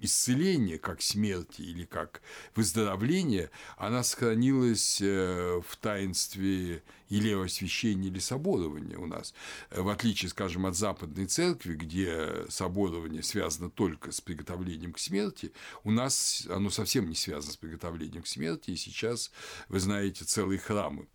исцеление, 0.00 0.78
как 0.78 1.02
смерти 1.02 1.62
или 1.62 1.84
как 1.84 2.22
выздоровление, 2.54 3.50
она 3.76 4.02
сохранилась 4.02 5.00
э, 5.00 5.60
в 5.66 5.76
таинстве 5.76 6.82
или 7.08 7.32
освящения, 7.32 8.08
или 8.08 8.18
соборования 8.18 8.96
у 8.96 9.06
нас. 9.06 9.34
В 9.70 9.88
отличие, 9.88 10.30
скажем, 10.30 10.66
от 10.66 10.76
Западной 10.76 11.26
Церкви, 11.26 11.74
где 11.74 12.46
соборование 12.48 13.22
связано 13.22 13.70
только 13.70 14.12
с 14.12 14.20
приготовлением 14.20 14.92
к 14.92 14.98
смерти, 14.98 15.52
у 15.84 15.90
нас 15.90 16.46
оно 16.50 16.70
совсем 16.70 17.08
не 17.08 17.14
связано 17.14 17.52
с 17.52 17.56
приготовлением 17.56 18.22
к 18.22 18.26
смерти, 18.26 18.70
и 18.70 18.76
сейчас, 18.76 19.30
вы 19.68 19.80
знаете, 19.80 20.24
целые 20.24 20.58
храмы 20.58 21.08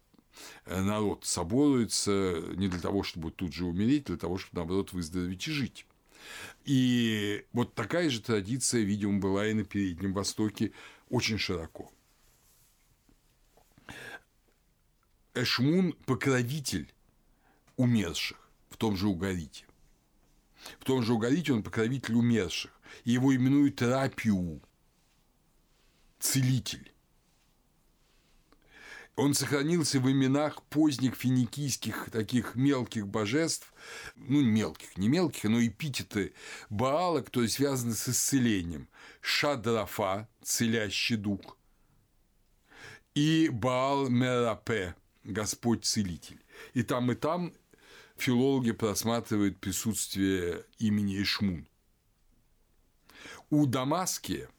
народ 0.65 1.25
соборуется 1.25 2.43
не 2.55 2.67
для 2.67 2.79
того, 2.79 3.03
чтобы 3.03 3.31
тут 3.31 3.53
же 3.53 3.65
умереть, 3.65 4.03
а 4.05 4.07
для 4.07 4.17
того, 4.17 4.37
чтобы, 4.37 4.57
наоборот, 4.57 4.93
выздороветь 4.93 5.47
и 5.47 5.51
жить. 5.51 5.85
И 6.63 7.45
вот 7.53 7.75
такая 7.75 8.09
же 8.09 8.21
традиция, 8.21 8.81
видимо, 8.81 9.19
была 9.19 9.47
и 9.47 9.53
на 9.53 9.63
Переднем 9.63 10.13
Востоке 10.13 10.71
очень 11.09 11.37
широко. 11.37 11.91
Эшмун– 15.33 15.93
покровитель 16.05 16.93
умерших 17.75 18.49
в 18.69 18.77
том 18.77 18.95
же 18.95 19.07
Угарите. 19.07 19.65
В 20.79 20.85
том 20.85 21.03
же 21.03 21.13
Угарите 21.13 21.53
он 21.53 21.61
покровитель 21.61 22.15
умерших. 22.15 22.71
И 23.03 23.11
его 23.11 23.35
именуют 23.35 23.81
Рапиу– 23.81 24.61
целитель. 26.19 26.94
Он 29.15 29.33
сохранился 29.33 30.01
в 30.01 30.11
именах 30.11 30.61
поздних 30.63 31.15
финикийских 31.15 32.09
таких 32.11 32.55
мелких 32.55 33.07
божеств, 33.07 33.73
ну, 34.15 34.41
мелких, 34.41 34.97
не 34.97 35.07
мелких, 35.07 35.45
но 35.45 35.65
эпитеты 35.65 36.33
Баала, 36.69 37.21
которые 37.21 37.49
связаны 37.49 37.93
с 37.93 38.09
исцелением. 38.09 38.89
Шадрафа, 39.21 40.27
целящий 40.43 41.15
дух, 41.15 41.57
и 43.13 43.47
Баал 43.49 44.09
Мерапе, 44.09 44.95
Господь 45.23 45.85
Целитель. 45.85 46.43
И 46.73 46.83
там, 46.83 47.11
и 47.11 47.15
там 47.15 47.53
филологи 48.17 48.71
просматривают 48.71 49.57
присутствие 49.59 50.65
имени 50.77 51.21
Ишмун. 51.21 51.67
У 53.49 53.65
Дамаския, 53.65 54.49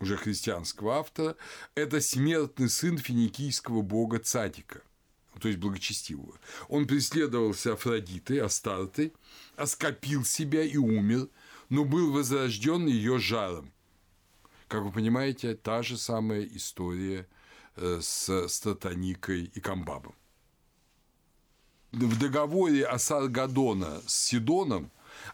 уже 0.00 0.16
христианского 0.16 0.98
автора, 0.98 1.36
это 1.74 2.00
смертный 2.00 2.68
сын 2.68 2.98
финикийского 2.98 3.82
бога 3.82 4.18
Цадика, 4.18 4.82
то 5.40 5.48
есть 5.48 5.60
благочестивого. 5.60 6.38
Он 6.68 6.86
преследовался 6.86 7.72
Афродитой, 7.72 8.40
Астартой, 8.40 9.12
оскопил 9.56 10.24
себя 10.24 10.62
и 10.62 10.76
умер, 10.76 11.28
но 11.68 11.84
был 11.84 12.12
возрожден 12.12 12.86
ее 12.86 13.18
жаром. 13.18 13.72
Как 14.68 14.82
вы 14.82 14.90
понимаете, 14.90 15.54
та 15.54 15.82
же 15.82 15.96
самая 15.96 16.42
история 16.42 17.26
э, 17.76 18.00
с 18.02 18.48
Статоникой 18.48 19.44
и 19.44 19.60
Камбабом. 19.60 20.14
В 21.92 22.18
договоре 22.18 22.84
Асаргадона 22.84 24.02
с 24.06 24.26
Сидоном 24.26 24.90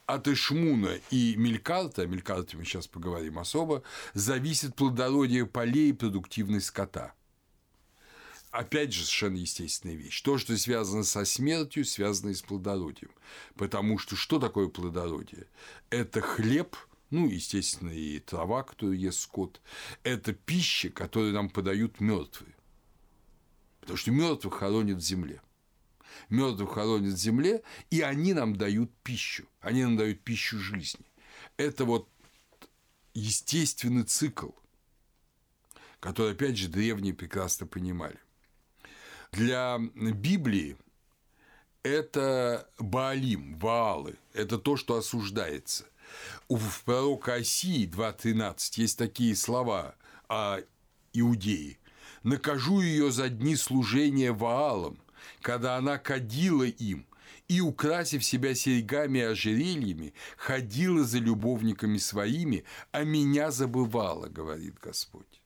от 0.07 0.29
Ишмуна 0.29 0.99
и 1.11 1.35
Мелькарта, 1.37 2.03
о 2.03 2.07
Мелькарте 2.07 2.57
мы 2.57 2.65
сейчас 2.65 2.87
поговорим 2.87 3.39
особо, 3.39 3.83
зависит 4.15 4.75
плодородие 4.75 5.47
полей 5.47 5.91
и 5.91 5.93
продуктивность 5.93 6.67
скота. 6.67 7.15
Опять 8.51 8.93
же, 8.93 9.05
совершенно 9.05 9.37
естественная 9.37 9.97
вещь. 9.97 10.21
То, 10.21 10.37
что 10.37 10.57
связано 10.59 11.05
со 11.05 11.25
смертью, 11.25 11.87
связано 11.87 12.31
и 12.31 12.35
с 12.35 12.43
плодородием. 12.43 13.11
Потому 13.57 13.99
что 13.99 14.15
что 14.15 14.39
такое 14.39 14.69
плодородие? 14.69 15.47
Это 15.89 16.21
хлеб, 16.21 16.77
ну, 17.09 17.29
естественно, 17.29 17.91
и 17.91 18.19
трава, 18.19 18.63
которую 18.63 18.99
ест 18.99 19.21
скот. 19.21 19.63
Это 20.03 20.35
пища, 20.35 20.91
которую 20.91 21.33
нам 21.33 21.49
подают 21.49 22.01
мертвые. 22.01 22.55
Потому 23.81 23.97
что 23.97 24.11
мертвых 24.11 24.55
хоронят 24.55 24.99
в 24.99 25.03
земле 25.03 25.41
мертвых 26.29 26.75
хоронят 26.75 27.15
в 27.15 27.19
земле, 27.19 27.63
и 27.91 28.01
они 28.01 28.35
нам 28.35 28.57
дают 28.57 28.91
пищу, 29.03 29.47
они 29.61 29.85
нам 29.85 29.97
дают 29.97 30.21
пищу 30.21 30.59
жизни. 30.59 31.05
Это 31.57 31.85
вот 31.85 32.09
естественный 33.15 34.05
цикл, 34.05 34.51
который, 36.01 36.33
опять 36.33 36.57
же, 36.57 36.69
древние 36.69 37.15
прекрасно 37.15 37.67
понимали. 37.67 38.19
Для 39.33 39.79
Библии 39.79 40.77
это 41.83 42.69
Баалим, 42.79 43.59
Ваалы, 43.59 44.17
это 44.35 44.59
то, 44.59 44.77
что 44.77 44.97
осуждается. 44.97 45.87
У 46.49 46.59
пророка 46.85 47.35
Осии 47.35 47.89
2.13 47.89 48.57
есть 48.77 48.99
такие 48.99 49.35
слова 49.35 49.95
о 50.29 50.59
иудеи. 51.13 51.79
«Накажу 52.23 52.81
ее 52.81 53.11
за 53.11 53.29
дни 53.29 53.57
служения 53.57 54.33
Ваалам, 54.33 55.02
когда 55.41 55.77
она 55.77 55.99
кадила 55.99 56.65
им 56.65 57.07
и, 57.49 57.61
украсив 57.61 58.25
себя 58.25 58.55
серьгами 58.55 59.19
и 59.19 59.23
ожерельями, 59.23 60.15
ходила 60.37 61.05
за 61.05 61.19
любовниками 61.19 61.99
своими, 61.99 62.65
а 62.93 63.05
меня 63.05 63.51
забывала, 63.51 64.29
говорит 64.29 64.79
Господь. 64.81 65.43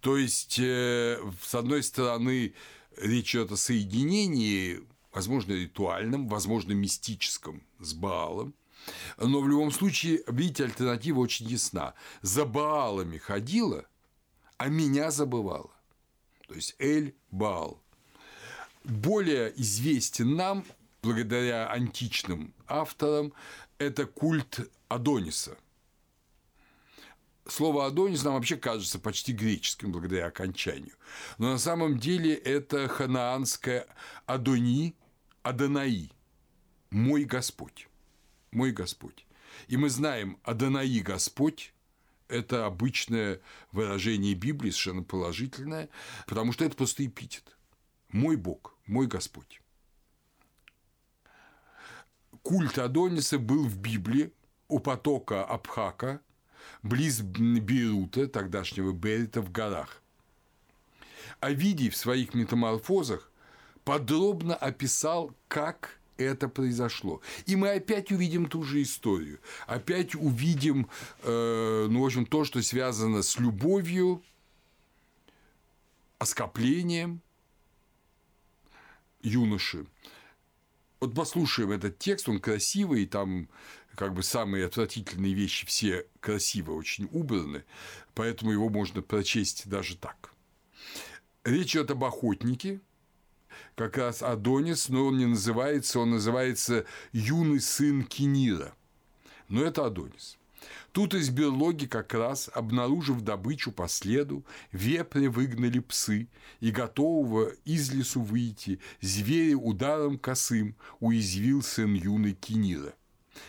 То 0.00 0.16
есть, 0.16 0.58
э, 0.58 1.18
с 1.42 1.54
одной 1.54 1.82
стороны, 1.82 2.54
речь 2.96 3.34
идет 3.34 3.52
о 3.52 3.56
соединении, 3.56 4.80
возможно, 5.12 5.52
ритуальном, 5.52 6.28
возможно, 6.28 6.72
мистическом 6.72 7.62
с 7.80 7.94
Баалом, 7.94 8.54
но 9.18 9.40
в 9.40 9.48
любом 9.48 9.70
случае, 9.70 10.22
видите, 10.28 10.64
альтернатива 10.64 11.20
очень 11.20 11.48
ясна. 11.48 11.94
За 12.22 12.44
Баалами 12.44 13.18
ходила, 13.18 13.86
а 14.56 14.68
меня 14.68 15.10
забывала. 15.10 15.70
То 16.46 16.54
есть 16.54 16.76
Эль 16.78 17.14
Баал 17.30 17.82
более 18.84 19.52
известен 19.60 20.36
нам, 20.36 20.64
благодаря 21.02 21.68
античным 21.70 22.54
авторам, 22.66 23.32
это 23.78 24.06
культ 24.06 24.70
Адониса. 24.88 25.56
Слово 27.46 27.86
Адонис 27.86 28.24
нам 28.24 28.34
вообще 28.34 28.56
кажется 28.56 28.98
почти 28.98 29.32
греческим 29.32 29.92
благодаря 29.92 30.26
окончанию. 30.26 30.94
Но 31.36 31.52
на 31.52 31.58
самом 31.58 31.98
деле 31.98 32.34
это 32.34 32.88
ханаанское 32.88 33.86
Адони, 34.24 34.94
Адонаи, 35.42 36.10
мой 36.90 37.24
Господь, 37.24 37.88
мой 38.50 38.72
Господь. 38.72 39.26
И 39.68 39.76
мы 39.76 39.90
знаем, 39.90 40.38
Адонаи 40.42 41.00
Господь– 41.00 41.74
это 42.28 42.64
обычное 42.64 43.42
выражение 43.72 44.34
Библии, 44.34 44.70
совершенно 44.70 45.02
положительное, 45.02 45.90
потому 46.26 46.52
что 46.52 46.64
это 46.64 46.76
просто 46.76 47.04
эпитет. 47.04 47.56
Мой 48.08 48.36
Бог 48.36 48.73
мой 48.86 49.06
Господь. 49.06 49.60
Культ 52.42 52.78
Адониса 52.78 53.38
был 53.38 53.64
в 53.64 53.78
Библии 53.78 54.32
у 54.68 54.78
потока 54.78 55.44
Абхака, 55.44 56.20
близ 56.82 57.20
Бейрута, 57.20 58.26
тогдашнего 58.26 58.92
Берита, 58.92 59.40
в 59.40 59.50
горах. 59.50 60.02
Овидий 61.40 61.90
в 61.90 61.96
своих 61.96 62.34
метаморфозах 62.34 63.30
подробно 63.84 64.54
описал, 64.54 65.34
как 65.48 65.98
это 66.16 66.48
произошло. 66.48 67.20
И 67.46 67.56
мы 67.56 67.70
опять 67.70 68.12
увидим 68.12 68.46
ту 68.46 68.62
же 68.62 68.82
историю. 68.82 69.40
Опять 69.66 70.14
увидим, 70.14 70.88
э, 71.22 71.86
ну, 71.90 72.02
в 72.02 72.06
общем, 72.06 72.26
то, 72.26 72.44
что 72.44 72.62
связано 72.62 73.22
с 73.22 73.38
любовью, 73.38 74.22
оскоплением, 76.18 77.20
юноши. 79.24 79.86
Вот 81.00 81.14
послушаем 81.14 81.72
этот 81.72 81.98
текст, 81.98 82.28
он 82.28 82.40
красивый, 82.40 83.06
там 83.06 83.48
как 83.94 84.14
бы 84.14 84.22
самые 84.22 84.66
отвратительные 84.66 85.34
вещи 85.34 85.66
все 85.66 86.06
красиво 86.20 86.72
очень 86.72 87.08
убраны, 87.12 87.64
поэтому 88.14 88.52
его 88.52 88.68
можно 88.68 89.02
прочесть 89.02 89.68
даже 89.68 89.96
так. 89.96 90.32
Речь 91.44 91.74
идет 91.74 91.90
об 91.90 92.04
охотнике, 92.04 92.80
как 93.74 93.98
раз 93.98 94.22
Адонис, 94.22 94.88
но 94.88 95.06
он 95.06 95.18
не 95.18 95.26
называется, 95.26 96.00
он 96.00 96.10
называется 96.10 96.86
юный 97.12 97.60
сын 97.60 98.04
Кинира. 98.04 98.74
Но 99.48 99.62
это 99.62 99.86
Адонис. 99.86 100.38
Тут 100.92 101.14
из 101.14 101.30
берлоги 101.30 101.86
как 101.86 102.14
раз, 102.14 102.50
обнаружив 102.52 103.20
добычу 103.20 103.72
по 103.72 103.88
следу, 103.88 104.44
вепря 104.72 105.30
выгнали 105.30 105.78
псы, 105.78 106.28
и 106.60 106.70
готового 106.70 107.50
из 107.64 107.92
лесу 107.92 108.22
выйти, 108.22 108.80
зверя 109.00 109.56
ударом 109.56 110.18
косым 110.18 110.76
уязвил 111.00 111.62
сын 111.62 111.94
юный 111.94 112.34
Кинира. 112.34 112.94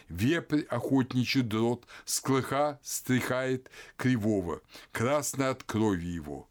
Вепрь 0.09 0.61
охотничий 0.61 1.41
дрот 1.41 1.86
с 2.05 2.20
клыха 2.20 2.80
стряхает 2.82 3.70
кривого, 3.97 4.61
красный 4.91 5.49
от 5.49 5.63
крови 5.63 6.07
его. 6.07 6.49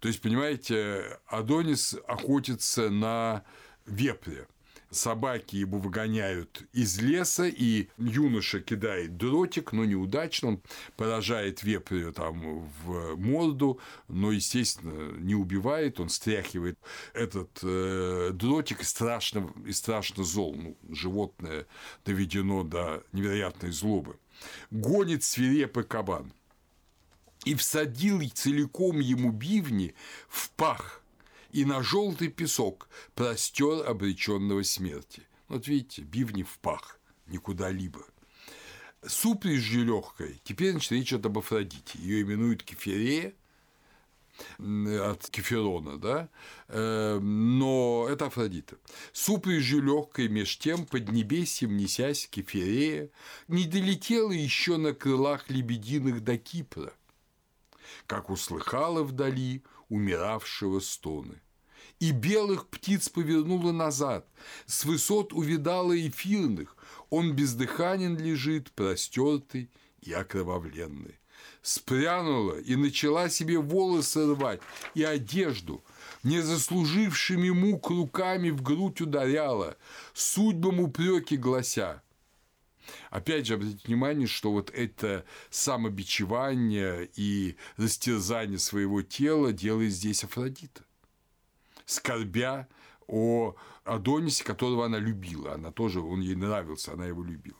То 0.00 0.08
есть, 0.08 0.20
понимаете, 0.20 1.18
Адонис 1.26 1.96
охотится 2.06 2.90
на 2.90 3.42
вепря 3.86 4.46
собаки 4.94 5.56
его 5.56 5.78
выгоняют 5.78 6.62
из 6.72 7.00
леса, 7.00 7.46
и 7.46 7.88
юноша 7.98 8.60
кидает 8.60 9.16
дротик, 9.16 9.72
но 9.72 9.84
неудачно, 9.84 10.48
он 10.48 10.62
поражает 10.96 11.62
вепря 11.62 12.12
там 12.12 12.68
в 12.84 13.16
морду, 13.16 13.80
но, 14.08 14.32
естественно, 14.32 15.16
не 15.18 15.34
убивает, 15.34 16.00
он 16.00 16.08
стряхивает 16.08 16.78
этот 17.12 17.50
э, 17.62 18.30
дротик 18.32 18.80
и 18.80 18.84
страшно, 18.84 19.52
и 19.66 19.72
страшно 19.72 20.24
зол. 20.24 20.54
Ну, 20.56 20.76
животное 20.90 21.66
доведено 22.04 22.62
до 22.62 23.04
невероятной 23.12 23.72
злобы. 23.72 24.16
Гонит 24.70 25.22
свирепый 25.22 25.84
кабан 25.84 26.32
и 27.44 27.54
всадил 27.54 28.20
целиком 28.32 29.00
ему 29.00 29.30
бивни 29.30 29.94
в 30.28 30.50
пах– 30.50 31.00
и 31.54 31.64
на 31.64 31.84
желтый 31.84 32.28
песок 32.28 32.88
простер 33.14 33.88
обреченного 33.88 34.64
смерти. 34.64 35.22
Вот 35.46 35.68
видите, 35.68 36.02
бивни 36.02 36.42
в 36.42 36.58
пах, 36.58 36.98
никуда-либо. 37.28 38.04
Супрежь 39.06 39.60
же 39.60 39.84
легкой, 39.84 40.40
теперь 40.42 40.72
значит, 40.72 40.90
речь 40.90 41.12
идет 41.12 41.26
об 41.26 41.38
Афродите. 41.38 41.96
Ее 42.00 42.22
именуют 42.22 42.64
Кефирея, 42.64 43.34
от 44.58 45.30
Кеферона, 45.30 45.96
да, 45.96 46.28
э, 46.66 47.20
но 47.20 48.08
это 48.10 48.26
Афродита. 48.26 48.76
Супрежь 49.12 49.62
же 49.62 49.80
легкой 49.80 50.26
меж 50.26 50.58
тем 50.58 50.84
под 50.84 51.08
небесьем 51.12 51.76
несясь 51.76 52.26
Кефирея, 52.26 53.10
не 53.46 53.66
долетела 53.66 54.32
еще 54.32 54.76
на 54.76 54.92
крылах 54.92 55.48
лебединых 55.50 56.24
до 56.24 56.36
Кипра, 56.36 56.92
как 58.08 58.28
услыхала 58.28 59.04
вдали 59.04 59.62
умиравшего 59.88 60.80
стоны 60.80 61.43
и 62.04 62.10
белых 62.10 62.68
птиц 62.68 63.08
повернула 63.08 63.72
назад, 63.72 64.28
с 64.66 64.84
высот 64.84 65.32
увидала 65.32 65.98
эфирных, 65.98 66.76
он 67.08 67.32
бездыханен 67.32 68.18
лежит, 68.18 68.72
простертый 68.72 69.70
и 70.02 70.12
окровавленной. 70.12 71.18
Спрянула 71.62 72.60
и 72.60 72.76
начала 72.76 73.30
себе 73.30 73.58
волосы 73.58 74.26
рвать 74.26 74.60
и 74.92 75.02
одежду, 75.02 75.82
не 76.22 76.42
заслужившими 76.42 77.48
мук 77.48 77.88
руками 77.88 78.50
в 78.50 78.60
грудь 78.60 79.00
ударяла, 79.00 79.78
судьбам 80.12 80.80
упреки 80.80 81.38
глася. 81.38 82.02
Опять 83.08 83.46
же, 83.46 83.54
обратите 83.54 83.86
внимание, 83.86 84.26
что 84.26 84.52
вот 84.52 84.70
это 84.74 85.24
самобичевание 85.48 87.08
и 87.16 87.56
растерзание 87.78 88.58
своего 88.58 89.00
тела 89.00 89.54
делает 89.54 89.92
здесь 89.92 90.22
Афродита. 90.22 90.83
Скорбя 91.86 92.68
о 93.06 93.54
Адонисе, 93.84 94.44
которого 94.44 94.86
она 94.86 94.98
любила. 94.98 95.54
Она 95.54 95.70
тоже, 95.70 96.00
он 96.00 96.20
ей 96.20 96.34
нравился, 96.34 96.92
она 96.92 97.06
его 97.06 97.22
любила. 97.22 97.58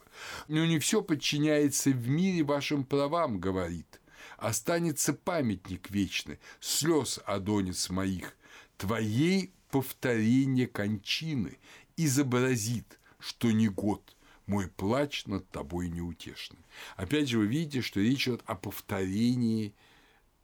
Но 0.48 0.64
не 0.64 0.78
все 0.78 1.02
подчиняется 1.02 1.90
в 1.90 2.08
мире 2.08 2.42
вашим 2.42 2.84
правам, 2.84 3.38
говорит. 3.40 4.00
Останется 4.38 5.12
памятник 5.12 5.90
вечный, 5.90 6.38
слез 6.60 7.20
Адонис 7.24 7.90
моих, 7.90 8.36
твоей 8.76 9.52
повторение 9.70 10.66
кончины 10.66 11.58
изобразит, 11.96 12.98
что 13.18 13.50
не 13.52 13.68
год, 13.68 14.16
мой 14.46 14.68
плач 14.68 15.26
над 15.26 15.48
тобой 15.50 15.88
неутешный. 15.88 16.58
Опять 16.96 17.28
же, 17.28 17.38
вы 17.38 17.46
видите, 17.46 17.80
что 17.80 18.00
речь 18.00 18.28
идет 18.28 18.42
о 18.46 18.54
повторении 18.54 19.74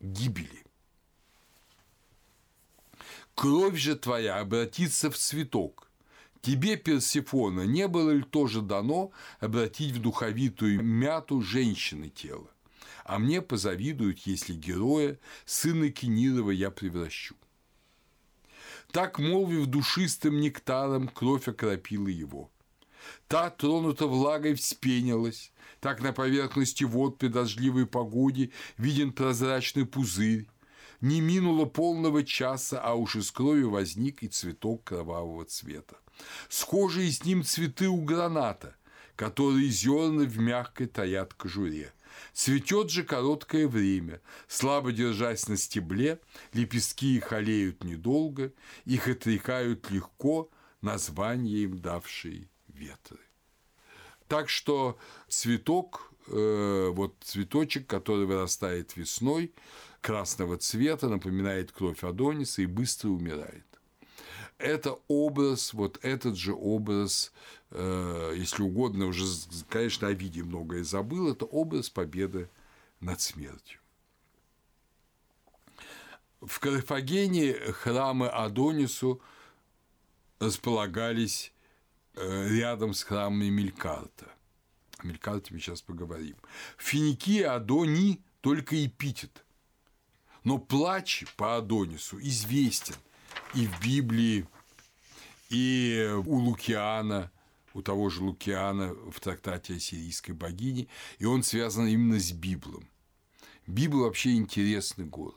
гибели. 0.01 0.65
Кровь 3.35 3.77
же 3.77 3.97
твоя 3.97 4.41
обратится 4.41 5.11
в 5.11 5.17
цветок. 5.17 5.91
Тебе, 6.43 6.77
Персифона, 6.77 7.63
не 7.63 7.87
было 7.89 8.11
ли 8.11 8.23
тоже 8.23 8.63
дано 8.63 9.13
обратить 9.41 9.93
в 9.93 10.01
духовитую 10.01 10.83
мяту 10.83 11.43
женщины 11.43 12.09
тело? 12.09 12.51
А 13.05 13.19
мне 13.19 13.43
позавидуют, 13.43 14.21
если 14.21 14.55
героя, 14.55 15.19
сына 15.45 15.91
Кенирова, 15.91 16.51
я 16.51 16.71
превращу. 16.71 17.35
Так, 18.91 19.19
молвив 19.19 19.67
душистым 19.67 20.41
нектаром, 20.41 21.09
кровь 21.09 21.49
окропила 21.49 22.09
его. 22.09 22.51
Та, 23.29 23.51
тронута 23.51 24.07
влагой, 24.07 24.55
вспенилась. 24.55 25.53
Так 25.81 26.03
на 26.03 26.13
поверхности 26.13 26.85
вод 26.85 27.19
при 27.19 27.29
дождливой 27.29 27.87
погоде 27.87 28.51
виден 28.77 29.13
прозрачный 29.13 29.87
пузырь. 29.87 30.47
Не 31.01 31.21
минуло 31.21 31.65
полного 31.65 32.25
часа, 32.25 32.81
а 32.81 32.95
уж 32.95 33.17
из 33.17 33.31
крови 33.31 33.63
возник 33.63 34.23
и 34.23 34.29
цветок 34.29 34.85
кровавого 34.85 35.45
цвета. 35.47 35.97
Схожие 36.49 37.11
с 37.11 37.25
ним 37.25 37.43
цветы 37.43 37.89
у 37.89 38.03
граната, 38.03 38.77
которые 39.17 39.69
зерна 39.69 40.25
в 40.25 40.39
мягкой 40.39 40.87
таят 40.87 41.33
кожуре. 41.35 41.93
Цветет 42.35 42.91
же 42.91 43.03
короткое 43.03 43.67
время, 43.67 44.21
слабо 44.47 44.93
держась 44.93 45.49
на 45.49 45.57
стебле, 45.57 46.21
лепестки 46.53 47.17
их 47.17 47.33
олеют 47.33 47.85
недолго, 47.85 48.53
их 48.85 49.09
отрекают 49.09 49.91
легко, 49.91 50.51
название 50.83 51.65
им 51.65 51.79
давшие 51.81 52.49
ветры. 52.69 53.21
Так 54.29 54.49
что 54.49 54.99
цветок, 55.29 56.13
э, 56.29 56.91
вот 56.93 57.17
цветочек, 57.21 57.87
который 57.87 58.27
вырастает 58.27 58.97
весной, 58.97 59.53
красного 60.01 60.57
цвета, 60.57 61.09
напоминает 61.09 61.73
кровь 61.73 62.03
Адониса 62.03 62.63
и 62.63 62.67
быстро 62.67 63.11
умирает. 63.11 63.65
Это 64.59 64.99
образ, 65.09 65.73
вот 65.73 65.99
этот 66.03 66.37
же 66.37 66.53
образ, 66.53 67.33
э, 67.71 68.35
если 68.37 68.63
угодно, 68.63 69.07
уже, 69.07 69.25
конечно, 69.69 70.09
о 70.09 70.13
виде 70.13 70.43
многое 70.43 70.85
забыл, 70.85 71.31
это 71.31 71.47
образ 71.47 71.89
победы 71.89 72.49
над 73.01 73.21
смертью. 73.21 73.81
В 76.41 76.59
Карфагене 76.59 77.55
храмы 77.55 78.29
Адонису 78.29 79.21
располагались 80.39 81.53
Э, 82.15 82.49
рядом 82.49 82.93
с 82.93 83.03
храмами 83.03 83.49
Мелькарта. 83.49 84.27
О 84.99 85.07
Мелькарте 85.07 85.55
мы 85.55 85.61
сейчас 85.61 85.81
поговорим. 85.81 86.37
В 86.77 86.83
Финикии 86.83 87.43
Адони 87.43 88.21
только 88.41 88.85
эпитет. 88.85 89.45
Но 90.51 90.59
плач 90.59 91.25
по 91.37 91.59
Адонису 91.59 92.19
известен 92.19 92.97
и 93.55 93.69
в 93.69 93.81
Библии, 93.81 94.49
и 95.49 96.13
у 96.27 96.39
Лукиана, 96.39 97.31
у 97.73 97.83
того 97.83 98.11
же 98.11 98.25
Лукиана 98.25 98.93
в 99.13 99.21
трактате 99.21 99.75
о 99.75 99.79
сирийской 99.79 100.33
богине, 100.33 100.89
и 101.21 101.25
он 101.25 101.45
связан 101.45 101.87
именно 101.87 102.19
с 102.19 102.33
Библом. 102.33 102.89
Библ 103.69 104.01
вообще 104.01 104.33
интересный 104.33 105.05
город. 105.05 105.37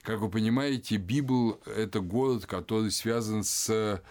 Как 0.00 0.20
вы 0.20 0.30
понимаете, 0.30 0.96
Библ– 0.96 1.60
это 1.66 2.00
город, 2.00 2.46
который 2.46 2.90
связан 2.90 3.44
с 3.44 4.02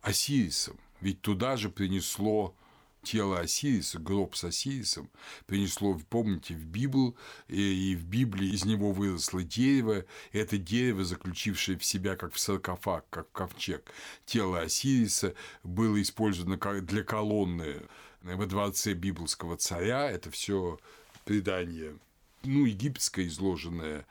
Осирисом– 0.00 0.80
ведь 1.00 1.20
туда 1.20 1.56
же 1.56 1.68
принесло 1.68 2.56
тело 3.02 3.40
Осириса, 3.40 3.98
гроб 3.98 4.34
с 4.34 4.44
Осирисом, 4.44 5.10
принесло, 5.46 5.98
помните, 6.08 6.54
в 6.54 6.66
Библию, 6.66 7.16
и 7.48 7.96
в 7.96 8.04
Библии 8.04 8.52
из 8.52 8.64
него 8.64 8.92
выросло 8.92 9.42
дерево, 9.42 10.04
и 10.32 10.38
это 10.38 10.58
дерево, 10.58 11.04
заключившее 11.04 11.78
в 11.78 11.84
себя, 11.84 12.16
как 12.16 12.32
в 12.32 12.38
саркофаг, 12.38 13.04
как 13.10 13.28
в 13.28 13.32
ковчег, 13.32 13.90
тело 14.24 14.60
Осириса 14.60 15.34
было 15.62 16.00
использовано 16.00 16.56
для 16.82 17.02
колонны 17.02 17.82
во 18.22 18.46
дворце 18.46 18.94
библейского 18.94 19.56
царя, 19.56 20.10
это 20.10 20.30
все 20.30 20.78
предание, 21.24 21.96
ну, 22.44 22.64
египетское, 22.64 23.26
изложенное 23.26 24.06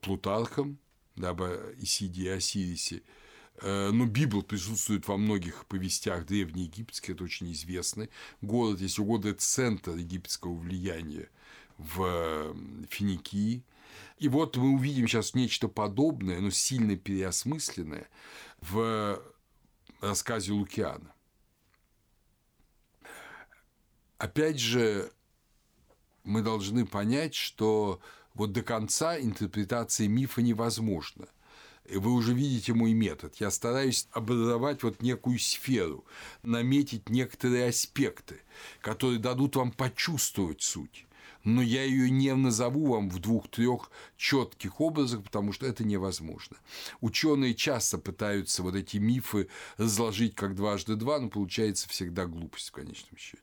Плутархом, 0.00 0.78
дабы 1.16 1.74
Исиде 1.78 2.24
и 2.24 2.28
Осирисе, 2.28 3.02
но 3.62 4.06
Библ 4.06 4.42
присутствует 4.42 5.06
во 5.06 5.16
многих 5.16 5.66
повестях 5.66 6.26
древнеегипетских, 6.26 7.10
это 7.10 7.24
очень 7.24 7.52
известный 7.52 8.10
город, 8.42 8.80
если 8.80 9.00
угодно, 9.02 9.28
это 9.28 9.40
центр 9.40 9.92
египетского 9.92 10.54
влияния 10.54 11.28
в 11.78 12.54
Финикии. 12.90 13.62
И 14.18 14.28
вот 14.28 14.56
мы 14.56 14.74
увидим 14.74 15.06
сейчас 15.06 15.34
нечто 15.34 15.68
подобное, 15.68 16.40
но 16.40 16.50
сильно 16.50 16.96
переосмысленное 16.96 18.08
в 18.60 19.22
рассказе 20.00 20.52
Лукиана. 20.52 21.12
Опять 24.18 24.58
же, 24.58 25.12
мы 26.24 26.42
должны 26.42 26.86
понять, 26.86 27.34
что 27.34 28.00
вот 28.34 28.52
до 28.52 28.62
конца 28.62 29.18
интерпретация 29.18 30.08
мифа 30.08 30.42
невозможна– 30.42 31.28
вы 31.90 32.12
уже 32.12 32.32
видите 32.32 32.72
мой 32.72 32.92
метод. 32.92 33.36
Я 33.36 33.50
стараюсь 33.50 34.08
образовать 34.12 34.82
вот 34.82 35.02
некую 35.02 35.38
сферу, 35.38 36.04
наметить 36.42 37.08
некоторые 37.08 37.68
аспекты, 37.68 38.40
которые 38.80 39.18
дадут 39.18 39.56
вам 39.56 39.70
почувствовать 39.70 40.62
суть. 40.62 41.06
Но 41.44 41.60
я 41.60 41.84
ее 41.84 42.08
не 42.08 42.34
назову 42.34 42.94
вам 42.94 43.10
в 43.10 43.18
двух-трех 43.18 43.90
четких 44.16 44.80
образах, 44.80 45.22
потому 45.22 45.52
что 45.52 45.66
это 45.66 45.84
невозможно. 45.84 46.56
Ученые 47.02 47.54
часто 47.54 47.98
пытаются 47.98 48.62
вот 48.62 48.74
эти 48.74 48.96
мифы 48.96 49.48
разложить 49.76 50.34
как 50.34 50.54
дважды 50.54 50.96
два, 50.96 51.18
но 51.18 51.28
получается 51.28 51.86
всегда 51.90 52.24
глупость 52.24 52.70
в 52.70 52.72
конечном 52.72 53.18
счете. 53.18 53.42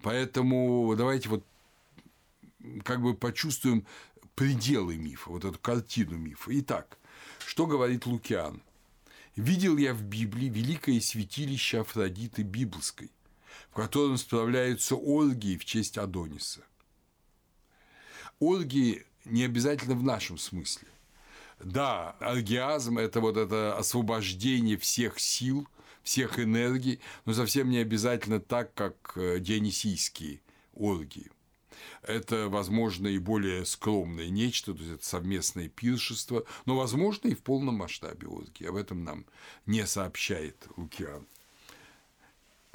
Поэтому 0.00 0.94
давайте 0.96 1.28
вот 1.28 1.44
как 2.84 3.02
бы 3.02 3.14
почувствуем 3.14 3.84
пределы 4.34 4.96
мифа, 4.96 5.30
вот 5.30 5.44
эту 5.44 5.58
картину 5.58 6.16
мифа. 6.16 6.50
Итак, 6.60 6.98
что 7.46 7.66
говорит 7.66 8.06
Лукиан? 8.06 8.60
«Видел 9.36 9.76
я 9.76 9.94
в 9.94 10.02
Библии 10.02 10.48
великое 10.48 11.00
святилище 11.00 11.80
Афродиты 11.80 12.42
Библской, 12.42 13.12
в 13.70 13.74
котором 13.76 14.16
справляются 14.16 14.96
оргии 14.96 15.56
в 15.56 15.64
честь 15.64 15.96
Адониса. 15.96 16.64
Оргии 18.40 19.04
не 19.24 19.44
обязательно 19.44 19.94
в 19.94 20.02
нашем 20.02 20.38
смысле. 20.38 20.88
Да, 21.60 22.16
оргиазм– 22.18 22.98
это 22.98 23.20
вот 23.20 23.36
это 23.36 23.78
освобождение 23.78 24.76
всех 24.76 25.20
сил, 25.20 25.68
всех 26.02 26.40
энергий, 26.40 26.98
но 27.26 27.32
совсем 27.32 27.70
не 27.70 27.78
обязательно 27.78 28.40
так, 28.40 28.74
как 28.74 29.12
э, 29.14 29.38
дионисийские 29.38 30.40
оргии 30.74 31.30
это, 32.02 32.48
возможно, 32.48 33.08
и 33.08 33.18
более 33.18 33.64
скромное 33.64 34.28
нечто, 34.28 34.74
то 34.74 34.80
есть 34.80 34.94
это 34.94 35.06
совместное 35.06 35.68
пиршество, 35.68 36.44
но, 36.64 36.76
возможно, 36.76 37.28
и 37.28 37.34
в 37.34 37.42
полном 37.42 37.76
масштабе 37.76 38.28
оргии. 38.28 38.66
Об 38.66 38.76
этом 38.76 39.04
нам 39.04 39.26
не 39.66 39.86
сообщает 39.86 40.66
Лукиан. 40.76 41.26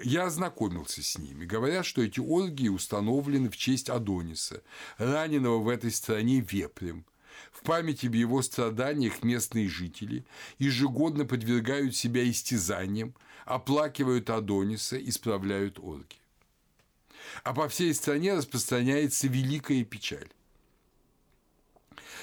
Я 0.03 0.25
ознакомился 0.25 1.03
с 1.03 1.17
ними. 1.17 1.45
Говорят, 1.45 1.85
что 1.85 2.01
эти 2.01 2.19
оргии 2.19 2.69
установлены 2.69 3.49
в 3.49 3.57
честь 3.57 3.89
Адониса, 3.89 4.63
раненого 4.97 5.59
в 5.59 5.67
этой 5.67 5.91
стране 5.91 6.39
вепрем. 6.39 7.05
В 7.51 7.61
памяти 7.63 8.07
об 8.07 8.15
его 8.15 8.41
страданиях 8.41 9.23
местные 9.23 9.67
жители 9.67 10.25
ежегодно 10.57 11.25
подвергают 11.25 11.95
себя 11.95 12.29
истязаниям, 12.29 13.13
оплакивают 13.45 14.29
Адониса 14.29 14.97
и 14.97 15.11
справляют 15.11 15.79
оргии. 15.79 16.20
А 17.43 17.53
по 17.53 17.67
всей 17.67 17.93
стране 17.93 18.33
распространяется 18.33 19.27
великая 19.27 19.83
печаль. 19.83 20.29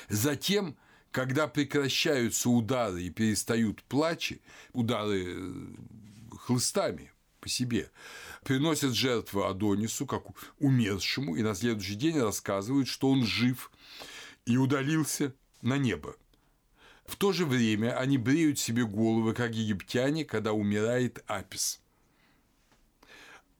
Затем, 0.08 0.76
когда 1.10 1.48
прекращаются 1.48 2.48
удары 2.50 3.02
и 3.02 3.10
перестают 3.10 3.82
плачи, 3.84 4.40
удары 4.72 5.24
э, 5.26 5.66
хлыстами 6.38 7.12
по 7.40 7.48
себе, 7.48 7.90
приносят 8.44 8.94
жертву 8.94 9.44
Адонису, 9.44 10.06
как 10.06 10.24
умершему, 10.58 11.36
и 11.36 11.42
на 11.42 11.54
следующий 11.54 11.94
день 11.94 12.18
рассказывают, 12.18 12.88
что 12.88 13.10
он 13.10 13.24
жив 13.24 13.70
и 14.46 14.56
удалился 14.56 15.34
на 15.62 15.76
небо. 15.76 16.16
В 17.06 17.16
то 17.16 17.32
же 17.32 17.46
время 17.46 17.98
они 17.98 18.18
бреют 18.18 18.58
себе 18.58 18.84
головы, 18.84 19.34
как 19.34 19.54
египтяне, 19.54 20.24
когда 20.24 20.52
умирает 20.52 21.24
Апис. 21.26 21.80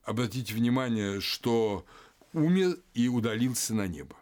Обратите 0.03 0.53
внимание, 0.53 1.19
что 1.21 1.85
умер 2.33 2.77
и 2.93 3.07
удалился 3.07 3.73
на 3.73 3.87
небо. 3.87 4.15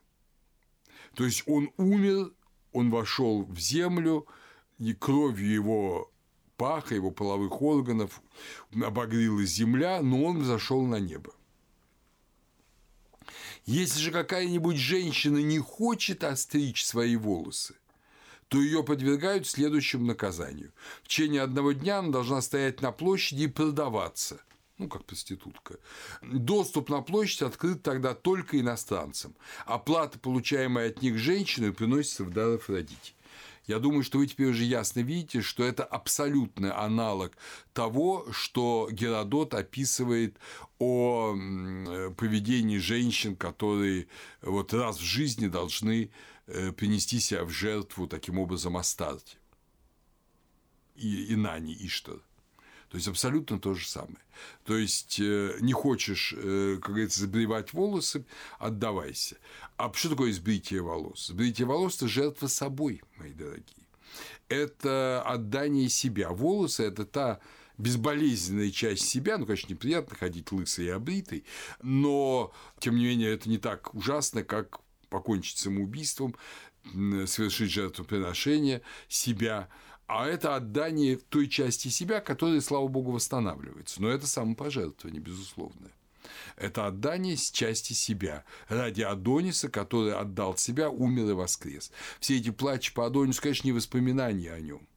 То 1.14 1.26
есть 1.26 1.44
он 1.48 1.72
умер, 1.78 2.32
он 2.74 2.90
вошел 2.90 3.44
в 3.44 3.58
землю, 3.60 4.28
и 4.80 4.94
кровью 4.94 5.52
его 5.52 6.12
паха, 6.58 6.96
его 6.96 7.12
половых 7.12 7.62
органов 7.62 8.22
обогрелась 8.74 9.50
земля, 9.50 10.02
но 10.02 10.24
он 10.24 10.40
взошел 10.40 10.86
на 10.86 11.00
небо. 11.00 11.34
Если 13.66 14.00
же 14.00 14.12
какая-нибудь 14.12 14.78
женщина 14.78 15.40
не 15.40 15.60
хочет 15.60 16.24
остричь 16.24 16.86
свои 16.86 17.16
волосы, 17.16 17.76
то 18.48 18.62
ее 18.62 18.84
подвергают 18.84 19.46
следующему 19.46 20.06
наказанию. 20.06 20.72
В 21.04 21.08
течение 21.10 21.42
одного 21.42 21.74
дня 21.74 22.00
она 22.00 22.10
должна 22.10 22.42
стоять 22.42 22.82
на 22.82 22.92
площади 22.92 23.44
и 23.44 23.48
продаваться 23.48 24.42
ну, 24.78 24.88
как 24.88 25.06
проститутка. 25.06 25.80
Доступ 26.22 26.90
на 26.90 27.02
площадь 27.02 27.42
открыт 27.42 27.82
тогда 27.82 28.14
только 28.14 28.60
иностранцам. 28.60 29.36
Оплата, 29.66 30.20
получаемая 30.20 30.90
от 30.90 31.02
них 31.02 31.18
женщиной, 31.18 31.74
приносится 31.74 32.24
в 32.24 32.32
дар 32.32 32.56
Афродите. 32.56 33.14
Я 33.66 33.80
думаю, 33.80 34.04
что 34.04 34.20
вы 34.20 34.28
теперь 34.28 34.48
уже 34.48 34.64
ясно 34.64 35.02
видите, 35.02 35.42
что 35.42 35.64
это 35.64 35.84
абсолютный 35.84 36.72
аналог 36.72 37.34
того, 37.74 38.26
что 38.32 38.88
Геродот 38.90 39.54
описывает 39.54 40.38
о 40.80 41.34
поведении 42.16 42.78
женщин, 42.78 43.36
которые 43.36 44.08
вот 44.42 44.74
раз 44.74 44.98
в 44.98 45.04
жизни 45.04 45.48
должны 45.48 46.12
э, 46.46 46.72
принести 46.72 47.20
себя 47.20 47.44
в 47.44 47.50
жертву 47.50 48.08
таким 48.08 48.40
образом 48.40 48.78
Астарте 48.78 49.38
и 50.96 51.34
Инани 51.34 51.76
Иштар. 51.82 52.22
То 52.90 52.96
есть 52.96 53.08
абсолютно 53.08 53.60
то 53.60 53.74
же 53.74 53.88
самое. 53.88 54.20
То 54.64 54.78
есть 54.78 55.20
э, 55.20 55.58
не 55.60 55.74
хочешь, 55.74 56.34
э, 56.38 56.78
как 56.82 56.92
говорится, 56.92 57.22
сбривать 57.22 57.74
волосы, 57.74 58.26
отдавайся. 58.60 59.38
А 59.76 59.92
что 59.94 60.10
такое 60.10 60.32
сбритие 60.32 60.82
волос? 60.82 61.28
Сбритие 61.28 61.68
волос– 61.68 61.96
это 61.98 62.08
жертва 62.08 62.48
собой, 62.48 63.02
мои 63.18 63.34
дорогие. 63.34 63.86
Это 64.48 65.22
отдание 65.24 65.90
себя. 65.90 66.30
Волосы– 66.30 66.84
это 66.86 67.06
та 67.06 67.40
безболезненная 67.78 68.72
часть 68.72 69.08
себя, 69.08 69.38
ну, 69.38 69.46
конечно, 69.46 69.72
неприятно 69.72 70.16
ходить 70.16 70.52
лысой 70.52 70.86
и 70.86 70.90
обритой, 70.90 71.46
но, 71.82 72.52
тем 72.80 72.96
не 72.96 73.06
менее, 73.06 73.34
это 73.34 73.50
не 73.50 73.60
так 73.60 73.94
ужасно, 73.94 74.44
как 74.44 74.80
покончить 75.10 75.60
самоубийством, 75.60 76.36
совершить 76.84 77.72
жертвоприношение 77.72 78.82
себя, 79.08 79.70
а 80.08 80.26
это 80.26 80.56
отдание 80.56 81.18
той 81.18 81.48
части 81.48 81.90
себя, 81.90 82.22
которая, 82.22 82.62
слава 82.62 82.88
богу, 82.88 83.12
восстанавливается. 83.12 84.02
Но 84.02 84.10
это 84.10 84.26
самопожертвование, 84.26 85.22
безусловно. 85.22 85.92
Это 86.56 86.88
отдание 86.88 87.36
с 87.36 87.52
части 87.52 87.94
себя 87.94 88.46
ради 88.70 89.02
Адониса, 89.02 89.70
который 89.70 90.14
отдал 90.14 90.58
себя, 90.58 90.90
умер 90.90 91.32
и 91.32 91.34
воскрес. 91.34 91.92
Все 92.20 92.38
эти 92.38 92.52
плачи 92.52 92.94
по 92.94 93.06
Адонису, 93.06 93.42
конечно, 93.42 93.68
не 93.68 93.74
воспоминания 93.74 94.54
о 94.54 94.60
нем. 94.60 94.88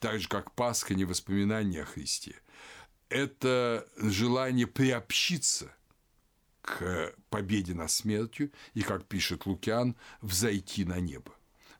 Так 0.00 0.20
же, 0.20 0.28
как 0.28 0.52
Пасха 0.52 0.94
не 0.94 1.04
воспоминания 1.04 1.82
о 1.82 1.86
Христе. 1.86 2.34
Это 3.08 3.86
желание 3.96 4.66
приобщиться 4.66 5.72
к 6.60 7.14
победе 7.30 7.72
над 7.74 7.90
смертью 7.90 8.50
и, 8.74 8.82
как 8.82 9.06
пишет 9.06 9.46
Лукиан, 9.46 9.94
взойти 10.20 10.84
на 10.84 10.98
небо. 10.98 11.32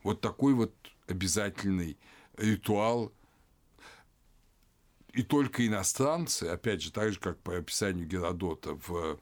Вот 0.03 0.21
такой 0.21 0.53
вот 0.53 0.73
обязательный 1.07 1.97
ритуал. 2.37 3.11
И 5.13 5.23
только 5.23 5.65
иностранцы, 5.65 6.43
опять 6.43 6.81
же, 6.81 6.91
так 6.91 7.11
же, 7.11 7.19
как 7.19 7.39
по 7.39 7.57
описанию 7.57 8.05
Геродота 8.05 8.75
в 8.75 9.19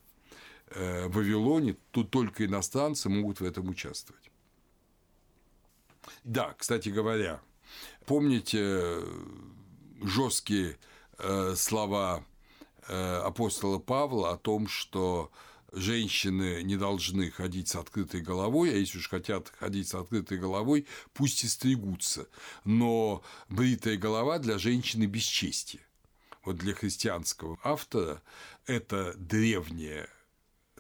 э, 0.72 1.08
Вавилоне, 1.08 1.78
тут 1.92 2.12
только 2.12 2.46
иностранцы 2.46 3.08
могут 3.08 3.40
в 3.40 3.46
этом 3.46 3.70
участвовать. 3.70 4.30
Да, 6.24 6.54
кстати 6.58 6.90
говоря, 6.90 7.40
помните 8.06 8.60
э, 8.62 9.06
жесткие 10.02 10.78
э, 11.18 11.54
слова 11.56 12.24
апостола 12.88 13.80
Павла 13.80 14.34
о 14.34 14.38
том, 14.38 14.68
что 14.68 15.32
женщины 15.76 16.64
не 16.64 16.78
должны 16.78 17.30
ходить 17.30 17.68
с 17.68 17.76
открытой 17.76 18.22
головой, 18.22 18.74
а 18.74 18.78
если 18.78 18.98
уж 18.98 19.10
хотят 19.10 19.52
ходить 19.60 19.90
с 19.90 19.96
открытой 19.96 20.38
головой, 20.38 20.88
пусть 21.14 21.44
и 21.44 21.48
стригутся. 21.48 22.28
Но 22.64 23.24
бритая 23.50 23.98
голова 23.98 24.40
для 24.40 24.58
женщины 24.58 25.06
бесчестие. 25.06 25.84
Вот 26.44 26.58
для 26.58 26.74
христианского 26.74 27.60
автора 27.64 28.22
это 28.66 29.14
древняя 29.18 30.08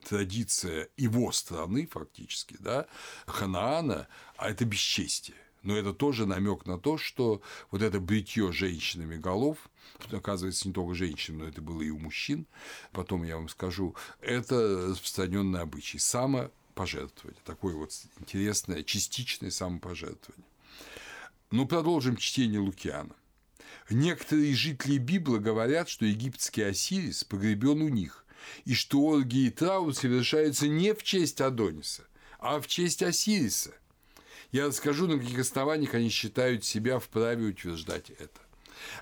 традиция 0.07 0.89
его 0.97 1.31
страны, 1.31 1.87
фактически, 1.87 2.55
да, 2.59 2.87
Ханаана, 3.25 4.07
а 4.37 4.49
это 4.49 4.65
бесчестие 4.65 5.44
но 5.65 5.75
это 5.75 5.93
тоже 5.93 6.25
намек 6.25 6.65
на 6.65 6.77
то, 6.77 6.97
что 6.97 7.41
вот 7.71 7.81
это 7.81 7.99
бритье 7.99 8.51
женщинами 8.51 9.17
голов, 9.17 9.57
оказывается, 10.11 10.67
не 10.67 10.73
только 10.73 10.93
женщин, 10.93 11.39
но 11.39 11.47
это 11.47 11.61
было 11.61 11.81
и 11.81 11.89
у 11.89 11.97
мужчин, 11.97 12.45
потом 12.91 13.23
я 13.23 13.35
вам 13.35 13.49
скажу, 13.49 13.95
это 14.21 14.89
распространенный 14.89 15.61
обычай, 15.61 15.97
самопожертвование, 15.97 17.41
такое 17.43 17.75
вот 17.75 17.91
интересное, 18.19 18.83
частичное 18.83 19.49
самопожертвование. 19.49 20.47
Ну, 21.49 21.65
продолжим 21.65 22.15
чтение 22.15 22.59
Лукиана. 22.59 23.15
Некоторые 23.89 24.53
жители 24.53 24.97
Библы 24.97 25.39
говорят, 25.39 25.89
что 25.89 26.05
египетский 26.05 26.61
Осирис 26.61 27.23
погребен 27.23 27.81
у 27.81 27.89
них, 27.89 28.25
и 28.65 28.75
что 28.75 29.01
оргии 29.01 29.47
и 29.47 29.51
траур 29.51 29.95
совершаются 29.95 30.67
не 30.67 30.93
в 30.93 31.01
честь 31.01 31.41
Адониса, 31.41 32.03
а 32.37 32.61
в 32.61 32.67
честь 32.67 33.01
Осириса– 33.01 33.73
я 34.55 34.67
расскажу, 34.67 35.05
на 35.05 35.19
каких 35.19 35.39
основаниях 35.39 35.93
они 35.95 36.07
считают 36.07 36.63
себя 36.63 36.97
вправе 36.99 37.47
утверждать 37.47 38.09
это. 38.09 38.39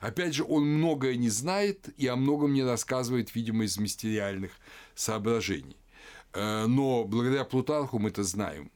Опять 0.01 0.33
же, 0.33 0.43
он 0.43 0.65
многое 0.65 1.15
не 1.15 1.29
знает 1.29 1.89
и 1.95 2.07
о 2.07 2.15
многом 2.15 2.53
не 2.53 2.63
рассказывает, 2.63 3.35
видимо, 3.35 3.65
из 3.65 3.77
мастериальных 3.77 4.51
соображений. 4.95 5.77
Э, 6.33 6.65
но 6.65 7.03
благодаря 7.03 7.43
Плутарху 7.43 7.99
мы 7.99 8.09
это 8.09 8.23
знаем, 8.23 8.71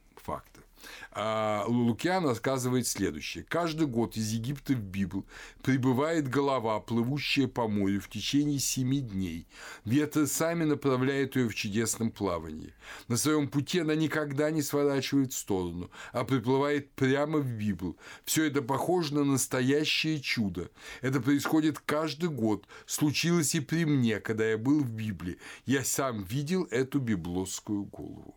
Лукиан 1.14 2.26
рассказывает 2.26 2.86
следующее. 2.86 3.44
Каждый 3.44 3.86
год 3.86 4.16
из 4.16 4.30
Египта 4.30 4.74
в 4.74 4.80
Библ 4.80 5.24
прибывает 5.62 6.28
голова, 6.28 6.80
плывущая 6.80 7.48
по 7.48 7.66
морю 7.66 8.00
в 8.00 8.08
течение 8.08 8.58
семи 8.58 9.00
дней. 9.00 9.46
Ветры 9.84 10.26
сами 10.26 10.64
направляют 10.64 11.36
ее 11.36 11.48
в 11.48 11.54
чудесном 11.54 12.10
плавании. 12.10 12.74
На 13.08 13.16
своем 13.16 13.48
пути 13.48 13.80
она 13.80 13.94
никогда 13.94 14.50
не 14.50 14.62
сворачивает 14.62 15.32
в 15.32 15.36
сторону, 15.36 15.90
а 16.12 16.24
приплывает 16.24 16.90
прямо 16.92 17.38
в 17.38 17.46
Библ. 17.46 17.96
Все 18.24 18.44
это 18.44 18.62
похоже 18.62 19.14
на 19.14 19.24
настоящее 19.24 20.20
чудо. 20.20 20.70
Это 21.00 21.20
происходит 21.20 21.78
каждый 21.80 22.28
год. 22.28 22.66
Случилось 22.86 23.54
и 23.54 23.60
при 23.60 23.84
мне, 23.84 24.20
когда 24.20 24.48
я 24.48 24.58
был 24.58 24.80
в 24.80 24.90
Библе. 24.90 25.38
Я 25.66 25.84
сам 25.84 26.22
видел 26.22 26.64
эту 26.70 27.00
библосскую 27.00 27.84
голову. 27.84 28.36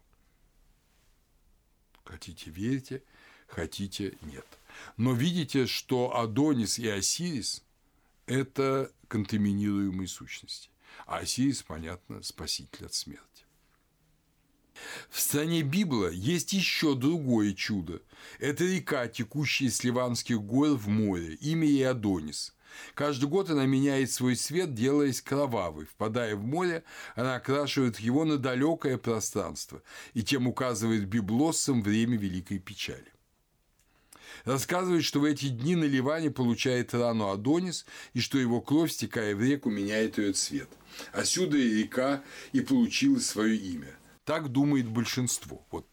Хотите 2.11 2.51
верьте, 2.51 3.03
хотите 3.47 4.17
нет. 4.23 4.45
Но 4.97 5.13
видите, 5.13 5.65
что 5.65 6.17
Адонис 6.17 6.77
и 6.77 6.85
Осирис– 6.89 7.63
это 8.25 8.91
контаминируемые 9.07 10.09
сущности. 10.09 10.69
А 11.05 11.19
Осирис, 11.19 11.63
понятно, 11.63 12.21
спаситель 12.21 12.85
от 12.85 12.93
смерти. 12.93 13.45
В 15.09 15.21
стране 15.21 15.61
Библа 15.61 16.09
есть 16.09 16.51
еще 16.51 16.95
другое 16.95 17.53
чудо. 17.53 18.01
Это 18.39 18.65
река, 18.65 19.07
текущая 19.07 19.67
из 19.67 19.81
Ливанских 19.81 20.41
гор 20.41 20.71
в 20.71 20.89
море, 20.89 21.35
имя 21.35 21.65
ей 21.65 21.87
Адонис. 21.87 22.53
Каждый 22.93 23.29
год 23.29 23.49
она 23.49 23.65
меняет 23.65 24.11
свой 24.11 24.35
цвет, 24.35 24.73
делаясь 24.73 25.21
кровавой. 25.21 25.85
Впадая 25.85 26.35
в 26.35 26.43
море, 26.43 26.83
она 27.15 27.35
окрашивает 27.35 27.99
его 27.99 28.25
на 28.25 28.37
далекое 28.37 28.97
пространство 28.97 29.81
и 30.13 30.23
тем 30.23 30.47
указывает 30.47 31.05
библоссам 31.05 31.81
время 31.81 32.17
великой 32.17 32.59
печали. 32.59 33.11
Рассказывает, 34.45 35.03
что 35.03 35.19
в 35.19 35.25
эти 35.25 35.49
дни 35.49 35.75
на 35.75 35.83
Ливане 35.83 36.31
получает 36.31 36.93
рану 36.93 37.29
Адонис, 37.29 37.85
и 38.13 38.19
что 38.21 38.37
его 38.37 38.61
кровь, 38.61 38.91
стекая 38.91 39.35
в 39.35 39.41
реку, 39.41 39.69
меняет 39.69 40.17
ее 40.17 40.33
цвет. 40.33 40.69
Отсюда 41.11 41.57
и 41.57 41.83
река 41.83 42.23
и 42.51 42.61
получила 42.61 43.19
свое 43.19 43.55
имя. 43.55 43.95
Так 44.25 44.49
думает 44.49 44.87
большинство. 44.87 45.65
Вот 45.69 45.85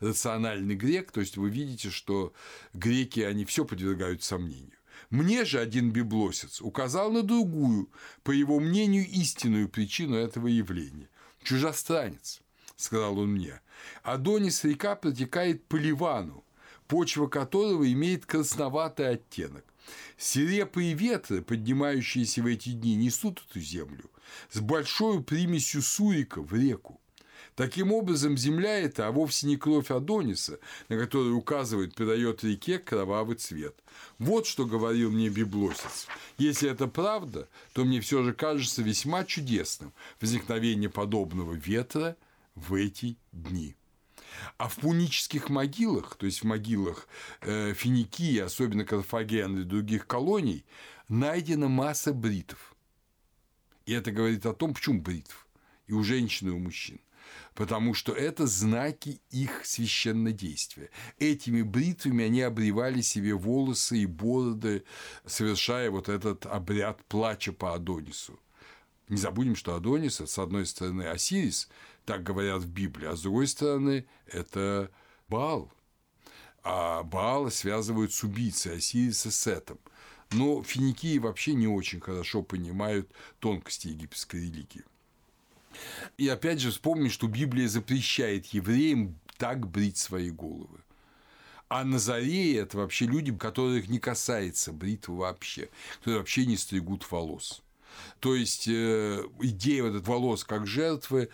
рациональный 0.00 0.74
грек, 0.74 1.12
то 1.12 1.20
есть 1.20 1.36
вы 1.36 1.50
видите, 1.50 1.90
что 1.90 2.32
греки, 2.72 3.20
они 3.20 3.44
все 3.44 3.64
подвергают 3.64 4.22
сомнению. 4.22 4.79
Мне 5.10 5.44
же 5.44 5.58
один 5.58 5.90
библосец 5.90 6.60
указал 6.60 7.10
на 7.10 7.22
другую, 7.22 7.90
по 8.22 8.30
его 8.30 8.60
мнению, 8.60 9.06
истинную 9.08 9.68
причину 9.68 10.14
этого 10.14 10.46
явления. 10.46 11.08
Чужестранец, 11.42 12.40
сказал 12.76 13.18
он 13.18 13.32
мне. 13.32 13.60
Адонис 14.04 14.62
река 14.62 14.94
протекает 14.94 15.64
по 15.66 15.74
Ливану, 15.74 16.44
почва 16.86 17.26
которого 17.26 17.90
имеет 17.92 18.24
красноватый 18.24 19.08
оттенок. 19.08 19.64
Сирепы 20.16 20.84
и 20.84 20.94
ветры, 20.94 21.42
поднимающиеся 21.42 22.42
в 22.42 22.46
эти 22.46 22.70
дни, 22.70 22.94
несут 22.94 23.42
эту 23.48 23.58
землю 23.58 24.10
с 24.50 24.60
большой 24.60 25.24
примесью 25.24 25.82
сурика 25.82 26.40
в 26.40 26.54
реку. 26.54 27.00
Таким 27.56 27.92
образом, 27.92 28.36
земля 28.36 28.78
эта, 28.78 29.08
а 29.08 29.12
вовсе 29.12 29.46
не 29.46 29.56
кровь 29.56 29.90
Адониса, 29.90 30.58
на 30.88 30.98
которую 30.98 31.36
указывает, 31.36 31.94
придает 31.94 32.44
реке 32.44 32.78
кровавый 32.78 33.36
цвет. 33.36 33.76
Вот 34.18 34.46
что 34.46 34.66
говорил 34.66 35.10
мне 35.10 35.28
библосец. 35.28 36.06
Если 36.38 36.70
это 36.70 36.86
правда, 36.86 37.48
то 37.72 37.84
мне 37.84 38.00
все 38.00 38.22
же 38.22 38.32
кажется 38.32 38.82
весьма 38.82 39.24
чудесным 39.24 39.92
возникновение 40.20 40.88
подобного 40.88 41.52
ветра 41.52 42.16
в 42.54 42.74
эти 42.74 43.16
дни. 43.32 43.76
А 44.56 44.68
в 44.68 44.76
пунических 44.76 45.50
могилах, 45.50 46.16
то 46.16 46.26
есть 46.26 46.40
в 46.40 46.44
могилах 46.44 47.08
э, 47.42 47.74
Финикии, 47.74 48.38
особенно 48.38 48.84
Карфагена 48.84 49.60
и 49.60 49.64
других 49.64 50.06
колоний, 50.06 50.64
найдена 51.08 51.68
масса 51.68 52.14
бритов. 52.14 52.74
И 53.86 53.92
это 53.92 54.12
говорит 54.12 54.46
о 54.46 54.54
том, 54.54 54.72
почему 54.72 55.00
бритв 55.00 55.46
и 55.88 55.92
у 55.92 56.02
женщин, 56.04 56.48
и 56.48 56.52
у 56.52 56.58
мужчин 56.58 57.00
потому 57.54 57.94
что 57.94 58.12
это 58.12 58.46
знаки 58.46 59.20
их 59.30 59.64
священнодействия. 59.64 60.90
Этими 61.18 61.62
бритвами 61.62 62.24
они 62.24 62.42
обревали 62.42 63.00
себе 63.00 63.34
волосы 63.34 63.98
и 63.98 64.06
бороды, 64.06 64.84
совершая 65.26 65.90
вот 65.90 66.08
этот 66.08 66.46
обряд 66.46 67.04
плача 67.04 67.52
по 67.52 67.74
Адонису. 67.74 68.38
Не 69.08 69.16
забудем, 69.16 69.56
что 69.56 69.74
Адонис– 69.74 70.20
с 70.26 70.38
одной 70.38 70.66
стороны, 70.66 71.02
Осирис, 71.02 71.68
так 72.04 72.22
говорят 72.22 72.62
в 72.62 72.68
Библии, 72.68 73.06
а 73.06 73.16
с 73.16 73.22
другой 73.22 73.48
стороны, 73.48 74.06
это 74.26 74.90
Баал. 75.28 75.72
А 76.62 77.02
Баала 77.02 77.50
связывают 77.50 78.12
с 78.12 78.22
убийцей 78.22 78.76
Осириса 78.76 79.30
Сетом. 79.30 79.78
Но 80.30 80.62
финикии 80.62 81.18
вообще 81.18 81.54
не 81.54 81.66
очень 81.66 82.00
хорошо 82.00 82.42
понимают 82.42 83.10
тонкости 83.40 83.88
египетской 83.88 84.42
религии. 84.42 84.84
И 86.16 86.28
опять 86.28 86.60
же 86.60 86.70
вспомнить, 86.70 87.12
что 87.12 87.26
Библия 87.26 87.68
запрещает 87.68 88.46
евреям 88.46 89.18
так 89.36 89.66
брить 89.66 89.98
свои 89.98 90.30
головы. 90.30 90.80
А 91.68 91.84
Назареи– 91.84 92.56
это 92.60 92.78
вообще 92.78 93.06
люди, 93.06 93.34
которых 93.34 93.88
не 93.88 94.00
касается 94.00 94.72
бритвы 94.72 95.18
вообще, 95.18 95.70
которые 96.00 96.18
вообще 96.18 96.44
не 96.44 96.56
стригут 96.56 97.10
волос. 97.10 97.62
То 98.18 98.34
есть 98.34 98.66
э, 98.66 99.22
идея 99.40 99.84
вот 99.84 99.90
этот 99.90 100.08
волос 100.08 100.44
как 100.44 100.66
жертвы 100.66 101.30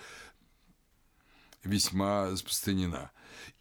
весьма 1.64 2.30
распространена. 2.30 3.10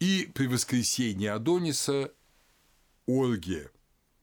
И 0.00 0.30
при 0.34 0.46
воскресении 0.46 1.28
Адониса 1.28 2.12
оргия 3.06 3.70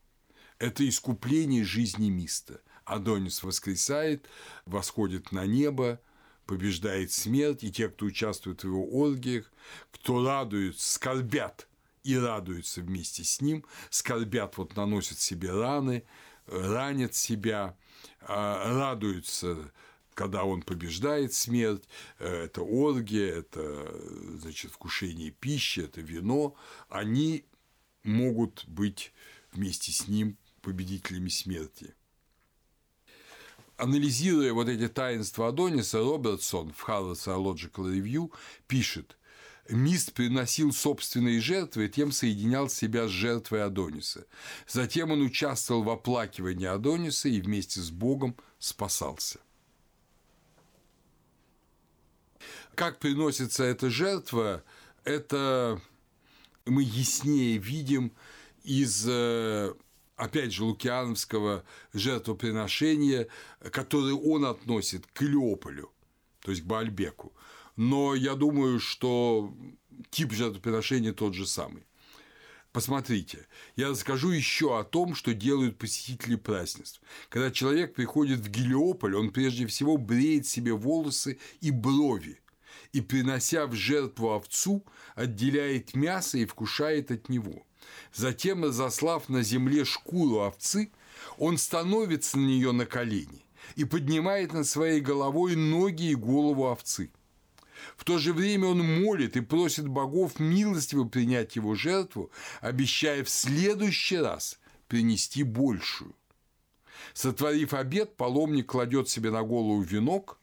–это 0.60 0.88
искупление 0.88 1.64
жизни 1.64 2.10
Миста. 2.10 2.62
Адонис 2.86 3.42
воскресает, 3.42 4.28
восходит 4.66 5.32
на 5.32 5.46
небо– 5.48 6.00
побеждает 6.46 7.12
смерть, 7.12 7.64
и 7.64 7.72
те, 7.72 7.90
кто 7.90 8.06
участвует 8.06 8.64
в 8.64 8.68
его 8.68 8.86
оргиях, 8.86 9.52
кто 9.92 10.26
радуется, 10.26 10.94
скорбят 10.94 11.68
и 12.04 12.18
радуются 12.18 12.82
вместе 12.82 13.24
с 13.24 13.42
ним, 13.42 13.66
скорбят, 13.90 14.58
вот 14.58 14.76
наносят 14.76 15.20
себе 15.20 15.52
раны, 15.52 16.04
ранят 16.48 17.16
себя, 17.16 17.78
а, 18.22 18.74
радуются 18.78 19.72
когда 20.14 20.44
он 20.44 20.62
побеждает 20.62 21.34
смерть, 21.34 21.88
это 22.20 22.62
оргия, 22.62 23.40
это 23.40 23.92
значит, 24.38 24.72
вкушение 24.72 25.32
пищи, 25.32 25.82
это 25.82 26.02
вино, 26.02 26.56
они 26.90 27.46
могут 28.04 28.64
быть 28.68 29.14
вместе 29.52 29.92
с 29.92 30.08
ним 30.08 30.38
победителями 30.62 31.30
смерти. 31.30 31.96
Анализируя 33.78 34.54
вот 34.54 34.70
эти 34.70 34.88
таинства 34.88 35.50
Адониса, 35.50 36.00
Робертсон 36.00 36.72
в 36.74 36.88
Harvard 36.88 37.16
Theological 37.16 37.92
Review 37.92 38.32
пишет, 38.68 39.18
Мист 39.70 40.14
приносил 40.14 40.74
собственные 40.74 41.40
жертвы 41.40 41.86
и 41.86 41.90
тем 41.90 42.12
соединял 42.12 42.70
себя 42.70 43.08
с 43.08 43.12
жертвой 43.12 43.64
Адониса. 43.64 44.26
Затем 44.68 45.12
он 45.12 45.22
участвовал 45.22 45.84
в 45.84 45.90
оплакивании 45.90 46.68
Адониса 46.68 47.30
и 47.30 47.40
вместе 47.40 47.80
с 47.80 47.90
Богом 47.90 48.36
спасался. 48.60 49.40
Как 52.76 53.00
приносится 53.00 53.64
эта 53.64 53.90
жертва, 53.90 54.64
это 55.06 55.82
мы 56.66 56.84
яснее 56.84 57.58
видим 57.58 58.12
из 58.64 59.06
э, 59.08 59.74
опять 60.16 60.54
же, 60.54 60.64
лукиановского 60.64 61.64
жертвоприношения, 61.94 63.28
которое 63.72 64.14
он 64.14 64.46
относит 64.46 65.06
к 65.08 65.24
Илеополю, 65.24 65.92
то 66.42 66.52
есть 66.52 66.64
к 66.64 66.66
Баальбеку. 66.66 67.34
Но 67.76 68.14
я 68.14 68.36
думаю, 68.36 68.80
что 68.80 69.54
тип 70.12 70.32
жертвоприношения 70.32 71.14
тот 71.14 71.34
же 71.34 71.48
самый. 71.48 71.86
Посмотрите, 72.72 73.46
я 73.76 73.90
расскажу 73.90 74.32
еще 74.32 74.80
о 74.80 74.84
том, 74.84 75.14
что 75.14 75.34
делают 75.36 75.78
посетители 75.78 76.36
празднеств. 76.36 77.02
Когда 77.30 77.52
человек 77.52 77.94
приходит 77.94 78.40
в 78.40 78.50
Гелиополь, 78.50 79.16
он 79.16 79.30
прежде 79.30 79.68
всего 79.68 79.98
бреет 79.98 80.48
себе 80.48 80.74
волосы 80.74 81.40
и 81.62 81.70
брови, 81.70 82.42
и, 82.92 83.02
принося 83.02 83.68
в 83.68 83.74
жертву 83.74 84.32
овцу, 84.32 84.84
отделяет 85.14 85.94
мясо 85.94 86.40
и 86.40 86.46
вкушает 86.46 87.12
от 87.12 87.30
него– 87.30 87.66
Затем, 88.14 88.64
разослав 88.64 89.30
на 89.30 89.44
земле 89.44 89.86
шкуру 89.86 90.40
овцы, 90.40 90.92
он 91.38 91.58
становится 91.58 92.38
на 92.38 92.46
нее 92.46 92.72
на 92.72 92.86
колени 92.86 93.46
и 93.76 93.86
поднимает 93.86 94.54
над 94.54 94.68
своей 94.68 95.02
головой 95.02 95.56
ноги 95.56 96.12
и 96.12 96.16
голову 96.16 96.66
овцы. 96.66 97.12
В 97.98 98.06
то 98.06 98.18
же 98.18 98.34
время 98.34 98.68
он 98.68 98.80
молит 99.02 99.36
и 99.36 99.42
просит 99.42 99.88
богов 99.88 100.40
милостиво 100.40 101.06
принять 101.06 101.56
его 101.56 101.76
жертву, 101.76 102.32
обещая 102.62 103.24
в 103.24 103.30
следующий 103.30 104.18
раз 104.18 104.60
принести 104.88 105.44
большую. 105.44 106.16
Сотворив 107.14 107.74
обед, 107.74 108.16
паломник 108.16 108.68
кладет 108.68 109.10
себе 109.10 109.32
на 109.32 109.44
голову 109.44 109.82
венок 109.82 110.40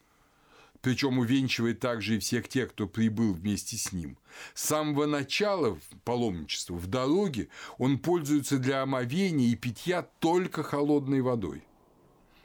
причем 0.81 1.19
увенчивает 1.19 1.79
также 1.79 2.15
и 2.15 2.19
всех 2.19 2.47
тех, 2.47 2.71
кто 2.71 2.87
прибыл 2.87 3.33
вместе 3.33 3.77
с 3.77 3.91
ним. 3.91 4.17
С 4.53 4.63
самого 4.63 5.05
начала 5.05 5.77
паломничества 6.03 6.75
в 6.75 6.87
дороге 6.87 7.49
он 7.77 7.99
пользуется 7.99 8.57
для 8.57 8.81
омовения 8.81 9.47
и 9.47 9.55
питья 9.55 10.01
только 10.19 10.63
холодной 10.63 11.21
водой. 11.21 11.63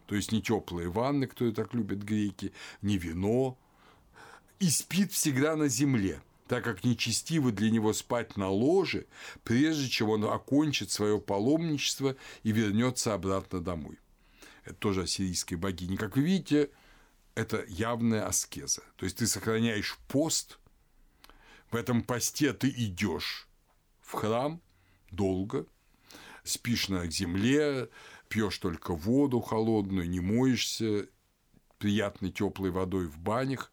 То 0.07 0.15
есть 0.15 0.33
не 0.33 0.41
теплые 0.43 0.89
ванны, 0.89 1.27
которые 1.27 1.55
так 1.55 1.75
любят 1.75 1.99
греки, 1.99 2.53
не 2.83 2.99
вино. 2.99 3.59
И 4.59 4.71
спит 4.71 5.13
всегда 5.13 5.57
на 5.57 5.69
земле, 5.69 6.23
так 6.47 6.65
как 6.65 6.85
нечестиво 6.85 7.53
для 7.53 7.71
него 7.71 7.93
спать 7.93 8.37
на 8.37 8.49
ложе, 8.49 9.07
прежде 9.45 9.89
чем 9.89 10.11
он 10.11 10.25
окончит 10.25 10.91
свое 10.91 11.21
паломничество 11.21 12.17
и 12.43 12.53
вернется 12.53 13.15
обратно 13.15 13.61
домой. 13.61 13.99
Это 14.65 14.75
тоже 14.75 15.03
ассирийская 15.03 15.59
богиня. 15.59 15.97
Как 15.97 16.17
вы 16.17 16.23
видите, 16.23 16.71
это 17.37 17.65
явная 17.69 18.27
аскеза. 18.27 18.83
То 18.97 19.05
есть 19.05 19.19
ты 19.19 19.27
сохраняешь 19.27 19.99
пост, 20.09 20.59
в 21.71 21.77
этом 21.77 22.03
посте 22.03 22.53
ты 22.53 22.69
идешь 22.71 23.47
в 24.01 24.13
храм 24.13 24.61
долго, 25.11 25.67
спишь 26.43 26.89
на 26.89 27.09
земле, 27.11 27.91
пьешь 28.29 28.59
только 28.59 28.95
воду 28.95 29.41
холодную, 29.41 30.09
не 30.09 30.21
моешься 30.21 31.09
приятной 31.79 32.33
теплой 32.33 32.71
водой 32.71 33.07
в 33.07 33.19
банях. 33.19 33.71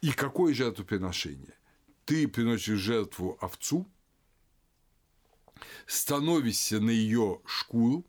И 0.00 0.12
какое 0.12 0.54
жертвоприношение? 0.54 1.54
Ты 2.04 2.28
приносишь 2.28 2.78
жертву 2.78 3.36
овцу, 3.40 3.90
становишься 5.86 6.78
на 6.78 6.90
ее 6.90 7.40
шкуру, 7.44 8.06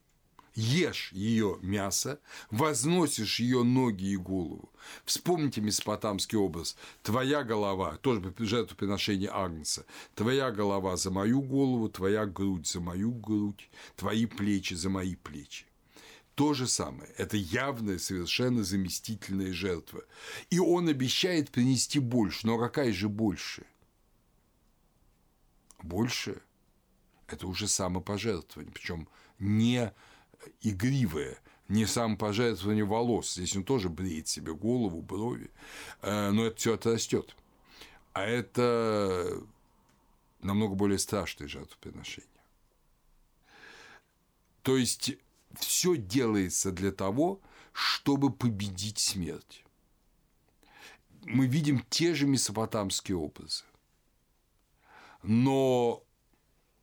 ешь 0.55 1.11
ее 1.11 1.59
мясо, 1.61 2.19
возносишь 2.49 3.39
ее 3.39 3.63
ноги 3.63 4.05
и 4.05 4.17
голову. 4.17 4.71
Вспомните 5.03 5.61
месопотамский 5.61 6.37
образ. 6.37 6.75
Твоя 7.03 7.43
голова, 7.43 7.97
тоже 7.97 8.33
жертвоприношение 8.37 9.29
Агнца, 9.31 9.85
твоя 10.15 10.51
голова 10.51 10.97
за 10.97 11.11
мою 11.11 11.41
голову, 11.41 11.89
твоя 11.89 12.25
грудь 12.25 12.67
за 12.67 12.79
мою 12.79 13.11
грудь, 13.11 13.69
твои 13.95 14.25
плечи 14.25 14.73
за 14.73 14.89
мои 14.89 15.15
плечи. 15.15 15.65
То 16.35 16.53
же 16.53 16.67
самое. 16.67 17.09
Это 17.17 17.37
явная, 17.37 17.97
совершенно 17.97 18.63
заместительная 18.63 19.53
жертва. 19.53 20.03
И 20.49 20.59
он 20.59 20.89
обещает 20.89 21.49
принести 21.49 21.99
больше. 21.99 22.45
Но 22.45 22.57
какая 22.57 22.91
же 22.91 23.07
больше? 23.07 23.65
Больше– 25.81 26.41
это 27.27 27.47
уже 27.47 27.67
самопожертвование. 27.67 28.73
Причем 28.73 29.07
не 29.39 29.93
игривое, 30.61 31.37
не 31.67 31.85
самопожертвование 31.85 32.85
волос. 32.85 33.33
Здесь 33.33 33.55
он 33.55 33.63
тоже 33.63 33.89
бреет 33.89 34.27
себе 34.27 34.53
голову, 34.53 35.01
брови, 35.01 35.51
э, 36.01 36.31
но 36.31 36.45
это 36.45 36.55
все 36.57 36.73
отрастет. 36.75 37.35
А 38.13 38.23
это 38.23 39.41
намного 40.41 40.75
более 40.75 40.99
страшное 40.99 41.47
жертвоприношение. 41.47 42.29
То 44.61 44.77
есть 44.77 45.17
все 45.53 45.95
делается 45.95 46.71
для 46.71 46.91
того, 46.91 47.41
чтобы 47.71 48.31
победить 48.31 48.99
смерть. 48.99 49.65
Мы 51.23 51.47
видим 51.47 51.83
те 51.89 52.13
же 52.13 52.27
месопотамские 52.27 53.17
образы. 53.17 53.63
Но 55.23 56.03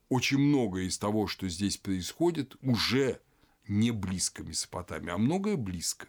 очень 0.08 0.38
многое 0.38 0.84
из 0.84 0.98
того, 0.98 1.26
что 1.26 1.48
здесь 1.48 1.76
происходит, 1.76 2.56
уже 2.60 3.20
не 3.68 3.90
близко 3.90 4.42
Месопотамии, 4.42 5.10
а 5.10 5.18
многое 5.18 5.56
близко. 5.56 6.08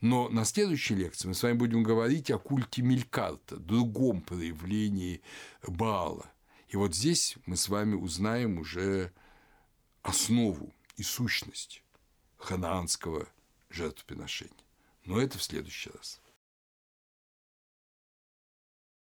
Но 0.00 0.28
на 0.28 0.44
следующей 0.44 0.94
лекции 0.94 1.28
мы 1.28 1.34
с 1.34 1.42
вами 1.42 1.54
будем 1.54 1.82
говорить 1.82 2.30
о 2.30 2.38
культе 2.38 2.82
Мелькарта, 2.82 3.56
другом 3.56 4.22
проявлении 4.22 5.22
Баала. 5.66 6.30
И 6.68 6.76
вот 6.76 6.94
здесь 6.94 7.36
мы 7.46 7.56
с 7.56 7.68
вами 7.68 7.94
узнаем 7.94 8.58
уже 8.58 9.12
основу 10.02 10.72
и 10.96 11.02
сущность 11.02 11.82
ханаанского 12.36 13.28
жертвоприношения. 13.70 14.52
Но 15.04 15.20
это 15.20 15.38
в 15.38 15.42
следующий 15.42 15.90
раз. 15.90 16.20